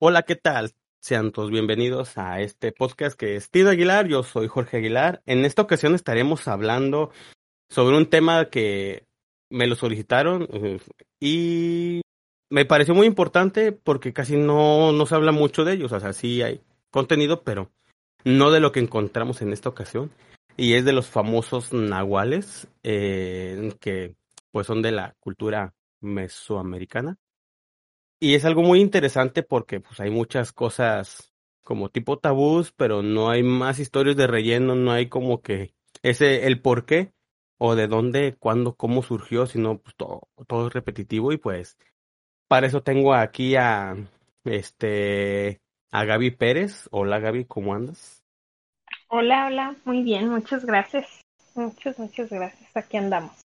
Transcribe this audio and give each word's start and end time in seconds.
Hola, 0.00 0.22
¿qué 0.22 0.36
tal? 0.36 0.74
Sean 1.00 1.32
todos 1.32 1.50
bienvenidos 1.50 2.18
a 2.18 2.40
este 2.40 2.70
podcast 2.70 3.18
que 3.18 3.34
es 3.34 3.50
Tido 3.50 3.70
Aguilar, 3.70 4.06
yo 4.06 4.22
soy 4.22 4.46
Jorge 4.46 4.76
Aguilar. 4.76 5.22
En 5.26 5.44
esta 5.44 5.62
ocasión 5.62 5.96
estaremos 5.96 6.46
hablando 6.46 7.10
sobre 7.68 7.96
un 7.96 8.06
tema 8.06 8.44
que 8.48 9.08
me 9.50 9.66
lo 9.66 9.74
solicitaron 9.74 10.46
eh, 10.52 10.78
y 11.18 12.02
me 12.48 12.64
pareció 12.64 12.94
muy 12.94 13.08
importante 13.08 13.72
porque 13.72 14.12
casi 14.12 14.36
no, 14.36 14.92
no 14.92 15.04
se 15.04 15.16
habla 15.16 15.32
mucho 15.32 15.64
de 15.64 15.72
ellos, 15.72 15.90
o 15.90 15.98
sea, 15.98 16.12
sí 16.12 16.42
hay 16.42 16.60
contenido, 16.92 17.42
pero 17.42 17.72
no 18.22 18.52
de 18.52 18.60
lo 18.60 18.70
que 18.70 18.78
encontramos 18.78 19.42
en 19.42 19.52
esta 19.52 19.68
ocasión. 19.68 20.12
Y 20.56 20.74
es 20.74 20.84
de 20.84 20.92
los 20.92 21.08
famosos 21.08 21.72
nahuales, 21.72 22.68
eh, 22.84 23.74
que 23.80 24.14
pues 24.52 24.68
son 24.68 24.80
de 24.80 24.92
la 24.92 25.16
cultura 25.18 25.74
mesoamericana. 26.00 27.18
Y 28.20 28.34
es 28.34 28.44
algo 28.44 28.62
muy 28.62 28.80
interesante 28.80 29.42
porque 29.42 29.80
pues 29.80 30.00
hay 30.00 30.10
muchas 30.10 30.52
cosas 30.52 31.32
como 31.62 31.88
tipo 31.88 32.18
tabús, 32.18 32.72
pero 32.72 33.02
no 33.02 33.30
hay 33.30 33.42
más 33.42 33.78
historias 33.78 34.16
de 34.16 34.26
relleno, 34.26 34.74
no 34.74 34.90
hay 34.90 35.08
como 35.08 35.40
que 35.40 35.74
ese 36.02 36.46
el 36.46 36.60
por 36.60 36.84
qué 36.84 37.12
o 37.58 37.74
de 37.76 37.86
dónde, 37.86 38.36
cuándo, 38.38 38.74
cómo 38.74 39.02
surgió, 39.02 39.46
sino 39.46 39.78
pues 39.78 39.94
todo, 39.96 40.28
todo 40.46 40.66
es 40.66 40.72
repetitivo 40.72 41.32
y 41.32 41.36
pues 41.36 41.76
para 42.48 42.66
eso 42.66 42.82
tengo 42.82 43.14
aquí 43.14 43.54
a 43.54 43.96
este 44.44 45.60
a 45.92 46.04
Gaby 46.04 46.32
Pérez. 46.32 46.88
Hola 46.90 47.20
Gaby, 47.20 47.44
¿cómo 47.44 47.74
andas? 47.74 48.24
Hola, 49.08 49.46
hola, 49.46 49.76
muy 49.84 50.02
bien, 50.02 50.28
muchas 50.28 50.64
gracias. 50.64 51.20
Muchas, 51.54 51.98
muchas 51.98 52.30
gracias. 52.30 52.76
Aquí 52.76 52.96
andamos. 52.96 53.40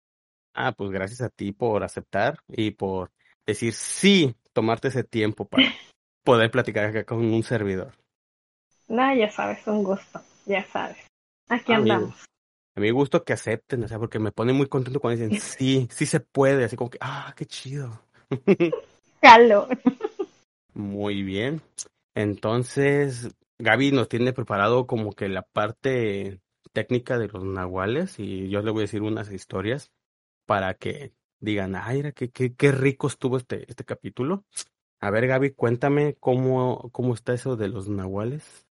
Ah, 0.55 0.73
pues 0.73 0.91
gracias 0.91 1.21
a 1.21 1.31
ti 1.31 1.53
por 1.53 1.85
aceptar 1.85 2.39
y 2.49 2.73
por 2.73 3.13
decir 3.47 3.73
sí 3.73 4.35
tomarte 4.59 4.89
ese 4.89 5.05
tiempo 5.05 5.45
para 5.45 5.63
poder 6.25 6.51
platicar 6.51 6.87
acá 6.87 7.05
con 7.05 7.19
un 7.19 7.45
servidor. 7.45 7.93
No, 8.89 9.15
ya 9.15 9.31
sabes, 9.31 9.65
un 9.69 9.85
gusto, 9.85 10.21
ya 10.47 10.65
sabes. 10.65 10.99
Aquí 11.49 11.73
andamos. 11.73 12.25
A 12.77 12.81
mí 12.81 12.89
me 12.89 12.93
gusta 12.93 13.21
que 13.21 13.35
acepten, 13.35 13.85
o 13.85 13.89
sea, 13.89 14.01
porque 14.01 14.19
me 14.19 14.33
pone 14.33 14.53
muy 14.53 14.67
contento 14.67 14.99
cuando 14.99 15.23
dicen, 15.23 15.41
sí, 15.41 15.87
sí 15.93 16.07
se 16.07 16.19
puede, 16.19 16.65
así 16.65 16.75
como 16.75 16.91
que, 16.91 16.99
ah, 17.01 17.33
qué 17.37 17.47
chido. 17.47 18.03
Calo. 19.21 19.69
Muy 20.75 21.23
bien. 21.23 21.63
Entonces, 22.17 23.29
Gaby 23.61 23.93
nos 23.93 24.09
tiene 24.09 24.33
preparado 24.33 24.89
como 24.89 25.13
que 25.13 25.29
la 25.29 25.43
parte 25.43 26.41
técnica 26.73 27.17
de 27.17 27.29
los 27.29 27.45
nahuales 27.45 28.19
y 28.19 28.49
yo 28.49 28.63
le 28.63 28.73
voy 28.73 28.81
a 28.81 28.87
decir 28.87 29.03
unas 29.03 29.31
historias 29.31 29.93
para 30.47 30.75
que 30.75 31.13
digan, 31.41 31.77
ay, 31.77 32.13
qué, 32.15 32.31
qué, 32.31 32.55
qué 32.55 32.73
rico 32.73 33.07
estuvo 33.07 33.37
este, 33.37 33.65
este 33.71 33.85
capítulo. 33.85 34.45
A 35.01 35.11
ver, 35.11 35.27
Gaby, 35.27 35.53
cuéntame 35.53 36.17
cómo, 36.19 36.91
cómo 36.91 37.15
está 37.15 37.33
eso 37.33 37.57
de 37.57 37.69
los 37.69 37.89
nahuales. 37.89 38.67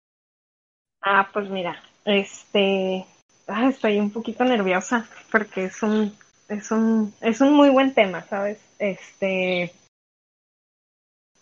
Ah, 1.02 1.30
pues 1.32 1.48
mira, 1.48 1.80
este, 2.04 3.06
ah, 3.46 3.68
estoy 3.68 4.00
un 4.00 4.10
poquito 4.10 4.44
nerviosa 4.44 5.08
porque 5.30 5.66
es 5.66 5.82
un, 5.82 6.12
es 6.48 6.70
un, 6.72 7.14
es 7.20 7.40
un 7.40 7.52
muy 7.52 7.70
buen 7.70 7.94
tema, 7.94 8.22
¿sabes? 8.22 8.58
Este, 8.78 9.72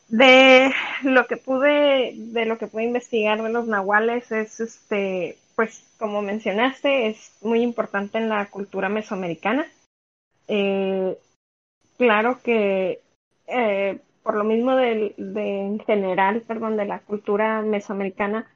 de 0.09 0.73
lo 1.03 1.27
que 1.27 1.39
pude, 1.39 2.13
de 2.15 2.45
lo 2.45 2.59
que 2.59 2.67
pude 2.67 2.85
investigar 2.85 3.43
de 3.43 3.49
los 3.49 3.67
nahuales 3.67 4.31
es, 4.33 4.61
este, 4.61 5.39
pues, 5.57 5.83
como 5.99 6.21
mencionaste, 6.21 7.09
es 7.09 7.33
muy 7.41 7.63
importante 7.63 8.19
en 8.19 8.29
la 8.29 8.51
cultura 8.51 8.89
mesoamericana. 8.89 9.67
Eh, 10.49 11.19
claro 11.97 12.41
que 12.43 13.01
eh, 13.47 14.01
por 14.23 14.37
lo 14.37 14.45
mismo 14.45 14.75
de, 14.75 15.15
en 15.19 15.79
general, 15.81 16.43
perdón, 16.43 16.77
de 16.77 16.87
la 16.87 17.01
cultura 17.01 17.61
mesoamericana, 17.61 18.51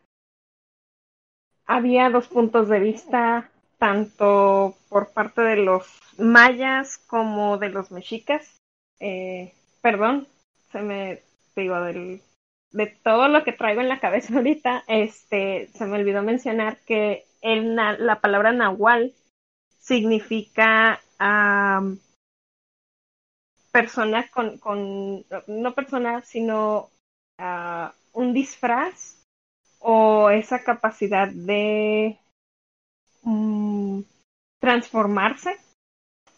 había 1.67 2.09
dos 2.09 2.29
puntos 2.29 2.69
de 2.69 2.81
vista, 2.81 3.51
tanto 3.79 4.75
por 4.89 5.13
parte 5.13 5.43
de 5.43 5.57
los 5.57 5.87
mayas 6.17 6.99
como 7.07 7.59
de 7.59 7.69
los 7.69 7.91
mexicas. 7.91 8.59
Eh, 8.99 9.53
perdón, 9.83 10.27
se 10.73 10.81
me 10.81 11.21
digo 11.55 11.81
del 11.83 12.23
de 12.73 12.87
todo 12.87 13.29
lo 13.29 13.45
que 13.45 13.53
traigo 13.53 13.81
en 13.81 13.89
la 13.89 14.01
cabeza 14.01 14.35
ahorita, 14.37 14.85
este, 14.89 15.69
se 15.75 15.87
me 15.87 15.99
olvidó 15.99 16.23
mencionar 16.23 16.79
que 16.87 17.25
el, 17.41 17.77
la 17.77 18.21
palabra 18.21 18.53
nahual 18.53 19.13
significa 19.79 21.01
um, 21.21 21.99
persona 23.73 24.29
con, 24.29 24.59
con, 24.59 25.25
no 25.47 25.75
persona, 25.75 26.23
sino 26.23 26.91
uh, 27.39 27.89
un 28.13 28.33
disfraz 28.33 29.19
o 29.79 30.31
esa 30.31 30.63
capacidad 30.63 31.29
de 31.29 32.19
um, 33.23 34.05
transformarse. 34.61 35.57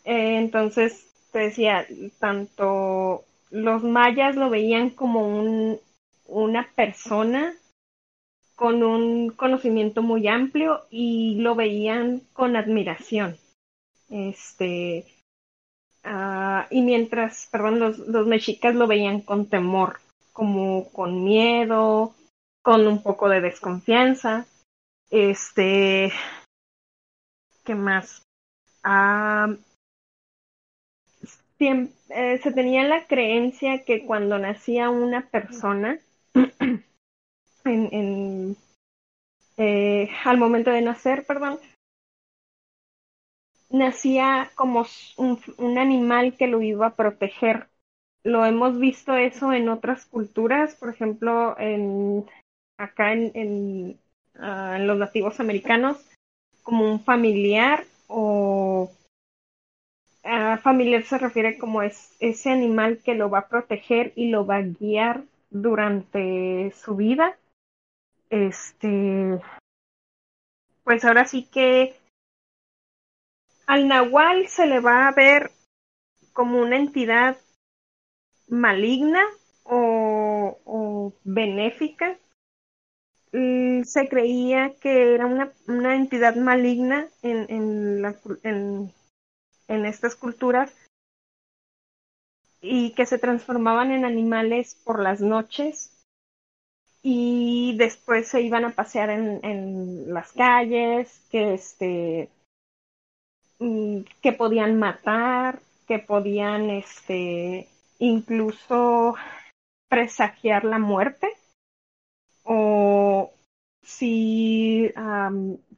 Eh, 0.04 0.36
entonces, 0.38 1.06
te 1.32 1.40
decía, 1.40 1.86
tanto 2.18 3.24
los 3.50 3.82
mayas 3.82 4.36
lo 4.36 4.50
veían 4.50 4.90
como 4.90 5.26
un, 5.26 5.78
una 6.26 6.68
persona 6.74 7.54
con 8.54 8.82
un 8.82 9.30
conocimiento 9.30 10.02
muy 10.02 10.28
amplio 10.28 10.82
y 10.90 11.36
lo 11.36 11.54
veían 11.54 12.20
con 12.32 12.56
admiración. 12.56 13.38
Este, 14.10 15.06
uh, 16.04 16.66
y 16.70 16.82
mientras, 16.82 17.48
perdón, 17.50 17.78
los, 17.78 17.98
los 17.98 18.26
mexicas 18.26 18.74
lo 18.74 18.86
veían 18.86 19.20
con 19.20 19.48
temor, 19.48 20.00
como 20.32 20.90
con 20.90 21.24
miedo, 21.24 22.14
con 22.62 22.86
un 22.86 23.02
poco 23.02 23.28
de 23.28 23.40
desconfianza. 23.40 24.46
Este, 25.10 26.12
¿qué 27.64 27.74
más? 27.74 28.22
Siempre, 31.56 31.94
eh, 32.08 32.38
se 32.42 32.52
tenía 32.52 32.84
la 32.84 33.06
creencia 33.06 33.84
que 33.84 34.04
cuando 34.06 34.38
nacía 34.38 34.90
una 34.90 35.28
persona, 35.28 35.98
en, 36.34 36.80
en 37.64 38.56
eh, 39.56 40.08
al 40.24 40.38
momento 40.38 40.70
de 40.70 40.80
nacer, 40.80 41.26
perdón, 41.26 41.58
nacía 43.70 44.50
como 44.54 44.84
un, 45.16 45.78
animal 45.78 46.36
que 46.36 46.48
lo 46.48 46.60
iba 46.60 46.88
a 46.88 46.94
proteger. 46.96 47.68
Lo 48.22 48.44
hemos 48.44 48.78
visto 48.78 49.14
eso 49.14 49.52
en 49.52 49.68
otras 49.68 50.04
culturas, 50.04 50.74
por 50.74 50.90
ejemplo, 50.90 51.58
en 51.58 52.26
acá 52.76 53.12
en, 53.12 53.30
en, 53.34 54.00
uh, 54.38 54.74
en 54.74 54.86
los 54.86 54.98
nativos 54.98 55.40
americanos, 55.40 55.98
como 56.62 56.90
un 56.90 57.00
familiar 57.00 57.84
o 58.08 58.90
uh, 60.24 60.56
familiar 60.58 61.02
se 61.04 61.18
refiere 61.18 61.58
como 61.58 61.82
es 61.82 62.16
ese 62.20 62.50
animal 62.50 62.98
que 63.04 63.14
lo 63.14 63.30
va 63.30 63.40
a 63.40 63.48
proteger 63.48 64.12
y 64.16 64.28
lo 64.28 64.44
va 64.46 64.56
a 64.56 64.62
guiar 64.62 65.24
durante 65.50 66.72
su 66.72 66.96
vida. 66.96 67.38
Este, 68.28 69.40
pues 70.84 71.04
ahora 71.04 71.24
sí 71.24 71.44
que 71.44 71.99
al 73.70 73.86
nahual 73.86 74.48
se 74.48 74.66
le 74.66 74.80
va 74.80 75.06
a 75.06 75.12
ver 75.12 75.52
como 76.32 76.60
una 76.60 76.76
entidad 76.76 77.38
maligna 78.48 79.22
o, 79.62 81.12
benéfica. 81.22 82.18
Mm, 83.30 83.84
se 83.84 84.08
creía 84.08 84.74
que 84.80 85.14
era 85.14 85.26
una, 85.26 85.94
entidad 85.94 86.34
maligna 86.34 87.06
en, 87.22 88.92
estas 89.68 90.16
culturas 90.16 90.74
y 92.60 92.92
que 92.94 93.06
se 93.06 93.18
transformaban 93.18 93.92
en 93.92 94.04
animales 94.04 94.74
por 94.84 95.00
las 95.00 95.20
noches 95.20 95.92
y 97.02 97.76
después 97.78 98.26
se 98.26 98.40
iban 98.40 98.64
a 98.64 98.74
pasear 98.74 99.10
en, 99.10 99.38
en 99.44 100.12
las 100.12 100.32
calles, 100.32 101.24
que 101.30 101.54
este 101.54 102.30
que 103.60 104.32
podían 104.32 104.78
matar, 104.78 105.60
que 105.86 105.98
podían 105.98 106.70
este 106.70 107.68
incluso 107.98 109.14
presagiar 109.88 110.64
la 110.64 110.78
muerte. 110.78 111.28
O 112.44 113.32
si 113.82 114.92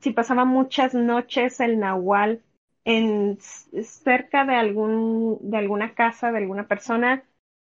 si 0.00 0.11
pasaba 0.12 0.44
muchas 0.44 0.94
noches 0.94 1.61
el 1.61 1.79
nahual 1.79 2.43
en 2.84 3.38
cerca 3.40 4.44
de 4.44 4.55
algún 4.55 5.38
de 5.40 5.58
alguna 5.58 5.94
casa 5.94 6.32
de 6.32 6.38
alguna 6.38 6.67
persona 6.67 7.23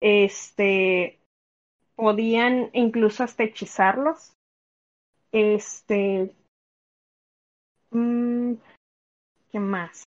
este 0.01 1.19
podían 1.95 2.69
incluso 2.73 3.23
hasta 3.23 3.43
hechizarlos. 3.43 4.33
Este 5.31 6.33
mmm, 7.91 8.55
¿Qué 9.57 9.61
más? 9.61 10.03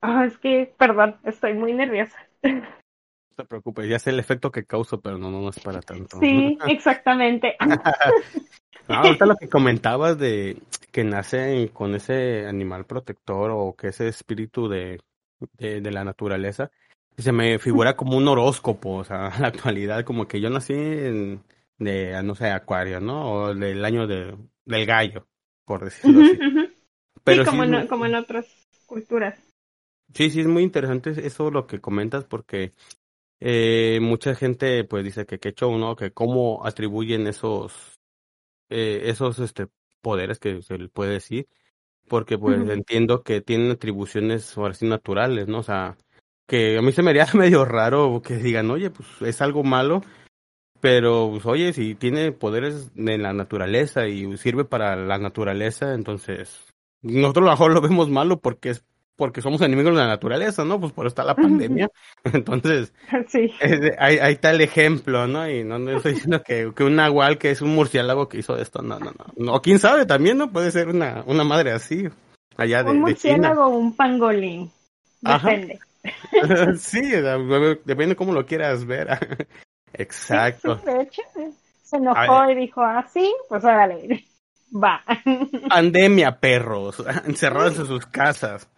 Ah, 0.00 0.24
es 0.24 0.38
que, 0.38 0.72
perdón, 0.78 1.16
estoy 1.24 1.54
muy 1.54 1.72
nerviosa. 1.72 2.16
te 2.40 3.44
preocupes, 3.44 3.88
ya 3.88 3.98
sé 3.98 4.10
el 4.10 4.20
efecto 4.20 4.52
que 4.52 4.64
causo, 4.64 5.00
pero 5.00 5.18
no, 5.18 5.32
no, 5.32 5.48
es 5.48 5.58
para 5.58 5.80
tanto. 5.80 6.20
Sí, 6.20 6.56
exactamente. 6.68 7.56
ahorita 8.86 9.26
lo 9.26 9.34
que 9.34 9.48
comentabas 9.48 10.16
de 10.16 10.62
que 10.92 11.02
nace 11.02 11.68
con 11.72 11.96
ese 11.96 12.46
animal 12.46 12.84
protector 12.84 13.50
o 13.52 13.74
que 13.74 13.88
ese 13.88 14.06
espíritu 14.06 14.68
de, 14.68 15.00
de, 15.54 15.80
de 15.80 15.90
la 15.90 16.04
naturaleza, 16.04 16.70
se 17.18 17.32
me 17.32 17.58
figura 17.58 17.96
como 17.96 18.16
un 18.16 18.28
horóscopo, 18.28 18.98
o 18.98 19.04
sea, 19.04 19.32
en 19.34 19.42
la 19.42 19.48
actualidad, 19.48 20.04
como 20.04 20.28
que 20.28 20.40
yo 20.40 20.50
nací 20.50 20.72
en, 20.72 21.42
de, 21.78 22.22
no 22.22 22.36
sé, 22.36 22.52
acuario, 22.52 23.00
¿no? 23.00 23.28
O 23.28 23.54
del 23.56 23.84
año 23.84 24.06
de, 24.06 24.36
del 24.64 24.86
gallo, 24.86 25.26
por 25.64 25.82
decirlo 25.82 26.20
así. 26.20 26.75
Pero 27.26 27.42
sí, 27.42 27.50
como, 27.50 27.64
en, 27.64 27.88
como 27.88 28.06
en 28.06 28.14
otras 28.14 28.46
culturas. 28.86 29.36
Sí, 30.14 30.30
sí, 30.30 30.40
es 30.40 30.46
muy 30.46 30.62
interesante 30.62 31.10
eso 31.26 31.50
lo 31.50 31.66
que 31.66 31.80
comentas 31.80 32.24
porque 32.24 32.72
eh, 33.40 33.98
mucha 34.00 34.36
gente 34.36 34.84
pues 34.84 35.02
dice 35.02 35.26
que 35.26 35.40
qué 35.40 35.52
show, 35.52 35.76
¿no? 35.76 35.96
Que 35.96 36.12
cómo 36.12 36.64
atribuyen 36.64 37.26
esos, 37.26 37.98
eh, 38.70 39.02
esos 39.06 39.40
este, 39.40 39.66
poderes 40.00 40.38
que 40.38 40.62
se 40.62 40.78
le 40.78 40.88
puede 40.88 41.14
decir, 41.14 41.48
porque 42.08 42.38
pues 42.38 42.70
entiendo 42.70 43.24
que 43.24 43.40
tienen 43.40 43.72
atribuciones 43.72 44.56
ahora 44.56 44.74
sí 44.74 44.86
naturales, 44.86 45.48
¿no? 45.48 45.58
O 45.58 45.64
sea, 45.64 45.96
que 46.46 46.78
a 46.78 46.82
mí 46.82 46.92
se 46.92 47.02
me 47.02 47.10
haría 47.10 47.26
medio 47.34 47.64
raro 47.64 48.22
que 48.24 48.36
digan, 48.36 48.70
oye, 48.70 48.90
pues 48.90 49.08
es 49.22 49.42
algo 49.42 49.64
malo, 49.64 50.00
pero 50.80 51.28
pues 51.32 51.44
oye, 51.46 51.72
si 51.72 51.96
tiene 51.96 52.30
poderes 52.30 52.94
de 52.94 53.18
la 53.18 53.32
naturaleza 53.32 54.06
y 54.06 54.36
sirve 54.36 54.64
para 54.64 54.94
la 54.94 55.18
naturaleza, 55.18 55.92
entonces 55.92 56.72
nosotros 57.06 57.44
a 57.44 57.46
lo 57.46 57.50
mejor 57.52 57.72
lo 57.72 57.80
vemos 57.80 58.08
malo 58.08 58.38
porque 58.40 58.70
es 58.70 58.84
porque 59.16 59.40
somos 59.40 59.62
enemigos 59.62 59.94
de 59.94 60.00
la 60.00 60.06
naturaleza, 60.06 60.64
¿no? 60.64 60.78
Pues 60.78 60.92
por 60.92 61.06
está 61.06 61.24
la 61.24 61.34
pandemia. 61.34 61.88
Entonces, 62.24 62.92
sí. 63.28 63.50
ahí, 63.98 64.18
ahí, 64.18 64.34
está 64.34 64.50
el 64.50 64.60
ejemplo, 64.60 65.26
¿no? 65.26 65.48
Y 65.50 65.64
no, 65.64 65.76
estoy 65.90 66.12
diciendo 66.12 66.42
que, 66.42 66.72
que 66.74 66.84
un 66.84 66.96
nahual 66.96 67.38
que 67.38 67.50
es 67.50 67.62
un 67.62 67.74
murciélago 67.74 68.28
que 68.28 68.38
hizo 68.38 68.56
esto, 68.56 68.82
no, 68.82 68.98
no, 68.98 69.12
no. 69.36 69.54
O 69.54 69.62
quién 69.62 69.78
sabe 69.78 70.06
también, 70.06 70.38
¿no? 70.38 70.52
Puede 70.52 70.70
ser 70.70 70.88
una, 70.88 71.24
una 71.26 71.44
madre 71.44 71.72
así, 71.72 72.08
allá 72.56 72.82
de, 72.82 72.90
un 72.90 73.00
murciélago 73.00 73.64
o 73.64 73.68
un 73.70 73.96
pangolín. 73.96 74.70
Depende. 75.22 75.78
sí, 76.78 77.00
depende 77.00 78.06
de 78.06 78.16
cómo 78.16 78.32
lo 78.32 78.44
quieras 78.44 78.84
ver. 78.84 79.08
Exacto. 79.94 80.76
de 80.76 81.02
hecho, 81.02 81.22
se 81.82 81.96
enojó 81.96 82.50
y 82.50 82.54
dijo, 82.54 82.82
ah, 82.82 83.06
sí, 83.12 83.34
pues 83.48 83.64
órale, 83.64 84.24
va. 84.72 85.02
Pandemia, 85.68 86.38
perros, 86.38 87.02
encerrados 87.26 87.78
en 87.78 87.86
sus 87.86 88.06
casas. 88.06 88.68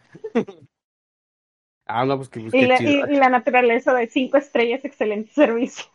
Ah, 1.87 2.05
no, 2.05 2.17
pues 2.17 2.29
que, 2.29 2.40
pues, 2.40 2.55
y, 2.55 2.67
la, 2.67 2.82
y, 2.82 3.17
la, 3.17 3.31
naturaleza 3.31 3.94
de 3.94 4.06
cinco 4.08 4.37
estrellas, 4.37 4.85
excelente 4.85 5.31
servicio. 5.35 5.87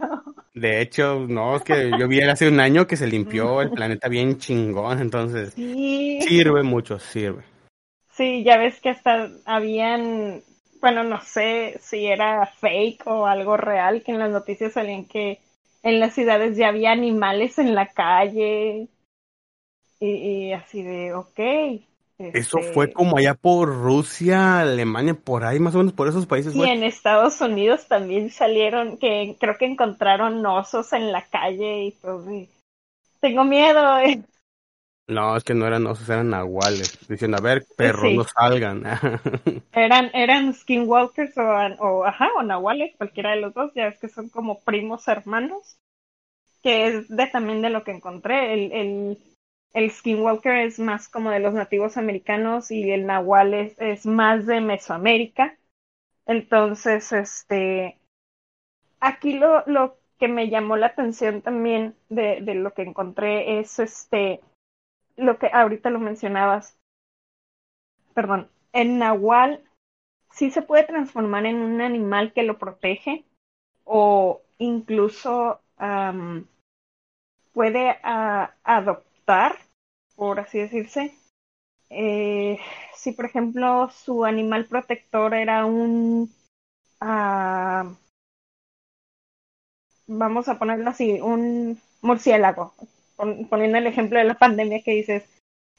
De 0.54 0.82
hecho, 0.82 1.26
no, 1.28 1.56
es 1.58 1.64
que 1.64 1.92
yo 2.00 2.08
vi 2.08 2.22
hace 2.22 2.48
un 2.48 2.60
año 2.60 2.88
que 2.88 2.98
se 2.98 3.08
limpió 3.08 3.62
el 3.62 3.72
planeta 3.72 4.08
bien 4.08 4.38
chingón, 4.38 5.00
entonces 5.00 5.54
sirve 5.54 6.64
mucho, 6.64 6.98
sirve. 7.00 7.44
Sí, 8.12 8.44
ya 8.44 8.58
ves 8.58 8.80
que 8.80 8.90
hasta 8.90 9.30
habían 9.46 10.44
bueno, 10.84 11.06
no 11.06 11.22
sé 11.22 11.80
si 11.80 12.08
era 12.08 12.46
fake 12.46 13.08
o 13.08 13.26
algo 13.26 13.56
real, 13.56 14.04
que 14.04 14.12
en 14.12 14.20
las 14.20 14.30
noticias 14.30 14.74
salían 14.74 15.06
que 15.06 15.40
en 15.82 16.02
las 16.02 16.14
ciudades 16.14 16.58
ya 16.58 16.68
había 16.68 16.92
animales 16.92 17.58
en 17.58 17.74
la 17.74 17.88
calle 17.88 18.90
y, 20.08 20.54
así 20.54 20.84
de, 20.84 21.14
ok. 21.14 21.40
Eso 22.20 22.60
este 22.60 22.74
fue 22.74 22.94
como 22.94 23.18
allá 23.18 23.34
por 23.34 23.70
Rusia, 23.70 24.60
Alemania, 24.60 25.14
por 25.14 25.44
ahí, 25.44 25.60
más 25.60 25.76
o 25.76 25.80
menos 25.80 25.94
por 25.94 26.08
esos 26.08 26.26
países. 26.26 26.56
Y 26.56 26.64
en 26.64 26.84
Estados 26.84 27.42
Unidos 27.42 27.88
también 27.88 28.30
salieron, 28.30 28.98
que 28.98 29.36
creo 29.40 29.58
que 29.58 29.66
encontraron 29.66 30.46
osos 30.46 30.94
en 30.94 31.12
la 31.12 31.26
calle 31.26 31.86
y 31.86 31.92
pues, 31.92 32.50
tengo 33.20 33.44
miedo. 33.44 33.98
Eh. 34.00 34.22
No, 35.08 35.36
es 35.36 35.44
que 35.44 35.54
no 35.54 35.68
eran 35.68 35.86
osos, 35.88 36.08
eran 36.08 36.30
nahuales. 36.30 37.08
Diciendo, 37.08 37.38
a 37.38 37.42
ver, 37.42 37.66
perros, 37.76 38.14
no 38.14 38.24
salgan. 38.24 38.84
eran, 39.74 40.12
eran 40.14 40.54
skinwalkers 40.54 41.38
o, 41.38 41.42
o, 41.42 42.06
ajá, 42.06 42.30
o 42.38 42.44
nahuales, 42.44 42.96
cualquiera 42.98 43.32
de 43.32 43.42
los 43.42 43.54
dos, 43.54 43.72
ya 43.76 43.88
es 43.88 44.00
que 44.00 44.08
son 44.08 44.30
como 44.30 44.62
primos 44.62 45.08
hermanos. 45.08 45.78
Que 46.62 46.88
es 46.88 47.10
de 47.10 47.28
también 47.28 47.62
de 47.62 47.70
lo 47.70 47.84
que 47.84 47.92
encontré. 47.92 48.54
El, 48.54 48.72
el, 48.72 49.18
el 49.74 49.92
skinwalker 49.92 50.58
es 50.60 50.80
más 50.80 51.10
como 51.10 51.32
de 51.32 51.40
los 51.40 51.54
nativos 51.54 51.98
americanos 51.98 52.72
y 52.72 52.92
el 52.92 53.06
nahual 53.06 53.54
es, 53.54 53.80
es 53.80 54.06
más 54.06 54.46
de 54.46 54.62
Mesoamérica. 54.62 55.58
Entonces, 56.28 57.12
este, 57.14 58.00
aquí 59.00 59.34
lo, 59.34 59.64
lo 59.68 59.98
que 60.20 60.28
me 60.28 60.50
llamó 60.50 60.78
la 60.78 60.88
atención 60.88 61.42
también 61.44 61.96
de, 62.10 62.42
de 62.42 62.56
lo 62.56 62.74
que 62.74 62.82
encontré 62.84 63.60
es 63.60 63.78
este 63.80 64.42
lo 65.18 65.40
que 65.40 65.50
ahorita 65.54 65.90
lo 65.92 66.00
mencionabas, 66.00 66.78
perdón, 68.14 68.50
el 68.74 68.98
nahual 68.98 69.64
sí 70.32 70.52
se 70.52 70.62
puede 70.62 70.86
transformar 70.86 71.46
en 71.46 71.58
un 71.58 71.82
animal 71.82 72.34
que 72.34 72.44
lo 72.44 72.58
protege 72.58 73.26
o 73.86 74.42
incluso 74.60 75.62
puede 77.54 77.98
adoptar, 78.04 79.13
por 80.16 80.40
así 80.40 80.60
decirse. 80.60 81.14
Eh, 81.90 82.60
si 82.96 83.12
por 83.12 83.26
ejemplo 83.26 83.90
su 83.92 84.26
animal 84.26 84.66
protector 84.66 85.34
era 85.34 85.66
un, 85.66 86.34
vamos 90.08 90.48
a 90.48 90.58
ponerlo 90.58 90.90
así, 90.90 91.20
un 91.22 91.80
murciélago, 92.02 92.74
poniendo 93.50 93.78
el 93.78 93.88
ejemplo 93.88 94.20
de 94.20 94.26
la 94.26 94.36
pandemia 94.36 94.82
que 94.82 94.92
dices, 94.92 95.24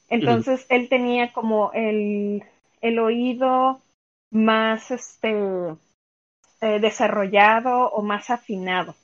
entonces 0.08 0.66
él 0.68 0.88
tenía 0.88 1.32
como 1.32 1.72
el, 1.72 2.44
el 2.80 2.98
oído 2.98 3.80
más 4.30 4.90
este 4.90 5.32
eh, 6.60 6.80
desarrollado 6.80 7.90
o 7.90 8.02
más 8.02 8.30
afinado. 8.30 8.94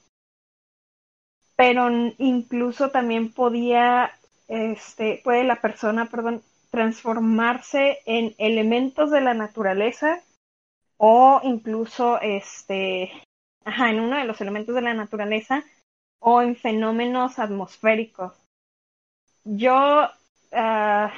Pero 1.56 1.90
incluso 2.18 2.90
también 2.90 3.32
podía, 3.32 4.12
este, 4.50 5.20
puede 5.22 5.44
la 5.44 5.60
persona, 5.60 6.06
perdón, 6.06 6.42
transformarse 6.70 8.00
en 8.04 8.34
elementos 8.38 9.12
de 9.12 9.20
la 9.20 9.32
naturaleza 9.32 10.20
o 10.96 11.40
incluso 11.44 12.20
este, 12.20 13.12
ajá, 13.64 13.90
en 13.90 14.00
uno 14.00 14.16
de 14.16 14.24
los 14.24 14.40
elementos 14.40 14.74
de 14.74 14.82
la 14.82 14.92
naturaleza 14.92 15.64
o 16.18 16.42
en 16.42 16.56
fenómenos 16.56 17.38
atmosféricos. 17.38 18.32
Yo, 19.44 20.08
ah, 20.52 21.12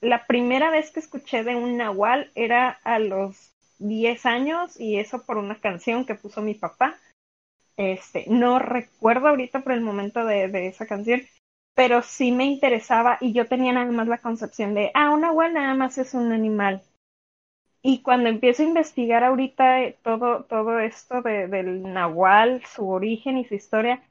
la 0.00 0.26
primera 0.26 0.70
vez 0.70 0.92
que 0.92 1.00
escuché 1.00 1.42
de 1.42 1.56
un 1.56 1.76
nahual 1.76 2.30
era 2.36 2.70
a 2.84 3.00
los 3.00 3.52
10 3.80 4.24
años 4.24 4.78
y 4.80 4.98
eso 5.00 5.26
por 5.26 5.36
una 5.36 5.58
canción 5.58 6.06
que 6.06 6.14
puso 6.14 6.42
mi 6.42 6.54
papá. 6.54 6.96
Este, 7.76 8.24
no 8.28 8.60
recuerdo 8.60 9.28
ahorita 9.28 9.62
por 9.62 9.72
el 9.72 9.80
momento 9.80 10.24
de, 10.24 10.46
de 10.46 10.68
esa 10.68 10.86
canción, 10.86 11.22
pero 11.74 12.02
sí 12.02 12.32
me 12.32 12.44
interesaba 12.46 13.18
y 13.20 13.32
yo 13.34 13.46
tenía 13.46 13.72
nada 13.72 13.90
más 13.92 14.08
la 14.08 14.18
concepción 14.18 14.74
de, 14.74 14.90
ah, 14.94 15.10
un 15.10 15.22
nahual 15.22 15.54
nada 15.54 15.74
más 15.74 15.98
es 15.98 16.14
un 16.14 16.32
animal. 16.32 16.82
Y 17.82 18.02
cuando 18.02 18.28
empiezo 18.28 18.62
a 18.62 18.66
investigar 18.66 19.22
ahorita 19.24 19.92
todo, 20.02 20.44
todo 20.46 20.80
esto 20.80 21.22
de, 21.22 21.46
del 21.48 21.82
nahual, 21.92 22.64
su 22.66 22.88
origen 22.88 23.38
y 23.38 23.44
su 23.44 23.54
historia, 23.54 24.02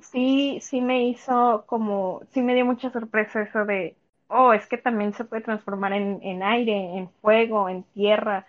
sí, 0.00 0.58
sí 0.62 0.80
me 0.80 1.08
hizo 1.08 1.64
como, 1.66 2.22
sí 2.32 2.42
me 2.42 2.54
dio 2.54 2.64
mucha 2.64 2.90
sorpresa 2.90 3.42
eso 3.42 3.64
de, 3.64 3.96
oh, 4.28 4.52
es 4.52 4.66
que 4.66 4.78
también 4.78 5.12
se 5.14 5.24
puede 5.24 5.42
transformar 5.42 5.92
en, 5.92 6.20
en 6.22 6.42
aire, 6.42 6.72
en 6.98 7.10
fuego, 7.20 7.68
en 7.68 7.82
tierra 7.94 8.46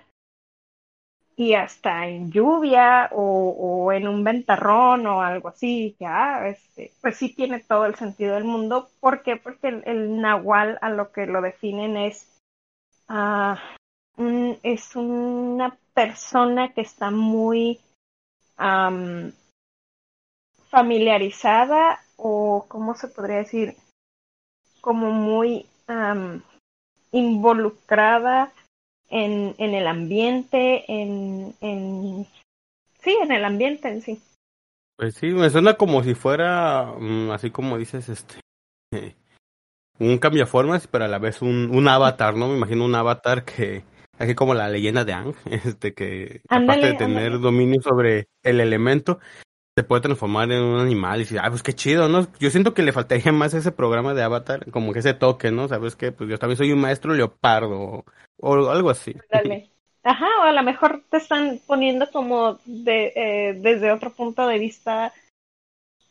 y 1.37 1.53
hasta 1.53 2.07
en 2.07 2.31
lluvia 2.31 3.09
o, 3.11 3.49
o, 3.49 3.91
en 3.91 4.07
un 4.07 4.23
ventarrón 4.23 5.05
o 5.05 5.21
algo 5.21 5.49
así, 5.49 5.95
ya, 5.99 6.47
este, 6.47 6.93
pues 7.01 7.17
sí 7.17 7.33
tiene 7.35 7.59
todo 7.59 7.85
el 7.85 7.95
sentido 7.95 8.35
del 8.35 8.45
mundo. 8.45 8.89
¿Por 9.01 9.21
qué? 9.21 9.35
Porque 9.35 9.67
el, 9.67 10.21
nahual 10.21 10.77
a 10.81 10.89
lo 10.89 11.11
que 11.11 11.25
lo 11.25 11.41
definen 11.41 11.97
es, 11.97 12.39
uh, 13.09 13.55
es 14.63 14.95
una 14.95 15.77
persona 15.93 16.73
que 16.73 16.81
está 16.81 17.11
muy 17.11 17.81
familiarizada 20.69 21.99
o, 22.15 22.65
¿cómo 22.69 22.95
se 22.95 23.09
podría 23.09 23.37
decir? 23.37 23.75
Como 24.79 25.11
muy 25.11 25.65
involucrada 27.11 28.53
en, 29.15 29.55
en 29.57 29.73
el 29.73 29.87
ambiente, 29.87 30.83
en, 30.87 31.55
en... 31.61 32.27
Sí, 33.01 33.15
en 33.21 33.31
el 33.31 33.45
ambiente 33.45 33.87
en 33.87 34.01
sí. 34.01 34.19
Pues 34.97 35.15
sí, 35.15 35.27
me 35.27 35.49
suena 35.49 35.75
como 35.75 36.03
si 36.03 36.15
fuera, 36.15 36.93
mm, 36.99 37.31
así 37.31 37.51
como 37.51 37.77
dices, 37.77 38.09
este, 38.09 39.15
un 39.99 40.17
cambiaformas, 40.17 40.87
pero 40.87 41.05
a 41.05 41.07
la 41.07 41.19
vez 41.19 41.41
un, 41.41 41.69
un 41.73 41.87
avatar, 41.87 42.35
¿no? 42.35 42.47
Me 42.47 42.57
imagino 42.57 42.85
un 42.85 42.95
avatar 42.95 43.45
que 43.45 43.83
Así 44.17 44.33
como 44.33 44.53
la 44.53 44.69
leyenda 44.69 45.03
de 45.03 45.13
Ang, 45.13 45.35
este 45.51 45.93
que 45.93 46.41
aparte 46.47 46.87
de 46.87 46.93
tener 46.93 47.39
dominio 47.39 47.81
sobre 47.81 48.27
el 48.43 48.61
elemento, 48.61 49.19
se 49.77 49.83
puede 49.83 50.03
transformar 50.03 50.49
en 50.51 50.63
un 50.63 50.79
animal 50.79 51.17
y 51.17 51.23
decir, 51.23 51.39
ah, 51.41 51.49
pues 51.49 51.61
qué 51.61 51.73
chido, 51.73 52.07
¿no? 52.07 52.25
Yo 52.39 52.49
siento 52.49 52.73
que 52.73 52.81
le 52.81 52.93
faltaría 52.93 53.33
más 53.33 53.53
ese 53.53 53.73
programa 53.73 54.13
de 54.13 54.23
Avatar, 54.23 54.71
como 54.71 54.93
que 54.93 54.99
ese 54.99 55.13
toque, 55.13 55.51
¿no? 55.51 55.67
¿Sabes 55.67 55.97
qué? 55.97 56.13
Pues 56.13 56.29
yo 56.29 56.39
también 56.39 56.57
soy 56.57 56.71
un 56.71 56.79
maestro 56.79 57.13
leopardo 57.13 58.05
o, 58.39 58.69
algo 58.69 58.89
así. 58.89 59.13
Dale. 59.29 59.69
Ajá, 60.03 60.27
o 60.39 60.43
a 60.43 60.53
lo 60.53 60.63
mejor 60.63 61.03
te 61.09 61.17
están 61.17 61.59
poniendo 61.65 62.09
como 62.11 62.59
de, 62.65 63.11
eh, 63.15 63.53
desde 63.59 63.91
otro 63.91 64.13
punto 64.13 64.47
de 64.47 64.59
vista 64.59 65.11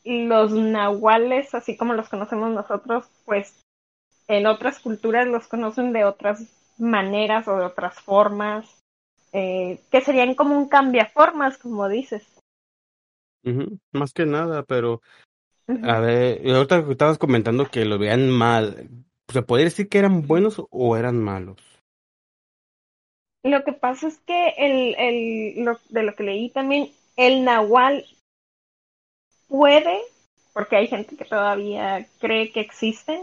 los 0.04 0.52
nahuales, 0.52 1.54
así 1.54 1.76
como 1.76 1.94
los 1.94 2.11
conocemos 2.11 2.50
nosotros, 2.50 3.06
pues 3.25 3.62
en 4.28 4.47
otras 4.47 4.80
culturas 4.80 5.26
los 5.26 5.47
conocen 5.47 5.92
de 5.94 6.04
otras 6.04 6.44
maneras 6.76 7.49
o 7.49 7.56
de 7.56 7.64
otras 7.64 7.99
formas, 8.00 8.66
eh, 9.33 9.80
que 9.90 10.02
serían 10.02 10.35
como 10.35 10.59
un 10.59 10.68
cambiaformas, 10.68 11.56
como 11.56 11.88
dices. 11.88 12.33
Más 13.92 14.12
que 14.12 14.26
nada, 14.26 14.62
pero 14.62 15.00
a 15.66 16.00
ver, 16.00 16.42
ahorita 16.48 16.84
estabas 16.90 17.18
comentando 17.18 17.70
que 17.70 17.84
lo 17.84 17.98
veían 17.98 18.30
mal. 18.30 18.88
¿Se 19.28 19.42
podría 19.42 19.66
decir 19.66 19.88
que 19.88 19.98
eran 19.98 20.26
buenos 20.26 20.62
o 20.70 20.96
eran 20.96 21.22
malos? 21.22 21.56
Lo 23.42 23.62
que 23.64 23.72
pasa 23.72 24.08
es 24.08 24.18
que 24.18 24.54
el, 24.56 24.94
el, 24.96 25.64
lo, 25.64 25.78
de 25.90 26.02
lo 26.02 26.14
que 26.14 26.22
leí 26.22 26.50
también, 26.50 26.90
el 27.16 27.44
nahual 27.44 28.06
puede, 29.48 30.00
porque 30.52 30.76
hay 30.76 30.86
gente 30.86 31.16
que 31.16 31.24
todavía 31.24 32.06
cree 32.20 32.52
que 32.52 32.60
existe, 32.60 33.20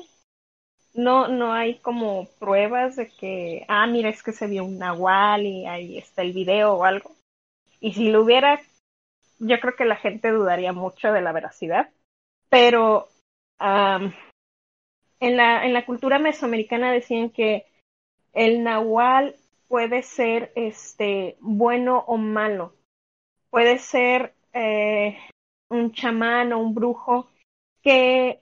no, 0.93 1.27
no 1.27 1.53
hay 1.53 1.75
como 1.79 2.27
pruebas 2.39 2.97
de 2.97 3.09
que, 3.09 3.65
ah, 3.67 3.87
mira, 3.87 4.09
es 4.09 4.21
que 4.23 4.33
se 4.33 4.47
vio 4.47 4.65
un 4.65 4.77
nahual 4.77 5.45
y 5.45 5.65
ahí 5.65 5.97
está 5.97 6.21
el 6.21 6.33
video 6.33 6.73
o 6.73 6.83
algo. 6.83 7.15
Y 7.79 7.93
si 7.93 8.09
lo 8.09 8.21
hubiera, 8.21 8.61
yo 9.41 9.59
creo 9.59 9.75
que 9.75 9.85
la 9.85 9.95
gente 9.95 10.29
dudaría 10.29 10.71
mucho 10.71 11.11
de 11.11 11.21
la 11.21 11.31
veracidad. 11.31 11.89
Pero 12.49 13.09
en, 13.59 15.37
la, 15.37 15.65
en 15.65 15.73
la 15.73 15.85
cultura 15.85 16.19
mesoamericana 16.19 16.91
decían 16.91 17.29
que 17.29 17.65
el 18.33 18.63
nahual 18.63 19.35
puede 19.67 20.03
ser 20.03 20.51
este 20.55 21.37
bueno 21.39 22.03
o 22.07 22.17
malo. 22.17 22.75
Puede 23.49 23.79
ser 23.79 24.33
eh, 24.53 25.17
un 25.69 25.91
chamán 25.91 26.53
o 26.53 26.59
un 26.59 26.73
brujo 26.73 27.29
que 27.81 28.39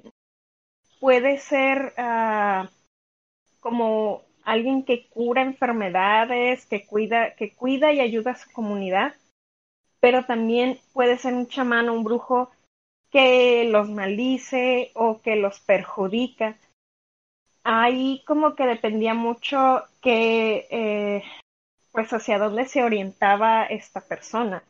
puede 1.00 1.38
ser 1.38 1.94
uh, 1.98 2.68
como 3.60 4.24
alguien 4.44 4.84
que 4.84 5.08
cura 5.10 5.42
enfermedades, 5.42 6.66
que 6.66 6.86
cuida, 6.86 7.36
que 7.36 7.54
cuida 7.54 7.94
y 7.94 8.00
ayuda 8.00 8.32
a 8.32 8.38
su 8.38 8.52
comunidad, 8.52 9.14
pero 10.00 10.26
también 10.26 10.80
puede 10.94 11.18
ser 11.18 11.34
un 11.34 11.48
chamán 11.48 11.90
o 11.90 11.94
un 11.94 12.04
brujo 12.04 12.52
que 13.12 13.66
los 13.66 13.90
maldice 13.90 14.92
o 14.94 15.22
que 15.22 15.36
los 15.36 15.60
perjudica. 15.60 16.58
Ahí 17.64 18.24
como 18.26 18.56
que 18.56 18.66
dependía 18.66 19.14
mucho 19.14 19.84
que, 20.02 20.68
eh, 20.70 21.24
pues 21.92 22.12
hacia 22.12 22.40
dónde 22.40 22.66
se 22.66 22.84
orientaba 22.84 23.66
esta 23.66 24.02
persona. 24.02 24.64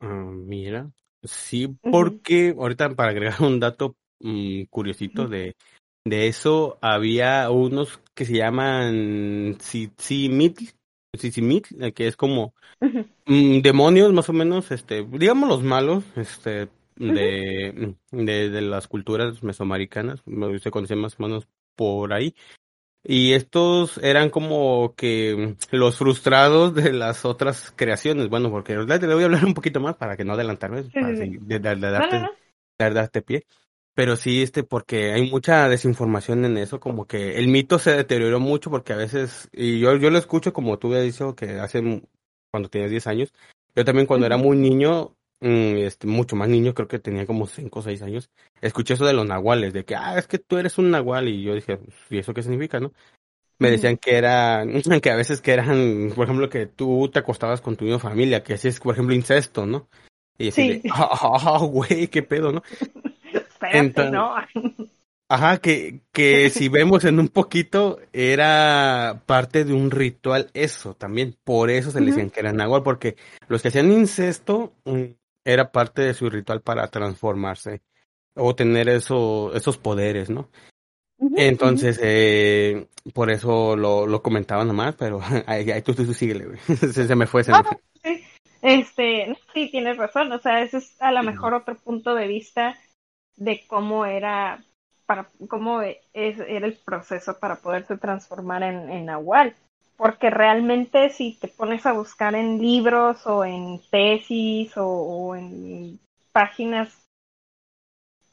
Ah, 0.00 0.30
mira, 0.30 0.90
sí, 1.22 1.76
porque 1.90 2.54
ahorita 2.56 2.94
para 2.94 3.10
agregar 3.10 3.42
un 3.42 3.58
dato 3.58 3.96
mm, 4.20 4.64
curiosito 4.64 5.26
de, 5.26 5.56
de 6.04 6.28
eso, 6.28 6.78
había 6.80 7.50
unos 7.50 8.00
que 8.14 8.24
se 8.24 8.36
llaman 8.36 9.56
Tzitzimit, 9.58 10.75
eh, 11.24 11.92
que 11.92 12.06
es 12.06 12.16
como 12.16 12.54
mm, 13.26 13.60
demonios 13.60 14.12
más 14.12 14.28
o 14.28 14.32
menos, 14.32 14.70
este, 14.70 15.04
digamos 15.04 15.48
los 15.48 15.62
malos, 15.62 16.04
este, 16.16 16.68
de, 16.96 17.94
de, 18.10 18.50
de 18.50 18.60
las 18.62 18.88
culturas 18.88 19.42
mesoamericanas, 19.42 20.22
se 20.62 20.70
conocen 20.70 21.00
más 21.00 21.18
o 21.18 21.22
menos 21.22 21.48
por 21.74 22.12
ahí. 22.12 22.34
Y 23.08 23.34
estos 23.34 23.98
eran 23.98 24.30
como 24.30 24.94
que 24.96 25.54
los 25.70 25.96
frustrados 25.96 26.74
de 26.74 26.92
las 26.92 27.24
otras 27.24 27.72
creaciones. 27.76 28.28
Bueno, 28.28 28.50
porque 28.50 28.74
le 28.74 28.84
voy 29.14 29.22
a 29.22 29.26
hablar 29.26 29.44
un 29.44 29.54
poquito 29.54 29.78
más 29.78 29.94
para 29.94 30.16
que 30.16 30.24
no 30.24 30.32
adelantarme, 30.32 30.82
para 30.92 31.12
de, 31.12 31.60
darte, 32.78 33.22
pie. 33.22 33.46
Pero 33.96 34.16
sí, 34.16 34.42
este, 34.42 34.62
porque 34.62 35.14
hay 35.14 35.30
mucha 35.30 35.70
desinformación 35.70 36.44
en 36.44 36.58
eso, 36.58 36.80
como 36.80 37.06
que 37.06 37.38
el 37.38 37.48
mito 37.48 37.78
se 37.78 37.92
deterioró 37.92 38.38
mucho 38.40 38.70
porque 38.70 38.92
a 38.92 38.96
veces, 38.96 39.48
y 39.54 39.80
yo, 39.80 39.96
yo 39.96 40.10
lo 40.10 40.18
escucho 40.18 40.52
como 40.52 40.78
tú 40.78 40.88
habías 40.88 41.04
dicho 41.04 41.34
que 41.34 41.58
hace, 41.60 42.02
cuando 42.50 42.68
tenías 42.68 42.90
10 42.90 43.06
años, 43.06 43.32
yo 43.74 43.86
también 43.86 44.06
cuando 44.06 44.26
era 44.26 44.36
muy 44.36 44.58
niño, 44.58 45.16
mm, 45.40 45.78
este, 45.78 46.06
mucho 46.06 46.36
más 46.36 46.46
niño, 46.50 46.74
creo 46.74 46.88
que 46.88 46.98
tenía 46.98 47.24
como 47.24 47.46
5 47.46 47.78
o 47.78 47.82
6 47.82 48.02
años, 48.02 48.28
escuché 48.60 48.92
eso 48.92 49.06
de 49.06 49.14
los 49.14 49.24
nahuales, 49.24 49.72
de 49.72 49.86
que, 49.86 49.96
ah, 49.96 50.18
es 50.18 50.26
que 50.26 50.38
tú 50.38 50.58
eres 50.58 50.76
un 50.76 50.90
nahual, 50.90 51.28
y 51.28 51.42
yo 51.42 51.54
dije, 51.54 51.80
¿y 52.10 52.18
eso 52.18 52.34
qué 52.34 52.42
significa, 52.42 52.78
no? 52.78 52.92
Me 53.58 53.70
decían 53.70 53.96
que 53.96 54.16
eran, 54.16 54.72
que 55.02 55.10
a 55.10 55.16
veces 55.16 55.40
que 55.40 55.52
eran, 55.54 56.12
por 56.14 56.24
ejemplo, 56.24 56.50
que 56.50 56.66
tú 56.66 57.08
te 57.10 57.20
acostabas 57.20 57.62
con 57.62 57.76
tu 57.76 57.86
misma 57.86 58.00
familia, 58.00 58.42
que 58.42 58.52
así 58.52 58.68
es, 58.68 58.78
por 58.78 58.92
ejemplo, 58.92 59.14
incesto, 59.14 59.64
¿no? 59.64 59.88
Y 60.36 60.48
así 60.48 60.82
sí. 60.82 60.82
ah, 60.92 61.60
güey, 61.70 62.08
qué 62.08 62.22
pedo, 62.22 62.52
¿no? 62.52 62.62
Espérate, 63.60 64.10
¿no? 64.10 64.34
Ajá, 65.28 65.58
que, 65.58 66.02
que 66.12 66.50
si 66.50 66.68
vemos 66.68 67.04
en 67.04 67.18
un 67.18 67.28
poquito, 67.28 67.98
era 68.12 69.22
parte 69.26 69.64
de 69.64 69.72
un 69.72 69.90
ritual 69.90 70.50
eso 70.54 70.94
también. 70.94 71.36
Por 71.42 71.70
eso 71.70 71.90
se 71.90 72.00
le 72.00 72.06
decían 72.06 72.30
que 72.30 72.40
eran 72.40 72.56
nahual, 72.56 72.84
porque 72.84 73.16
los 73.48 73.60
que 73.60 73.68
hacían 73.68 73.90
incesto 73.90 74.72
mm, 74.84 75.04
era 75.44 75.72
parte 75.72 76.02
de 76.02 76.14
su 76.14 76.30
ritual 76.30 76.60
para 76.60 76.86
transformarse 76.88 77.82
o 78.34 78.54
tener 78.54 78.88
eso, 78.88 79.52
esos 79.54 79.78
poderes, 79.78 80.30
¿no? 80.30 80.48
Entonces, 81.36 81.98
eh, 82.02 82.86
por 83.12 83.30
eso 83.30 83.74
lo, 83.74 84.06
lo 84.06 84.22
comentaba 84.22 84.64
nomás, 84.64 84.94
pero 84.96 85.20
ahí, 85.46 85.82
tú, 85.82 85.94
tú, 85.94 86.04
tú 86.04 86.14
síguele, 86.14 86.56
se, 86.92 87.16
me 87.16 87.26
fue, 87.26 87.42
se 87.42 87.52
me 87.52 87.64
fue. 87.64 87.78
Sí. 88.04 88.24
Este, 88.62 89.36
sí, 89.52 89.70
tienes 89.70 89.96
razón, 89.96 90.30
o 90.32 90.38
sea, 90.38 90.62
ese 90.62 90.78
es 90.78 91.00
a 91.00 91.10
lo 91.12 91.22
mejor 91.22 91.54
otro 91.54 91.76
punto 91.76 92.14
de 92.14 92.26
vista 92.26 92.76
de 93.36 93.64
cómo 93.66 94.04
era, 94.04 94.62
para, 95.06 95.28
cómo 95.48 95.82
es, 95.82 95.98
era 96.12 96.66
el 96.66 96.76
proceso 96.76 97.38
para 97.38 97.56
poderse 97.56 97.96
transformar 97.96 98.62
en, 98.62 98.90
en 98.90 99.06
Nahual. 99.06 99.54
Porque 99.96 100.28
realmente 100.28 101.08
si 101.08 101.38
te 101.40 101.48
pones 101.48 101.86
a 101.86 101.92
buscar 101.92 102.34
en 102.34 102.58
libros 102.60 103.26
o 103.26 103.44
en 103.44 103.80
tesis 103.90 104.76
o, 104.76 104.86
o 104.86 105.36
en 105.36 105.98
páginas 106.32 107.06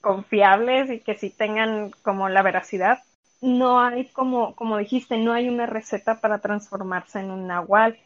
confiables 0.04 0.92
y 0.92 1.00
que 1.00 1.16
sí 1.16 1.30
tengan 1.30 1.92
como 2.04 2.28
la 2.28 2.42
veracidad. 2.42 3.00
No 3.42 3.80
hay 3.80 4.08
como, 4.10 4.54
como 4.56 4.78
dijiste, 4.78 5.18
no 5.18 5.32
hay 5.32 5.48
una 5.48 5.66
receta 5.66 6.20
para 6.20 6.40
transformarse 6.40 7.22
en 7.22 7.32
un 7.32 7.48
nahual. 7.48 7.98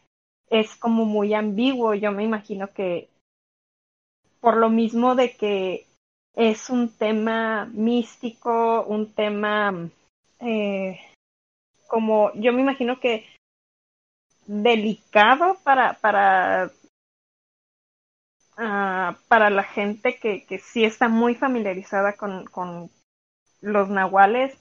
Es 0.50 0.76
como 0.76 1.06
muy 1.06 1.34
ambiguo. 1.34 1.96
Yo 1.96 2.12
me 2.12 2.24
imagino 2.24 2.72
que 2.72 3.10
por 4.40 4.58
lo 4.58 4.70
mismo 4.70 5.16
de 5.16 5.36
que 5.36 5.87
es 6.38 6.70
un 6.70 6.96
tema 6.96 7.66
místico, 7.66 8.84
un 8.84 9.14
tema 9.14 9.90
eh, 10.40 10.98
como 11.88 12.32
yo 12.36 12.54
me 12.54 12.62
imagino 12.62 13.02
que 13.02 13.26
delicado 14.46 15.58
para, 15.66 15.94
para 15.94 16.72
Ah, 18.60 19.16
para 19.28 19.52
la 19.52 19.62
gente 19.62 20.18
que, 20.18 20.44
que 20.48 20.58
sí 20.58 20.84
está 20.84 21.10
muy 21.10 21.36
familiarizada 21.36 22.14
con, 22.14 22.46
con 22.46 22.90
los 23.62 23.88
nahuales, 23.90 24.58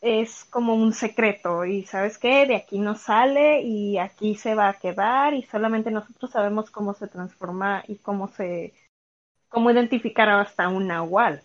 es 0.00 0.44
como 0.44 0.76
un 0.76 0.92
secreto 0.92 1.64
y 1.64 1.84
sabes 1.84 2.18
qué, 2.18 2.46
de 2.46 2.54
aquí 2.54 2.78
no 2.78 2.94
sale 2.94 3.62
y 3.62 3.98
aquí 3.98 4.36
se 4.36 4.54
va 4.54 4.68
a 4.68 4.78
quedar 4.78 5.34
y 5.34 5.42
solamente 5.42 5.90
nosotros 5.90 6.30
sabemos 6.30 6.70
cómo 6.70 6.94
se 6.94 7.08
transforma 7.08 7.82
y 7.88 7.96
cómo 7.96 8.28
se, 8.28 8.74
cómo 9.50 9.70
identificar 9.70 10.28
hasta 10.30 10.68
un 10.68 10.86
nahual. 10.86 11.42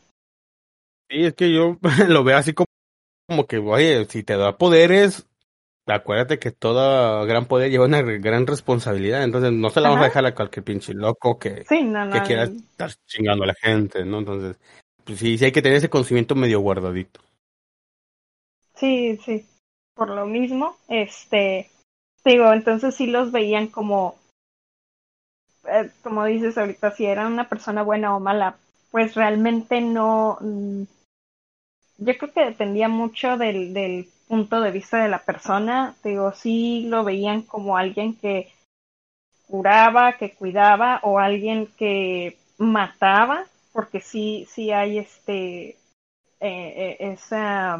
Sí, 1.09 1.25
es 1.25 1.33
que 1.33 1.53
yo 1.53 1.77
lo 2.07 2.23
veo 2.23 2.37
así 2.37 2.53
como, 2.53 2.67
como 3.27 3.45
que, 3.45 3.57
oye, 3.57 4.05
si 4.05 4.23
te 4.23 4.37
da 4.37 4.57
poderes, 4.57 5.27
acuérdate 5.87 6.39
que 6.39 6.51
todo 6.51 7.25
gran 7.25 7.45
poder 7.45 7.69
lleva 7.69 7.85
una 7.85 8.01
gran 8.01 8.47
responsabilidad, 8.47 9.23
entonces 9.23 9.51
no 9.51 9.69
se 9.69 9.81
la 9.81 9.89
vamos 9.89 10.03
a 10.03 10.07
dejar 10.07 10.25
a 10.25 10.35
cualquier 10.35 10.63
pinche 10.63 10.93
loco 10.93 11.37
que, 11.37 11.65
que 11.65 12.21
quiera 12.25 12.43
estar 12.43 12.91
chingando 13.05 13.43
a 13.43 13.47
la 13.47 13.55
gente, 13.55 14.05
¿no? 14.05 14.19
Entonces, 14.19 14.57
pues 15.03 15.19
sí, 15.19 15.37
sí 15.37 15.45
hay 15.45 15.51
que 15.51 15.61
tener 15.61 15.77
ese 15.77 15.89
conocimiento 15.89 16.35
medio 16.35 16.59
guardadito. 16.59 17.19
Sí, 18.75 19.17
sí, 19.23 19.45
por 19.93 20.09
lo 20.09 20.25
mismo, 20.25 20.75
este, 20.87 21.69
digo, 22.25 22.51
entonces 22.51 22.95
sí 22.95 23.07
los 23.07 23.31
veían 23.31 23.67
como, 23.67 24.15
eh, 25.67 25.91
como 26.03 26.25
dices 26.25 26.57
ahorita, 26.57 26.91
si 26.91 27.05
era 27.05 27.27
una 27.27 27.47
persona 27.49 27.83
buena 27.83 28.15
o 28.15 28.19
mala, 28.19 28.57
pues 28.91 29.15
realmente 29.15 29.81
no, 29.81 30.37
mm, 30.41 30.83
yo 31.97 32.17
creo 32.17 32.31
que 32.33 32.45
dependía 32.45 32.89
mucho 32.89 33.37
del, 33.37 33.73
del 33.73 34.07
punto 34.27 34.61
de 34.61 34.71
vista 34.71 35.01
de 35.01 35.09
la 35.09 35.19
persona. 35.19 35.95
Digo, 36.03 36.31
sí 36.33 36.85
lo 36.87 37.03
veían 37.03 37.41
como 37.41 37.77
alguien 37.77 38.15
que 38.15 38.51
curaba, 39.47 40.13
que 40.13 40.33
cuidaba 40.33 40.99
o 41.03 41.19
alguien 41.19 41.67
que 41.77 42.37
mataba, 42.57 43.45
porque 43.73 44.01
sí, 44.01 44.47
sí 44.49 44.71
hay 44.71 44.97
este 44.99 45.69
eh, 45.69 45.77
eh, 46.39 46.97
esa 46.99 47.79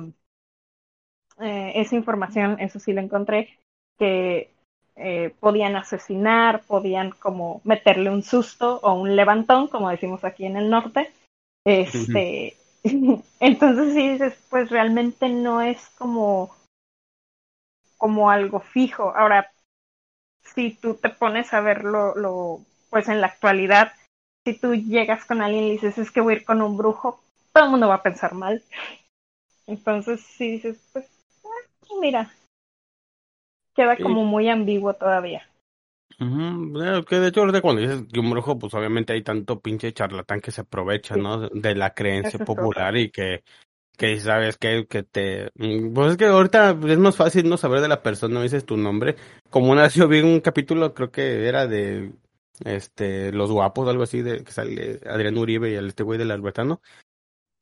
eh, 1.39 1.73
esa 1.75 1.95
información, 1.95 2.57
eso 2.59 2.79
sí 2.79 2.93
lo 2.93 3.01
encontré, 3.01 3.49
que 3.97 4.49
eh, 4.97 5.33
podían 5.39 5.75
asesinar, 5.75 6.63
podían 6.63 7.11
como 7.11 7.61
meterle 7.63 8.09
un 8.09 8.23
susto 8.23 8.79
o 8.81 8.93
un 8.93 9.15
levantón, 9.15 9.67
como 9.67 9.89
decimos 9.89 10.23
aquí 10.23 10.45
en 10.45 10.55
el 10.55 10.69
norte. 10.69 11.11
Este, 11.65 12.55
entonces 13.39 13.93
sí 13.93 14.09
dices, 14.09 14.37
pues 14.49 14.69
realmente 14.69 15.27
no 15.27 15.61
es 15.61 15.89
como, 15.97 16.55
como 17.97 18.29
algo 18.29 18.61
fijo. 18.61 19.13
Ahora, 19.15 19.51
si 20.43 20.71
tú 20.71 20.93
te 20.95 21.09
pones 21.09 21.53
a 21.53 21.59
verlo, 21.59 22.15
lo, 22.15 22.61
pues 22.89 23.09
en 23.09 23.19
la 23.19 23.27
actualidad, 23.27 23.93
si 24.45 24.53
tú 24.53 24.75
llegas 24.75 25.25
con 25.25 25.41
alguien 25.41 25.65
y 25.65 25.71
dices, 25.71 25.97
es 25.97 26.11
que 26.11 26.21
voy 26.21 26.35
a 26.35 26.37
ir 26.37 26.45
con 26.45 26.61
un 26.61 26.77
brujo, 26.77 27.21
todo 27.51 27.65
el 27.65 27.71
mundo 27.71 27.89
va 27.89 27.95
a 27.95 28.03
pensar 28.03 28.33
mal. 28.33 28.63
Entonces, 29.67 30.21
si 30.21 30.51
dices, 30.51 30.77
pues, 30.93 31.05
ah, 31.43 31.93
mira, 31.99 32.31
queda 33.75 33.98
como 33.98 34.24
muy 34.24 34.50
ambiguo 34.50 34.94
todavía. 34.94 35.48
Uh 36.20 37.03
que 37.03 37.20
de 37.20 37.27
hecho 37.27 37.41
ahorita 37.41 37.62
cuando 37.62 37.82
dices 37.82 38.03
que 38.12 38.20
un 38.20 38.32
brujo, 38.32 38.58
pues 38.58 38.74
obviamente 38.74 39.13
hay 39.13 39.22
tanto 39.22 39.60
pinche 39.60 39.94
charlatán 39.94 40.39
que 40.39 40.51
se 40.51 40.62
aprovecha, 40.62 41.15
¿no? 41.15 41.50
De 41.50 41.75
la 41.75 41.94
creencia 41.94 42.39
popular 42.39 42.96
y 42.96 43.12
que, 43.12 43.44
que 43.98 44.20
sabes 44.20 44.58
que, 44.58 44.88
que 44.88 45.03
te... 45.03 45.51
Mm, 45.55 45.94
pues 45.94 46.12
es 46.12 46.17
que 46.17 46.25
ahorita 46.25 46.77
es 46.88 46.98
más 46.98 47.15
fácil 47.17 47.50
no 47.50 47.58
saber 47.58 47.82
de 47.82 47.89
la 47.89 48.01
persona, 48.01 48.36
no 48.36 48.44
dices 48.44 48.65
tu 48.65 48.77
nombre. 48.77 49.15
Como 49.50 49.72
una 49.72 49.84
vez 49.84 49.96
yo 49.96 50.08
vi 50.08 50.22
un 50.22 50.39
capítulo, 50.39 50.94
creo 50.94 51.12
que 51.12 51.48
era 51.48 51.67
de 51.67 52.13
este 52.63 53.34
Los 53.34 53.51
Guapos, 53.51 53.89
algo 53.89 54.03
así, 54.03 54.22
de 54.22 54.44
que 54.44 54.51
sale 54.51 55.01
Adrián 55.05 55.38
Uribe 55.38 55.72
y 55.72 55.75
el 55.75 55.88
este 55.88 56.03
güey 56.03 56.17
del 56.17 56.32
Albertano 56.32 56.82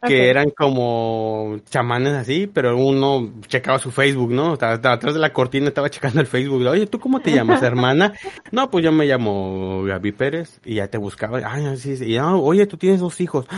que 0.06 0.30
eran 0.30 0.50
como 0.50 1.60
chamanes 1.70 2.14
así, 2.14 2.48
pero 2.48 2.78
uno 2.78 3.34
checaba 3.48 3.80
su 3.80 3.92
Facebook, 3.92 4.32
¿no? 4.32 4.54
Estaba, 4.54 4.74
atrás 4.74 5.14
de 5.14 5.20
la 5.20 5.34
cortina 5.34 5.68
estaba 5.68 5.90
checando 5.90 6.20
el 6.20 6.28
Facebook. 6.28 6.66
Oye, 6.66 6.88
¿tú 6.88 7.00
cómo 7.00 7.20
te 7.20 7.32
llamas, 7.32 7.62
hermana? 7.64 8.14
no, 8.52 8.70
pues 8.70 8.84
yo 8.84 8.92
me 8.92 9.06
llamo 9.06 9.84
Gaby 9.84 10.12
Pérez 10.12 10.60
y 10.66 10.76
ya 10.76 10.88
te 10.88 10.98
buscaba. 10.98 11.40
Ay, 11.46 11.78
sí, 11.78 11.98
sí. 11.98 12.06
Y, 12.06 12.20
oye, 12.20 12.68
tú 12.68 12.78
tienes 12.78 13.00
dos 13.00 13.20
hijos. 13.22 13.46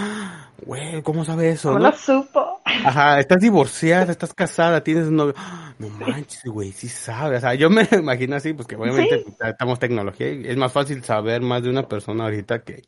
Güey, 0.65 1.01
¿cómo 1.03 1.25
sabes 1.25 1.55
eso? 1.55 1.73
¿Cómo 1.73 1.83
lo 1.83 1.91
supo? 1.91 2.61
Ajá, 2.65 3.19
estás 3.19 3.41
divorciada, 3.41 4.11
estás 4.11 4.33
casada, 4.33 4.81
tienes 4.81 5.07
un 5.07 5.17
novio. 5.17 5.35
No 5.77 5.89
manches, 5.89 6.45
güey, 6.45 6.71
sí 6.71 6.87
sabes. 6.87 7.39
O 7.39 7.41
sea, 7.41 7.53
yo 7.53 7.69
me 7.69 7.85
imagino 7.91 8.37
así, 8.37 8.53
pues 8.53 8.65
que 8.65 8.77
obviamente 8.77 9.25
pues, 9.25 9.49
estamos 9.49 9.77
tecnología 9.77 10.31
y 10.31 10.47
es 10.47 10.55
más 10.55 10.71
fácil 10.71 11.03
saber 11.03 11.41
más 11.41 11.63
de 11.63 11.69
una 11.69 11.85
persona 11.85 12.23
ahorita 12.23 12.63
que, 12.63 12.83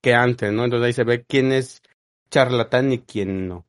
que 0.00 0.14
antes, 0.14 0.50
¿no? 0.50 0.64
Entonces 0.64 0.86
ahí 0.86 0.92
se 0.94 1.04
ve 1.04 1.24
quién 1.28 1.52
es 1.52 1.82
charlatán 2.34 2.92
y 2.92 2.98
quién 2.98 3.46
no. 3.46 3.64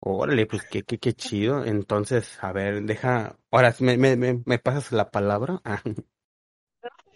Órale, 0.00 0.44
pues 0.44 0.62
qué, 0.64 0.82
qué, 0.82 0.98
qué 0.98 1.14
chido. 1.14 1.64
Entonces, 1.64 2.38
a 2.42 2.52
ver, 2.52 2.82
deja. 2.82 3.36
Ahora, 3.50 3.74
¿me, 3.80 3.96
me, 3.96 4.16
me, 4.16 4.58
pasas 4.58 4.92
la 4.92 5.10
palabra? 5.10 5.60
Ah. 5.64 5.80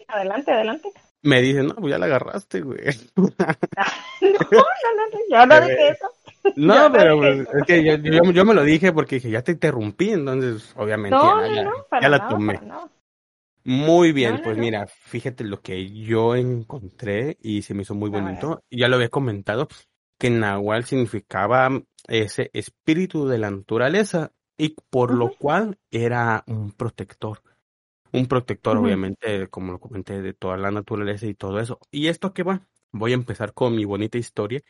Adelante, 0.07 0.51
adelante. 0.51 0.89
Me 1.23 1.41
dicen, 1.41 1.65
no, 1.67 1.75
pues 1.75 1.89
ya 1.91 1.97
la 1.97 2.05
agarraste, 2.05 2.61
güey. 2.61 2.79
no, 3.15 3.27
no, 3.41 4.51
no, 4.51 5.19
yo 5.31 5.45
no 5.47 5.61
dije 5.61 5.89
eso. 5.89 6.11
No, 6.55 6.91
pero 6.91 7.17
pues, 7.17 7.39
es 7.39 7.63
que 7.65 7.83
yo, 7.83 7.95
yo, 7.95 8.31
yo, 8.31 8.45
me 8.45 8.53
lo 8.53 8.63
dije 8.63 8.93
porque 8.93 9.15
dije, 9.15 9.31
ya 9.31 9.41
te 9.41 9.53
interrumpí, 9.53 10.11
entonces, 10.11 10.71
obviamente, 10.77 11.17
ya, 11.19 11.99
ya, 12.01 12.09
la 12.09 12.27
tomé. 12.27 12.61
Muy 13.63 14.11
bien, 14.11 14.41
pues 14.43 14.57
mira, 14.59 14.85
fíjate 14.85 15.43
lo 15.43 15.59
que 15.61 15.89
yo 15.91 16.35
encontré 16.35 17.37
y 17.41 17.63
se 17.63 17.73
me 17.73 17.81
hizo 17.81 17.95
muy 17.95 18.11
bonito. 18.11 18.63
Ya 18.69 18.87
lo 18.87 18.97
había 18.97 19.09
comentado 19.09 19.67
que 20.17 20.29
Nahual 20.29 20.85
significaba 20.85 21.69
ese 22.07 22.49
espíritu 22.53 23.27
de 23.27 23.37
la 23.37 23.51
naturaleza 23.51 24.31
y 24.57 24.75
por 24.89 25.13
lo 25.13 25.35
cual 25.35 25.77
era 25.91 26.43
un 26.47 26.71
protector. 26.71 27.41
Un 28.11 28.27
protector, 28.27 28.77
obviamente, 28.77 29.47
como 29.49 29.73
lo 29.73 29.79
comenté, 29.79 30.21
de 30.21 30.33
toda 30.33 30.55
la 30.55 30.71
naturaleza 30.71 31.25
y 31.25 31.33
todo 31.33 31.59
eso. 31.59 31.79
¿Y 31.91 32.07
esto 32.07 32.33
qué 32.33 32.43
va? 32.43 32.61
Voy 32.91 33.11
a 33.11 33.15
empezar 33.15 33.53
con 33.53 33.75
mi 33.75 33.83
bonita 33.83 34.17
historia, 34.17 34.61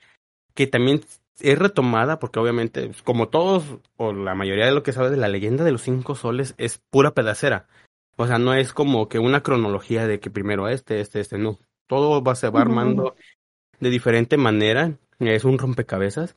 que 0.55 0.65
también 0.65 1.01
es 1.39 1.59
retomada 1.59 2.17
porque 2.17 2.39
obviamente, 2.39 2.91
como 3.03 3.29
todos 3.29 3.63
o 3.97 4.13
la 4.13 4.33
mayoría 4.33 4.65
de 4.65 4.71
lo 4.71 4.81
que 4.81 4.93
sabes 4.93 5.11
de 5.11 5.17
la 5.17 5.27
leyenda 5.27 5.63
de 5.63 5.71
los 5.71 5.83
cinco 5.83 6.15
soles 6.15 6.55
es 6.57 6.81
pura 6.89 7.13
pedacera. 7.13 7.67
O 8.17 8.25
sea, 8.25 8.39
no 8.39 8.53
es 8.53 8.73
como 8.73 9.09
que 9.09 9.19
una 9.19 9.43
cronología 9.43 10.07
de 10.07 10.19
que 10.19 10.31
primero 10.31 10.67
este, 10.69 11.01
este, 11.01 11.19
este, 11.19 11.37
no. 11.37 11.59
Todo 11.87 12.23
va, 12.23 12.33
se 12.33 12.49
va 12.49 12.61
armando 12.61 13.15
de 13.79 13.89
diferente 13.91 14.37
manera 14.37 14.97
es 15.19 15.43
un 15.45 15.57
rompecabezas, 15.57 16.35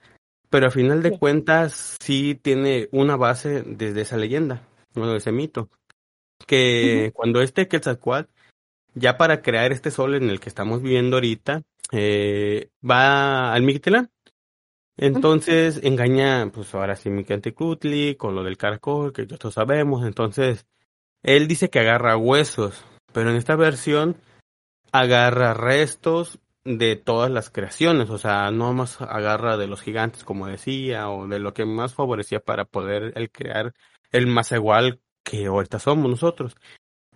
pero 0.51 0.69
a 0.69 0.71
final 0.71 1.03
de 1.03 1.19
cuentas 1.19 1.97
sí 2.01 2.35
tiene 2.35 2.89
una 2.93 3.17
base 3.17 3.63
desde 3.67 4.03
esa 4.03 4.17
leyenda, 4.17 4.63
bueno, 4.95 5.15
ese 5.15 5.33
mito, 5.33 5.69
que 6.47 7.13
cuando 7.15 7.41
este 7.41 7.69
Quetzalcoatl, 7.69 8.31
ya 8.95 9.17
para 9.17 9.43
crear 9.43 9.73
este 9.73 9.91
sol 9.91 10.15
en 10.15 10.31
el 10.31 10.41
que 10.41 10.49
estamos 10.49 10.83
viviendo 10.83 11.17
ahorita, 11.17 11.63
eh, 11.93 12.71
va 12.89 13.53
al 13.53 13.63
Mictlán. 13.63 14.11
Entonces 14.97 15.81
engaña, 15.85 16.51
pues 16.53 16.75
ahora 16.75 16.97
sí, 16.97 17.09
Micantecutli 17.09 18.17
con 18.17 18.35
lo 18.35 18.43
del 18.43 18.57
caracol, 18.57 19.13
que 19.13 19.27
todos 19.27 19.55
sabemos. 19.55 20.05
Entonces, 20.05 20.67
él 21.23 21.47
dice 21.47 21.71
que 21.71 21.79
agarra 21.79 22.17
huesos, 22.17 22.85
pero 23.13 23.31
en 23.31 23.37
esta 23.37 23.55
versión 23.55 24.17
agarra 24.91 25.55
restos 25.55 26.41
de 26.65 26.97
todas 26.97 27.31
las 27.31 27.51
creaciones, 27.51 28.11
o 28.11 28.19
sea, 28.19 28.51
no 28.51 28.73
más 28.75 29.01
agarra 29.01 29.57
de 29.57 29.67
los 29.67 29.81
gigantes, 29.81 30.25
como 30.25 30.47
decía, 30.47 31.09
o 31.09 31.27
de 31.27 31.39
lo 31.39 31.55
que 31.55 31.65
más 31.65 31.95
favorecía 31.95 32.41
para 32.41 32.65
poder 32.65 33.13
el 33.17 33.31
crear 33.31 33.75
el 34.11 34.27
más 34.27 34.53
igual 34.53 35.01
que 35.23 35.47
ahorita 35.47 35.79
somos 35.79 36.11
nosotros. 36.11 36.57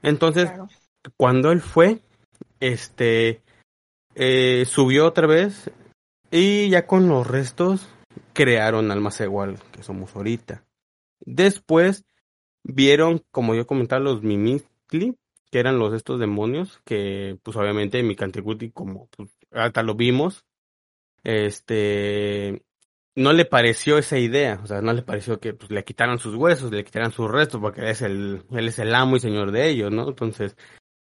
Entonces, 0.03 0.51
cuando 1.17 1.53
él 1.53 1.61
fue, 1.61 2.01
este, 2.61 3.43
eh, 4.15 4.65
subió 4.67 5.07
otra 5.07 5.27
vez 5.27 5.71
y 6.31 6.69
ya 6.71 6.87
con 6.87 7.09
los 7.09 7.27
restos 7.27 7.89
crearon 8.33 8.91
al 8.91 9.01
más 9.01 9.21
igual 9.21 9.59
que 9.73 9.83
somos 9.83 10.15
ahorita. 10.15 10.65
Después 11.21 12.05
vieron, 12.65 13.23
como 13.31 13.55
yo 13.55 13.67
comentaba, 13.67 14.01
los 14.01 14.23
Mimikli, 14.23 15.17
que 15.53 15.61
eran 15.61 15.79
los 15.79 15.93
estos 15.93 16.19
demonios, 16.19 16.81
que 16.87 17.39
pues 17.43 17.59
obviamente 17.59 18.03
mi 18.03 18.17
Cantecuti, 18.17 18.71
como 18.71 19.09
pues, 19.09 19.29
hasta 19.51 19.83
lo 19.83 19.95
vimos, 19.95 20.47
este, 21.25 22.63
no 23.15 23.35
le 23.35 23.45
pareció 23.45 23.99
esa 23.99 24.19
idea, 24.19 24.59
o 24.63 24.67
sea, 24.67 24.81
no 24.81 24.95
le 24.95 25.03
pareció 25.03 25.41
que 25.41 25.53
pues, 25.53 25.71
le 25.71 25.85
quitaran 25.85 26.19
sus 26.19 26.37
huesos, 26.37 26.73
le 26.73 26.85
quitaran 26.85 27.13
sus 27.13 27.31
restos, 27.31 27.61
porque 27.61 27.91
es 27.91 28.01
el, 28.01 28.45
él 28.51 28.67
es 28.67 28.79
el 28.79 28.95
amo 28.95 29.17
y 29.17 29.21
señor 29.21 29.53
de 29.53 29.69
ellos, 29.69 29.93
¿no? 29.93 30.09
Entonces, 30.09 30.57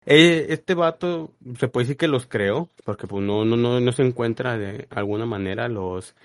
eh, 0.06 0.46
este 0.48 0.72
vato 0.72 1.34
se 1.58 1.68
puede 1.68 1.84
decir 1.84 1.98
que 1.98 2.08
los 2.08 2.26
creó, 2.26 2.70
porque 2.86 3.06
pues 3.06 3.22
no, 3.22 3.44
no, 3.44 3.54
no, 3.54 3.80
no 3.80 3.92
se 3.92 4.02
encuentra 4.02 4.56
de 4.56 4.88
alguna 4.88 5.26
manera 5.26 5.68
los 5.68 6.16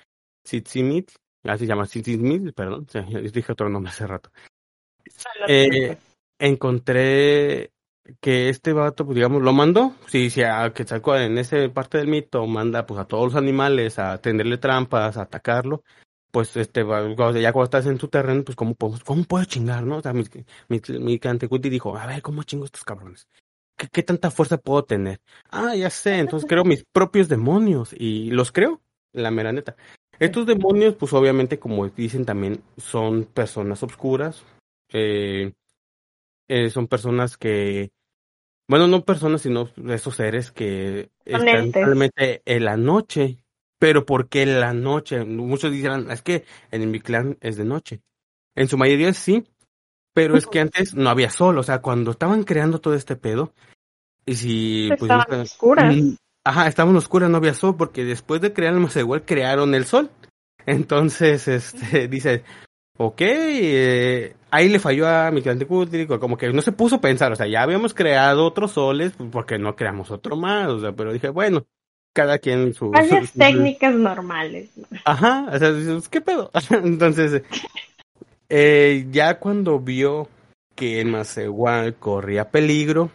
Sitzimit, 0.46 1.12
así 1.44 1.66
se 1.66 1.68
llama 1.68 1.88
Sitzimit, 1.88 2.54
perdón, 2.56 2.88
dije 3.34 3.52
otro 3.52 3.68
nombre 3.68 3.92
hace 3.92 4.08
rato. 4.08 4.32
Eh, 5.50 5.98
encontré 6.40 7.73
que 8.20 8.50
este 8.50 8.74
vato, 8.74 9.06
pues 9.06 9.16
digamos, 9.16 9.42
lo 9.42 9.54
mandó. 9.54 9.94
Si, 10.08 10.30
si 10.30 10.44
a 10.44 10.72
Quetzalcóatl 10.74 11.24
en 11.24 11.38
esa 11.38 11.58
parte 11.74 11.98
del 11.98 12.08
mito 12.08 12.46
manda 12.48 12.86
pues 12.86 13.00
a 13.00 13.06
todos 13.06 13.26
los 13.26 13.36
animales 13.36 14.00
a 14.00 14.18
tenderle 14.20 14.58
trampas, 14.58 15.18
a 15.18 15.24
atacarlo, 15.24 15.84
pues 16.32 16.56
este 16.58 16.82
ya 16.82 17.54
cuando 17.54 17.64
estás 17.64 17.86
en 17.86 17.98
tu 17.98 18.08
terreno, 18.08 18.44
pues 18.44 18.56
cómo 18.56 18.76
puedo, 18.76 18.98
cómo 19.06 19.24
puedo 19.24 19.46
chingar, 19.46 19.84
¿no? 19.84 19.98
O 19.98 20.02
sea, 20.02 20.14
mi, 20.14 20.24
mi, 20.68 20.82
mi 21.00 21.20
dijo, 21.70 21.96
a 21.96 22.08
ver, 22.08 22.22
¿cómo 22.22 22.44
chingo 22.44 22.66
estos 22.66 22.84
cabrones? 22.84 23.28
¿Qué, 23.78 23.88
¿Qué 23.88 24.04
tanta 24.04 24.32
fuerza 24.32 24.58
puedo 24.58 24.84
tener? 24.84 25.20
Ah, 25.50 25.76
ya 25.76 25.90
sé, 25.90 26.18
entonces 26.18 26.48
creo 26.50 26.64
mis 26.64 26.86
propios 26.86 27.30
demonios 27.30 27.94
y 27.98 28.32
los 28.32 28.52
creo, 28.52 28.82
la 29.14 29.32
mera 29.32 29.52
neta. 29.52 29.76
Estos 30.20 30.46
demonios, 30.46 30.96
pues 30.96 31.14
obviamente, 31.14 31.60
como 31.60 31.88
dicen 31.90 32.26
también, 32.26 32.64
son 32.78 33.26
personas 33.26 33.82
obscuras, 33.84 34.44
eh, 34.92 35.54
eh, 36.48 36.70
son 36.70 36.88
personas 36.88 37.38
que, 37.38 37.92
bueno, 38.68 38.88
no 38.88 39.04
personas, 39.04 39.42
sino 39.42 39.70
esos 39.90 40.16
seres 40.16 40.52
que 40.52 41.10
están 41.26 41.72
realmente 41.72 42.42
en 42.46 42.66
la 42.66 42.78
noche. 42.78 43.40
Pero 43.80 44.06
¿por 44.06 44.30
qué 44.30 44.44
en 44.44 44.62
la 44.62 44.74
noche? 44.74 45.26
Muchos 45.26 45.72
dirán, 45.72 46.10
es 46.10 46.22
que 46.22 46.46
en 46.72 46.90
mi 46.90 47.02
clan 47.02 47.38
es 47.42 47.58
de 47.58 47.66
noche. 47.66 48.02
En 48.56 48.68
su 48.68 48.78
mayoría 48.78 49.14
sí, 49.14 49.46
pero 50.14 50.38
es 50.38 50.48
que 50.48 50.60
antes 50.60 50.94
no 50.94 51.10
había 51.10 51.30
sol, 51.30 51.58
o 51.58 51.64
sea, 51.64 51.82
cuando 51.82 52.12
estaban 52.12 52.44
creando 52.44 52.80
todo 52.80 52.94
este 52.94 53.16
pedo, 53.16 53.54
y 54.26 54.36
si... 54.36 54.88
Pues, 54.90 55.02
estaban 55.02 55.42
oscuras. 55.42 55.96
Ajá, 56.46 56.68
estaban 56.68 56.96
oscuras, 56.96 57.30
no 57.30 57.38
había 57.38 57.54
sol, 57.54 57.76
porque 57.78 58.04
después 58.04 58.42
de 58.42 58.54
crear 58.54 58.74
el 58.74 58.88
igual 58.96 59.26
crearon 59.26 59.74
el 59.76 59.86
sol. 59.86 60.12
Entonces, 60.66 61.48
este, 61.48 62.08
dice, 62.08 62.44
ok, 62.98 63.22
eh, 63.22 64.36
ahí 64.52 64.70
le 64.70 64.80
falló 64.80 65.08
a 65.08 65.32
mi 65.32 65.42
cliente 65.42 65.66
como 65.66 66.38
que 66.38 66.52
no 66.54 66.62
se 66.62 66.72
puso 66.72 66.96
a 66.96 67.02
pensar, 67.02 67.32
o 67.32 67.36
sea, 67.36 67.48
ya 67.48 67.62
habíamos 67.64 67.94
creado 67.94 68.46
otros 68.46 68.72
soles, 68.72 69.14
porque 69.32 69.58
no 69.58 69.76
creamos 69.76 70.12
otro 70.12 70.36
más, 70.36 70.68
o 70.70 70.80
sea, 70.80 70.92
pero 70.92 71.14
dije, 71.14 71.30
bueno, 71.30 71.66
cada 72.14 72.38
quien 72.38 72.74
su... 72.74 72.92
Varias 72.92 73.34
técnicas 73.34 73.96
normales. 73.96 74.70
Ajá, 75.06 75.48
o 75.52 75.58
sea, 75.58 75.72
¿qué 76.10 76.22
pedo? 76.22 76.52
Entonces, 76.70 77.42
eh, 78.50 79.08
ya 79.12 79.40
cuando 79.40 79.80
vio 79.80 80.30
que 80.76 81.02
el 81.02 81.16
igual 81.38 81.96
corría 81.96 82.50
peligro, 82.50 83.12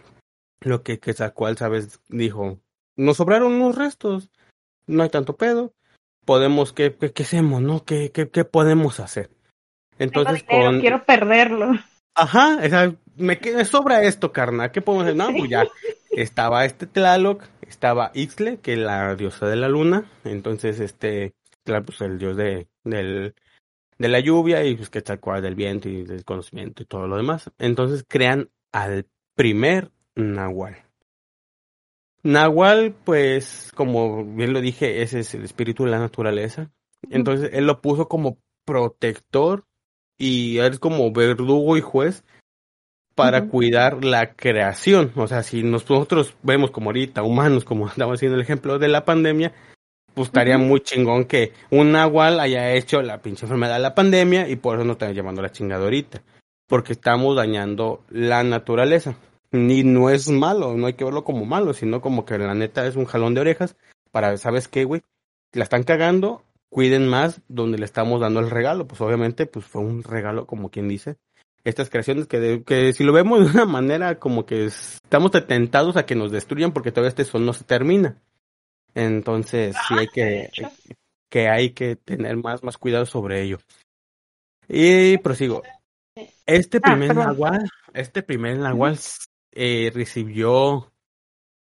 lo 0.60 0.82
que, 0.82 0.98
que 0.98 1.12
sacó 1.12 1.52
sabes, 1.54 2.00
dijo, 2.08 2.58
nos 2.96 3.18
sobraron 3.18 3.52
unos 3.52 3.76
restos, 3.76 4.30
no 4.86 5.02
hay 5.02 5.08
tanto 5.08 5.36
pedo, 5.36 5.72
podemos, 6.24 6.72
¿qué, 6.72 6.94
qué, 6.94 7.22
hacemos, 7.22 7.62
no? 7.62 7.84
¿Qué, 7.84 8.10
qué, 8.10 8.28
qué 8.28 8.44
podemos 8.44 9.00
hacer? 9.00 9.30
Entonces, 9.98 10.42
con... 10.44 10.80
quiero 10.80 11.02
perderlo. 11.04 11.72
Ajá, 12.14 12.58
me, 13.16 13.38
me 13.54 13.64
sobra 13.64 14.02
esto, 14.02 14.32
carnal, 14.32 14.72
¿qué 14.72 14.80
podemos 14.80 15.04
hacer? 15.04 15.16
No, 15.16 15.28
pues 15.36 15.50
ya, 15.50 15.64
estaba 16.10 16.64
este 16.64 16.86
Tlaloc, 16.86 17.44
estaba 17.62 18.10
Ixtle, 18.14 18.58
que 18.58 18.72
es 18.72 18.78
la 18.78 19.14
diosa 19.14 19.46
de 19.46 19.56
la 19.56 19.68
luna, 19.68 20.10
entonces 20.24 20.80
este, 20.80 21.34
pues 21.64 22.00
el 22.00 22.18
dios 22.18 22.36
de, 22.36 22.68
del, 22.84 23.34
de 23.98 24.08
la 24.08 24.20
lluvia 24.20 24.64
y 24.64 24.74
pues 24.74 24.90
que 24.90 25.02
tal 25.02 25.20
cual 25.20 25.42
del 25.42 25.54
viento 25.54 25.88
y 25.88 26.04
del 26.04 26.24
conocimiento 26.24 26.82
y 26.82 26.86
todo 26.86 27.06
lo 27.06 27.16
demás. 27.16 27.50
Entonces 27.58 28.04
crean 28.08 28.50
al 28.72 29.06
primer 29.34 29.90
Nahual. 30.14 30.76
Nahual, 32.24 32.94
pues, 33.04 33.72
como 33.74 34.24
bien 34.24 34.52
lo 34.52 34.60
dije, 34.60 35.02
ese 35.02 35.20
es 35.20 35.34
el 35.34 35.44
espíritu 35.44 35.84
de 35.84 35.90
la 35.90 36.00
naturaleza. 36.00 36.70
Entonces, 37.10 37.50
él 37.52 37.66
lo 37.66 37.80
puso 37.80 38.08
como 38.08 38.38
protector 38.64 39.67
y 40.18 40.58
es 40.58 40.78
como 40.78 41.10
verdugo 41.12 41.76
y 41.76 41.80
juez 41.80 42.24
para 43.14 43.46
cuidar 43.46 44.04
la 44.04 44.34
creación. 44.34 45.12
O 45.16 45.26
sea, 45.26 45.42
si 45.42 45.62
nosotros 45.62 46.34
vemos 46.42 46.70
como 46.70 46.90
ahorita 46.90 47.22
humanos, 47.22 47.64
como 47.64 47.88
estamos 47.88 48.14
haciendo 48.14 48.36
el 48.36 48.42
ejemplo 48.42 48.78
de 48.78 48.88
la 48.88 49.04
pandemia, 49.04 49.52
pues 50.14 50.28
estaría 50.28 50.58
muy 50.58 50.80
chingón 50.80 51.24
que 51.24 51.52
un 51.70 51.92
Nahual 51.92 52.40
haya 52.40 52.72
hecho 52.74 53.02
la 53.02 53.22
pinche 53.22 53.46
enfermedad 53.46 53.74
de 53.74 53.82
la 53.82 53.94
pandemia 53.94 54.48
y 54.48 54.56
por 54.56 54.76
eso 54.76 54.84
nos 54.84 54.94
están 54.94 55.14
llamando 55.14 55.42
la 55.42 55.52
chingadorita. 55.52 56.22
Porque 56.66 56.92
estamos 56.92 57.34
dañando 57.34 58.04
la 58.10 58.42
naturaleza 58.42 59.16
ni 59.50 59.82
no 59.82 60.10
es 60.10 60.28
malo, 60.28 60.76
no 60.76 60.86
hay 60.86 60.94
que 60.94 61.04
verlo 61.04 61.24
como 61.24 61.44
malo, 61.44 61.72
sino 61.72 62.00
como 62.00 62.24
que 62.24 62.38
la 62.38 62.54
neta 62.54 62.86
es 62.86 62.96
un 62.96 63.06
jalón 63.06 63.34
de 63.34 63.40
orejas 63.40 63.76
para, 64.10 64.36
¿sabes 64.36 64.68
qué, 64.68 64.84
güey? 64.84 65.02
La 65.52 65.64
están 65.64 65.84
cagando, 65.84 66.44
cuiden 66.68 67.08
más 67.08 67.40
donde 67.48 67.78
le 67.78 67.84
estamos 67.84 68.20
dando 68.20 68.40
el 68.40 68.50
regalo. 68.50 68.86
Pues 68.86 69.00
obviamente, 69.00 69.46
pues 69.46 69.64
fue 69.64 69.82
un 69.82 70.02
regalo, 70.02 70.46
como 70.46 70.70
quien 70.70 70.88
dice. 70.88 71.16
Estas 71.64 71.90
creaciones 71.90 72.26
que, 72.26 72.62
que 72.64 72.92
si 72.92 73.04
lo 73.04 73.12
vemos 73.12 73.40
de 73.40 73.50
una 73.52 73.64
manera 73.64 74.18
como 74.18 74.46
que 74.46 74.66
estamos 74.66 75.32
tentados 75.46 75.96
a 75.96 76.06
que 76.06 76.14
nos 76.14 76.30
destruyan 76.30 76.72
porque 76.72 76.92
todavía 76.92 77.08
este 77.08 77.24
sol 77.24 77.44
no 77.44 77.52
se 77.52 77.64
termina. 77.64 78.22
Entonces, 78.94 79.76
sí 79.86 79.94
hay 79.98 80.08
que, 80.08 80.50
que 81.28 81.48
hay 81.48 81.70
que 81.70 81.96
tener 81.96 82.36
más, 82.36 82.62
más 82.62 82.78
cuidado 82.78 83.06
sobre 83.06 83.42
ello. 83.42 83.58
Y 84.68 85.18
prosigo. 85.18 85.62
Este 86.46 86.78
ah, 86.78 86.80
primer 86.80 87.14
nahual, 87.14 87.68
este 87.94 88.22
primer 88.22 88.58
nahual 88.58 88.98
eh, 89.52 89.90
recibió 89.94 90.92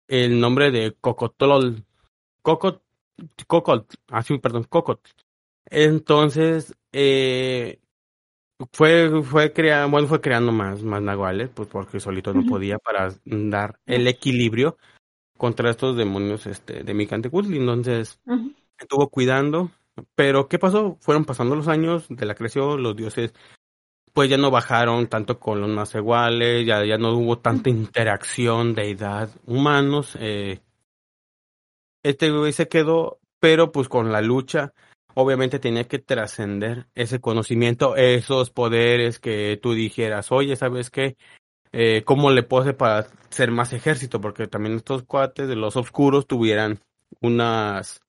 el 0.08 0.40
nombre 0.40 0.72
de 0.72 0.96
Cocotol, 1.00 1.86
Cocot, 2.42 2.82
Cocot, 3.48 3.94
así, 4.10 4.36
ah, 4.36 4.40
perdón, 4.42 4.66
Cocot. 4.66 5.02
Entonces, 5.66 6.76
eh, 6.92 7.80
fue, 8.72 9.24
fue 9.24 9.54
creando, 9.54 9.92
bueno, 9.92 10.08
fue 10.08 10.22
creando 10.22 10.52
más, 10.52 10.84
más 10.84 11.02
nahuales, 11.02 11.50
pues 11.50 11.68
porque 11.70 12.00
solito 12.00 12.34
no 12.34 12.46
podía 12.46 12.78
para 12.80 13.14
dar 13.26 13.80
el 13.86 14.08
equilibrio 14.08 14.78
contra 15.38 15.70
estos 15.70 15.96
demonios 15.96 16.46
este, 16.48 16.84
de 16.84 16.94
Micantecutli. 16.94 17.58
Entonces, 17.58 18.20
estuvo 18.78 19.10
cuidando. 19.10 19.72
Pero, 20.16 20.48
¿qué 20.48 20.60
pasó? 20.60 20.98
Fueron 21.02 21.26
pasando 21.26 21.56
los 21.56 21.68
años 21.68 22.06
de 22.10 22.26
la 22.26 22.36
creación, 22.36 22.82
los 22.82 22.96
dioses 22.96 23.34
pues 24.14 24.30
ya 24.30 24.38
no 24.38 24.52
bajaron 24.52 25.08
tanto 25.08 25.40
con 25.40 25.62
los 25.62 25.70
más 25.70 25.94
iguales, 25.96 26.66
ya, 26.66 26.84
ya 26.84 26.98
no 26.98 27.14
hubo 27.14 27.40
tanta 27.40 27.70
interacción 27.70 28.74
de 28.74 28.92
edad 28.92 29.30
humanos. 29.46 30.18
Eh, 30.20 30.60
este 32.04 32.32
güey 32.32 32.54
se 32.54 32.68
quedó, 32.68 33.20
pero 33.40 33.72
pues 33.72 33.90
con 33.90 34.12
la 34.12 34.22
lucha, 34.22 34.74
obviamente 35.14 35.60
tenía 35.60 35.86
que 35.86 36.00
trascender 36.00 36.88
ese 36.96 37.20
conocimiento, 37.20 37.96
esos 37.96 38.52
poderes 38.52 39.20
que 39.20 39.60
tú 39.62 39.74
dijeras, 39.74 40.32
oye, 40.32 40.56
¿sabes 40.56 40.90
qué? 40.90 41.18
Eh, 41.72 42.04
¿Cómo 42.06 42.32
le 42.32 42.44
pose 42.44 42.74
para 42.74 43.08
ser 43.30 43.52
más 43.52 43.74
ejército? 43.74 44.20
Porque 44.22 44.48
también 44.48 44.76
estos 44.76 45.04
cuates 45.04 45.48
de 45.48 45.56
los 45.56 45.76
oscuros 45.76 46.26
tuvieran 46.26 46.80
unas 47.22 48.02